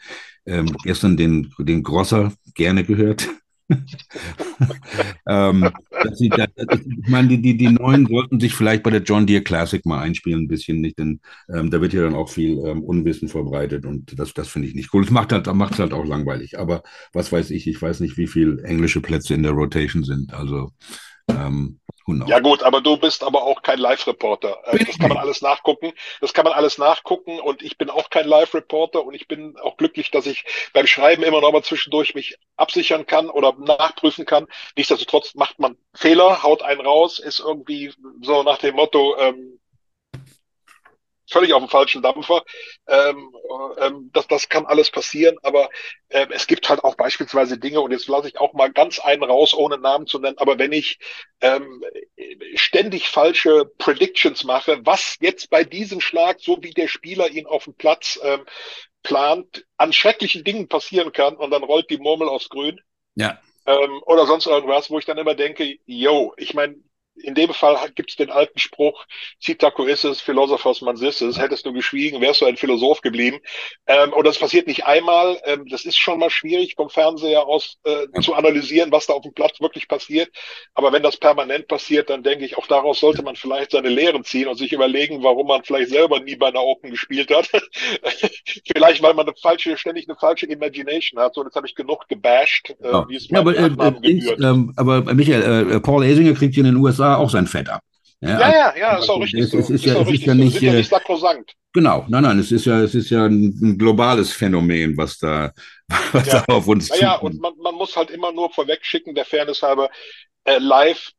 ähm, 0.47 0.75
gestern 0.83 1.17
den, 1.17 1.53
den 1.59 1.83
Grosser 1.83 2.33
gerne 2.55 2.85
gehört. 2.85 3.29
ähm, 5.27 5.71
sie, 6.13 6.29
da, 6.29 6.47
ich 6.57 7.09
meine, 7.09 7.29
die, 7.29 7.41
die, 7.41 7.57
die 7.57 7.69
Neuen 7.69 8.07
sollten 8.07 8.39
sich 8.39 8.55
vielleicht 8.55 8.83
bei 8.83 8.91
der 8.91 9.03
John 9.03 9.27
Deere 9.27 9.43
Classic 9.43 9.85
mal 9.87 10.01
einspielen, 10.01 10.43
ein 10.43 10.49
bisschen 10.49 10.83
nicht, 10.83 10.99
denn 10.99 11.21
ähm, 11.49 11.71
da 11.71 11.81
wird 11.81 11.95
ja 11.95 12.03
dann 12.03 12.15
auch 12.15 12.29
viel 12.29 12.59
ähm, 12.67 12.83
Unwissen 12.83 13.29
verbreitet 13.29 13.87
und 13.87 14.19
das, 14.19 14.35
das 14.35 14.49
finde 14.49 14.69
ich 14.69 14.75
nicht 14.75 14.93
cool. 14.93 15.03
Das 15.03 15.11
macht 15.11 15.33
halt, 15.33 15.47
macht 15.55 15.75
es 15.75 15.79
halt 15.79 15.95
auch 15.95 16.05
langweilig. 16.05 16.59
Aber 16.59 16.83
was 17.13 17.33
weiß 17.33 17.51
ich, 17.51 17.67
ich 17.67 17.81
weiß 17.81 18.01
nicht, 18.01 18.19
wie 18.19 18.27
viele 18.27 18.63
englische 18.65 19.01
Plätze 19.01 19.35
in 19.35 19.43
der 19.43 19.53
Rotation 19.53 20.05
sind. 20.05 20.35
Also 20.35 20.71
ähm, 21.29 21.81
ja 22.07 22.39
gut, 22.41 22.63
aber 22.63 22.81
du 22.81 22.97
bist 22.97 23.23
aber 23.23 23.43
auch 23.45 23.63
kein 23.63 23.79
Live-Reporter. 23.79 24.59
Äh, 24.65 24.85
das 24.85 24.99
kann 24.99 25.09
man 25.09 25.19
alles 25.19 25.41
nachgucken. 25.41 25.93
Das 26.21 26.35
kann 26.35 26.45
man 26.45 26.53
alles 26.53 26.77
nachgucken 26.77 27.41
und 27.41 27.63
ich 27.63 27.79
bin 27.79 27.89
auch 27.89 28.11
kein 28.11 28.27
Live-Reporter 28.27 29.05
und 29.05 29.15
ich 29.15 29.27
bin 29.27 29.57
auch 29.59 29.77
glücklich, 29.77 30.11
dass 30.11 30.27
ich 30.27 30.45
beim 30.73 30.87
Schreiben 30.87 31.23
immer 31.23 31.41
noch 31.41 31.53
mal 31.53 31.63
zwischendurch 31.63 32.15
mich 32.15 32.37
absichern 32.57 33.07
kann 33.07 33.31
oder 33.31 33.55
nachprüfen 33.55 34.27
kann. 34.27 34.47
Nichtsdestotrotz 34.77 35.35
macht 35.35 35.59
man 35.59 35.77
Fehler, 35.95 36.43
haut 36.43 36.63
einen 36.63 36.81
raus, 36.81 37.19
ist 37.19 37.41
irgendwie 37.41 37.93
so 38.23 38.43
nach 38.43 38.59
dem 38.59 38.77
Motto, 38.77 39.17
ähm, 39.19 39.59
völlig 41.35 41.53
auf 41.53 41.63
dem 41.63 41.69
falschen 41.69 42.01
Dampfer. 42.01 42.45
Ähm, 42.87 43.35
ähm, 43.81 44.11
das, 44.13 44.29
das 44.29 44.49
kann 44.49 44.67
alles 44.67 44.91
passieren, 44.91 45.37
aber 45.43 45.69
ähm, 46.11 46.29
es 46.31 46.47
gibt 46.47 46.69
halt 46.69 46.85
auch 46.85 46.95
beispielsweise 46.95 47.59
Dinge, 47.59 47.81
und 47.81 47.91
jetzt 47.91 48.07
lasse 48.07 48.29
ich 48.29 48.39
auch 48.39 48.53
mal 48.53 48.73
ganz 48.73 49.01
einen 49.01 49.25
raus, 49.25 49.53
ohne 49.53 49.79
Namen 49.79 50.07
zu 50.07 50.21
nennen, 50.21 50.39
aber 50.39 50.59
wenn 50.61 50.73
ich 50.73 50.99
ähm, 51.41 51.83
ständig 52.55 53.09
falsche 53.09 53.67
Predictions 53.79 54.45
mache, 54.45 54.79
was 54.85 55.17
jetzt 55.21 55.51
bei 55.51 55.65
diesem 55.65 56.01
Schlag, 56.01 56.39
so 56.41 56.63
wie 56.63 56.71
der 56.71 56.87
Spieler 56.87 57.29
ihn 57.29 57.47
auf 57.47 57.65
dem 57.65 57.75
Platz 57.75 58.21
ähm, 58.23 58.47
plant, 59.03 59.67
an 59.77 59.93
schrecklichen 59.93 60.45
Dingen 60.45 60.69
passieren 60.69 61.13
kann 61.13 61.37
und 61.37 61.51
dann 61.51 61.65
rollt 61.65 61.91
die 61.91 61.99
Murmel 61.99 62.29
aufs 62.29 62.49
Grün. 62.49 62.81
Ja. 63.17 63.41
Ähm, 63.67 64.03
oder 64.07 64.27
sonst 64.27 64.47
irgendwas, 64.47 64.89
wo 64.91 64.99
ich 64.99 65.05
dann 65.05 65.19
immer 65.19 65.35
denke, 65.35 65.79
yo, 65.85 66.33
ich 66.37 66.55
meine, 66.55 66.77
in 67.17 67.35
dem 67.35 67.53
Fall 67.55 67.77
gibt 67.95 68.11
es 68.11 68.17
den 68.17 68.31
alten 68.31 68.59
Spruch, 68.59 69.05
Citaco 69.41 69.85
ist 69.85 70.05
es, 70.05 70.21
Philosophers 70.21 70.81
man 70.81 70.97
ist 70.97 71.23
es, 71.23 71.39
hättest 71.39 71.65
du 71.67 71.73
geschwiegen, 71.73 72.21
wärst 72.21 72.41
du 72.41 72.47
ein 72.47 72.57
Philosoph 72.57 73.01
geblieben. 73.01 73.39
Ähm, 73.87 74.13
und 74.13 74.27
das 74.27 74.39
passiert 74.39 74.67
nicht 74.67 74.85
einmal. 74.85 75.41
Ähm, 75.45 75.67
das 75.69 75.85
ist 75.85 75.97
schon 75.97 76.19
mal 76.19 76.31
schwierig, 76.31 76.75
vom 76.77 76.91
Fernseher 76.91 77.47
aus 77.47 77.79
äh, 77.85 78.21
zu 78.21 78.35
analysieren, 78.35 78.91
was 78.91 79.07
da 79.07 79.13
auf 79.15 79.23
dem 79.23 79.35
Platz 79.35 79.61
wirklich 79.61 79.89
passiert. 79.89 80.31
Aber 80.75 80.93
wenn 80.93 81.03
das 81.03 81.17
permanent 81.17 81.69
passiert, 81.69 82.11
dann 82.11 82.23
denke 82.23 82.45
ich, 82.45 82.59
auch 82.59 82.67
daraus 82.67 83.01
sollte 83.01 83.23
man 83.23 83.37
vielleicht 83.37 83.71
seine 83.71 83.89
Lehren 83.89 84.25
ziehen 84.25 84.49
und 84.49 84.57
sich 84.57 84.73
überlegen, 84.73 85.23
warum 85.23 85.47
man 85.47 85.63
vielleicht 85.65 85.91
selber 85.91 86.21
nie 86.21 86.37
bei 86.37 86.49
einer 86.49 86.63
Open 86.63 86.91
gespielt 86.91 87.31
hat. 87.31 87.49
vielleicht, 88.73 89.03
weil 89.03 89.15
man 89.15 89.27
eine 89.27 89.37
falsche, 89.41 89.77
ständig 89.77 90.09
eine 90.09 90.17
falsche 90.17 90.47
Imagination 90.47 91.21
hat. 91.21 91.35
So, 91.35 91.45
jetzt 91.45 91.55
habe 91.55 91.67
ich 91.67 91.75
genug 91.75 92.09
gebasht, 92.09 92.75
äh, 92.81 92.91
ja. 92.91 93.09
wie 93.09 93.17
es 93.17 93.29
ja, 93.29 93.39
aber, 93.41 93.57
äh, 93.57 93.67
äh, 93.67 94.35
ähm, 94.43 94.73
aber 94.77 95.03
Michael, 95.15 95.71
äh, 95.71 95.81
Paul 95.81 96.05
Asinger 96.05 96.35
kriegt 96.35 96.55
hier 96.55 96.65
in 96.65 96.73
den 96.75 96.83
USA 96.83 97.04
USA 97.05 97.17
auch 97.17 97.31
sein 97.31 97.47
Fett 97.47 97.69
ab. 97.69 97.83
Ja, 98.21 98.41
ja, 98.41 98.51
ja, 98.51 98.77
ja 98.77 98.99
ist 98.99 99.11
auch 99.11 99.21
richtig. 99.21 99.41
Es, 99.53 99.71
ist, 99.71 99.85
ja, 99.85 100.01
es 100.01 100.09
ist 100.09 100.25
ja 100.25 100.35
nicht, 100.35 100.61
nicht 100.61 100.89
sakrosankt. 100.89 101.53
Genau, 101.73 102.07
nein, 102.09 102.23
nein, 102.23 102.39
es 102.39 102.53
ist 102.53 102.67
ja, 102.67 102.81
es 102.81 102.95
ist 102.95 103.11
ja 103.11 103.27
ein, 103.27 103.77
globales 103.77 104.33
Phänomen, 104.33 104.97
was 104.97 105.19
da, 105.19 105.53
was 106.13 106.27
ja. 106.27 106.45
da 106.47 106.55
auf 106.55 106.69
uns 106.69 106.87
zukommt. 106.87 107.03
Ja, 107.03 107.17
und 107.17 107.41
man, 107.41 107.53
man 107.59 107.75
muss 107.75 107.97
halt 107.97 108.11
immer 108.11 108.33
nur 108.33 108.51
vorwegschicken, 108.51 109.15
der 109.15 109.25
Fairness 109.25 109.63
halber, 109.63 109.91
äh, 110.45 110.59
live 110.59 111.11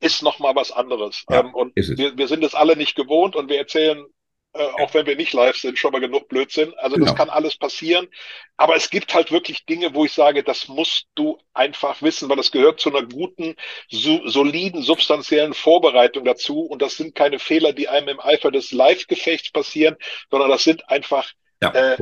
ist 0.00 0.22
nochmal 0.22 0.54
was 0.54 0.70
anderes. 0.70 1.24
Ja, 1.30 1.40
ähm, 1.40 1.54
und 1.54 1.74
wir, 1.74 2.16
wir 2.16 2.28
sind 2.28 2.44
es 2.44 2.54
alle 2.54 2.76
nicht 2.76 2.94
gewohnt 2.94 3.34
und 3.36 3.48
wir 3.48 3.58
erzählen 3.58 4.04
äh, 4.54 4.64
auch 4.82 4.92
wenn 4.92 5.06
wir 5.06 5.16
nicht 5.16 5.32
live 5.32 5.56
sind, 5.56 5.78
schon 5.78 5.92
mal 5.92 6.00
genug 6.00 6.28
Blödsinn. 6.28 6.74
Also 6.76 6.96
genau. 6.96 7.06
das 7.06 7.16
kann 7.16 7.30
alles 7.30 7.56
passieren. 7.56 8.08
Aber 8.56 8.76
es 8.76 8.90
gibt 8.90 9.14
halt 9.14 9.32
wirklich 9.32 9.64
Dinge, 9.64 9.94
wo 9.94 10.04
ich 10.04 10.12
sage, 10.12 10.42
das 10.42 10.68
musst 10.68 11.06
du 11.14 11.38
einfach 11.54 12.02
wissen, 12.02 12.28
weil 12.28 12.38
es 12.38 12.52
gehört 12.52 12.78
zu 12.78 12.90
einer 12.90 13.06
guten, 13.06 13.56
so, 13.88 14.28
soliden, 14.28 14.82
substanziellen 14.82 15.54
Vorbereitung 15.54 16.24
dazu. 16.24 16.60
Und 16.60 16.82
das 16.82 16.98
sind 16.98 17.14
keine 17.14 17.38
Fehler, 17.38 17.72
die 17.72 17.88
einem 17.88 18.08
im 18.08 18.20
Eifer 18.20 18.50
des 18.50 18.72
Live-Gefechts 18.72 19.52
passieren, 19.52 19.96
sondern 20.30 20.50
das 20.50 20.64
sind 20.64 20.86
einfach 20.88 21.32
ja, 21.62 21.72
äh, 21.72 21.96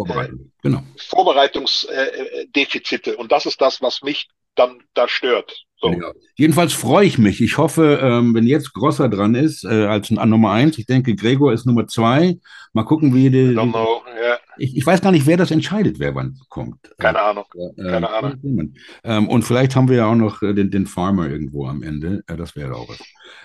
genau. 0.62 0.82
Vorbereitungsdefizite. 0.96 3.16
Und 3.16 3.30
das 3.30 3.46
ist 3.46 3.60
das, 3.60 3.80
was 3.82 4.02
mich 4.02 4.28
dann 4.56 4.82
da 4.94 5.06
stört. 5.06 5.66
So. 5.80 5.92
Ja. 5.92 6.12
Jedenfalls 6.36 6.72
freue 6.72 7.06
ich 7.06 7.18
mich. 7.18 7.40
Ich 7.40 7.56
hoffe, 7.58 7.98
ähm, 8.02 8.34
wenn 8.34 8.46
jetzt 8.46 8.74
Grosser 8.74 9.08
dran 9.08 9.34
ist, 9.34 9.64
äh, 9.64 9.86
als 9.86 10.10
an 10.16 10.28
Nummer 10.28 10.52
eins, 10.52 10.78
ich 10.78 10.86
denke, 10.86 11.14
Gregor 11.14 11.52
ist 11.52 11.66
Nummer 11.66 11.86
zwei. 11.86 12.38
Mal 12.72 12.84
gucken, 12.84 13.14
wie 13.14 13.30
die. 13.30 13.54
yeah. 13.54 14.38
ich, 14.58 14.76
ich, 14.76 14.86
weiß 14.86 15.00
gar 15.00 15.10
nicht, 15.10 15.26
wer 15.26 15.36
das 15.36 15.50
entscheidet, 15.50 15.98
wer 15.98 16.14
wann 16.14 16.38
kommt. 16.48 16.78
Keine 16.98 17.20
Ahnung. 17.20 17.44
Äh, 17.76 17.82
Keine 17.82 18.10
Ahnung. 18.10 18.74
Ähm, 19.04 19.28
und 19.28 19.42
vielleicht 19.42 19.74
haben 19.74 19.88
wir 19.88 19.96
ja 19.96 20.06
auch 20.06 20.14
noch 20.14 20.42
äh, 20.42 20.52
den, 20.52 20.70
den 20.70 20.86
Farmer 20.86 21.28
irgendwo 21.28 21.66
am 21.66 21.82
Ende. 21.82 22.22
Äh, 22.26 22.36
das 22.36 22.54
wäre 22.56 22.74
auch 22.74 22.88
was. 22.88 23.00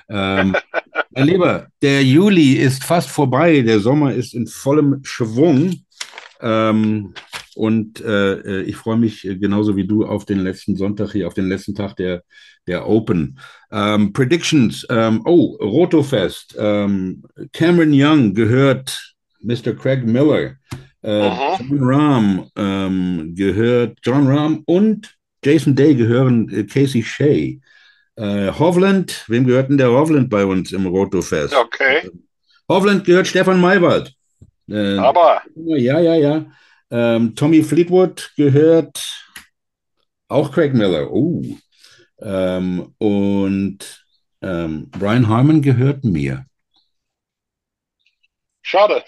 Ähm, 0.10 0.56
mein 1.12 1.28
Lieber, 1.28 1.68
der 1.82 2.04
Juli 2.04 2.54
ist 2.54 2.84
fast 2.84 3.10
vorbei. 3.10 3.62
Der 3.62 3.80
Sommer 3.80 4.14
ist 4.14 4.34
in 4.34 4.48
vollem 4.48 5.00
Schwung. 5.04 5.86
Ähm, 6.42 7.14
und 7.56 8.02
äh, 8.02 8.62
ich 8.62 8.76
freue 8.76 8.98
mich 8.98 9.22
genauso 9.22 9.76
wie 9.76 9.88
du 9.88 10.06
auf 10.06 10.26
den 10.26 10.40
letzten 10.40 10.76
Sonntag 10.76 11.14
hier, 11.14 11.28
auf 11.28 11.34
den 11.34 11.48
letzten 11.48 11.74
Tag 11.74 11.96
der, 11.96 12.24
der 12.68 12.88
Open. 12.88 13.40
Ähm, 13.72 14.14
Predictions. 14.14 14.86
Ähm, 14.90 15.22
oh, 15.26 15.56
Rotofest. 15.62 16.56
Ähm, 16.60 17.24
Cameron 17.54 17.92
Young 17.94 18.34
gehört 18.34 19.16
Mr. 19.42 19.74
Craig 19.74 20.06
Miller. 20.06 20.56
Äh, 21.02 21.30
John 21.60 21.80
Rahm 21.82 22.50
ähm, 22.56 23.34
gehört 23.36 24.00
John 24.04 24.28
Rahm 24.28 24.64
und 24.66 25.16
Jason 25.44 25.76
Day 25.76 25.94
gehören 25.94 26.50
äh, 26.50 26.64
Casey 26.64 27.04
Shea. 27.04 27.60
Äh, 28.16 28.52
Hovland, 28.52 29.24
wem 29.28 29.46
gehört 29.46 29.70
denn 29.70 29.78
der 29.78 29.92
Hovland 29.92 30.30
bei 30.30 30.46
uns 30.46 30.72
im 30.72 30.88
Rotofest? 30.88 31.56
Okay. 31.56 32.10
Hovland 32.68 33.06
gehört 33.06 33.28
Stefan 33.28 33.62
Maywald. 33.62 34.14
Äh, 34.68 34.98
Aber. 34.98 35.42
Ja, 35.56 36.00
ja, 36.00 36.16
ja. 36.16 36.46
Ähm, 36.92 37.36
Tommy 37.36 37.64
Fleetwood 37.64 38.34
gehört 38.36 39.04
auch 40.28 40.52
Craig 40.52 40.74
Miller. 40.74 41.12
Oh. 41.12 41.44
Ähm, 42.20 42.94
und 42.98 44.06
ähm, 44.42 44.90
Brian 44.92 45.28
Harmon 45.28 45.62
gehört 45.62 46.04
mir. 46.04 46.46
Schade. 48.62 49.04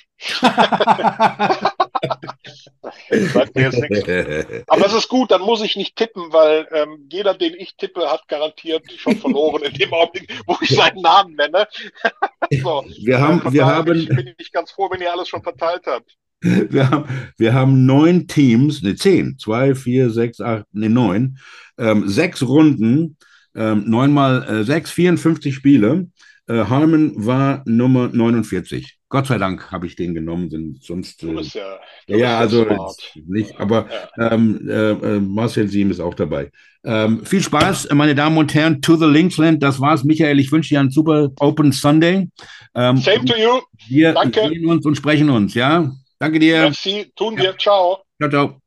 Aber 4.67 4.85
es 4.85 4.93
ist 4.93 5.09
gut, 5.09 5.31
dann 5.31 5.41
muss 5.41 5.63
ich 5.63 5.75
nicht 5.75 5.95
tippen, 5.95 6.31
weil 6.31 6.67
ähm, 6.71 7.07
jeder, 7.11 7.33
den 7.33 7.55
ich 7.55 7.75
tippe, 7.75 8.07
hat 8.09 8.27
garantiert 8.27 8.83
schon 8.97 9.17
verloren 9.17 9.63
in 9.63 9.73
dem 9.73 9.91
Augenblick, 9.93 10.41
wo 10.45 10.57
ich 10.61 10.69
seinen 10.69 11.01
Namen 11.01 11.35
nenne. 11.35 11.67
so, 12.61 12.85
wir 13.01 13.19
haben, 13.19 13.51
wir 13.51 13.65
haben, 13.65 13.99
ich 13.99 14.09
bin 14.09 14.35
ich 14.37 14.51
ganz 14.51 14.71
froh, 14.71 14.89
wenn 14.91 15.01
ihr 15.01 15.11
alles 15.11 15.27
schon 15.27 15.41
verteilt 15.41 15.87
habt. 15.87 16.15
Wir 16.69 16.91
haben, 16.91 17.05
wir 17.37 17.53
haben 17.55 17.87
neun 17.87 18.27
Teams, 18.27 18.83
ne, 18.83 18.95
zehn, 18.95 19.39
zwei, 19.39 19.73
vier, 19.73 20.11
sechs, 20.11 20.39
acht, 20.39 20.65
ne, 20.71 20.87
neun, 20.87 21.39
ähm, 21.79 22.07
sechs 22.07 22.43
Runden, 22.43 23.17
ähm, 23.55 23.85
neun 23.87 24.13
mal 24.13 24.43
äh, 24.43 24.63
sechs, 24.63 24.91
54 24.91 25.55
Spiele. 25.55 26.07
Äh, 26.47 26.65
Harmon 26.65 27.13
war 27.25 27.63
Nummer 27.65 28.09
49. 28.09 28.97
Gott 29.09 29.27
sei 29.27 29.37
Dank 29.37 29.71
habe 29.71 29.87
ich 29.87 29.95
den 29.95 30.13
genommen, 30.13 30.49
sind 30.49 30.83
sonst. 30.83 31.23
Äh, 31.23 31.41
ja, 32.07 32.17
ja 32.17 32.37
also 32.39 32.65
nicht, 33.25 33.57
aber 33.57 33.87
ja. 34.17 34.31
ähm, 34.31 34.67
äh, 34.69 34.91
äh, 34.91 35.19
Marcel 35.19 35.69
Siem 35.69 35.91
ist 35.91 36.01
auch 36.01 36.13
dabei. 36.13 36.51
Ähm, 36.83 37.25
viel 37.25 37.41
Spaß, 37.41 37.89
meine 37.93 38.15
Damen 38.15 38.37
und 38.37 38.53
Herren, 38.53 38.81
to 38.81 38.95
the 38.95 39.05
Linksland. 39.05 39.63
Das 39.63 39.79
war's, 39.79 40.03
Michael. 40.03 40.39
Ich 40.39 40.51
wünsche 40.51 40.69
dir 40.69 40.81
einen 40.81 40.91
super 40.91 41.31
Open 41.39 41.71
Sunday. 41.71 42.29
Ähm, 42.75 42.97
Same 42.97 43.25
to 43.25 43.35
you. 43.37 43.61
Wir 43.87 44.13
Danke. 44.13 44.47
sehen 44.47 44.67
uns 44.67 44.85
und 44.85 44.95
sprechen 44.95 45.29
uns, 45.29 45.53
ja? 45.53 45.91
Danke 46.19 46.39
dir. 46.39 46.61
Merci, 46.61 47.11
tun 47.15 47.37
wir. 47.37 47.57
Ciao. 47.57 48.03
Ciao, 48.19 48.29
ciao. 48.29 48.61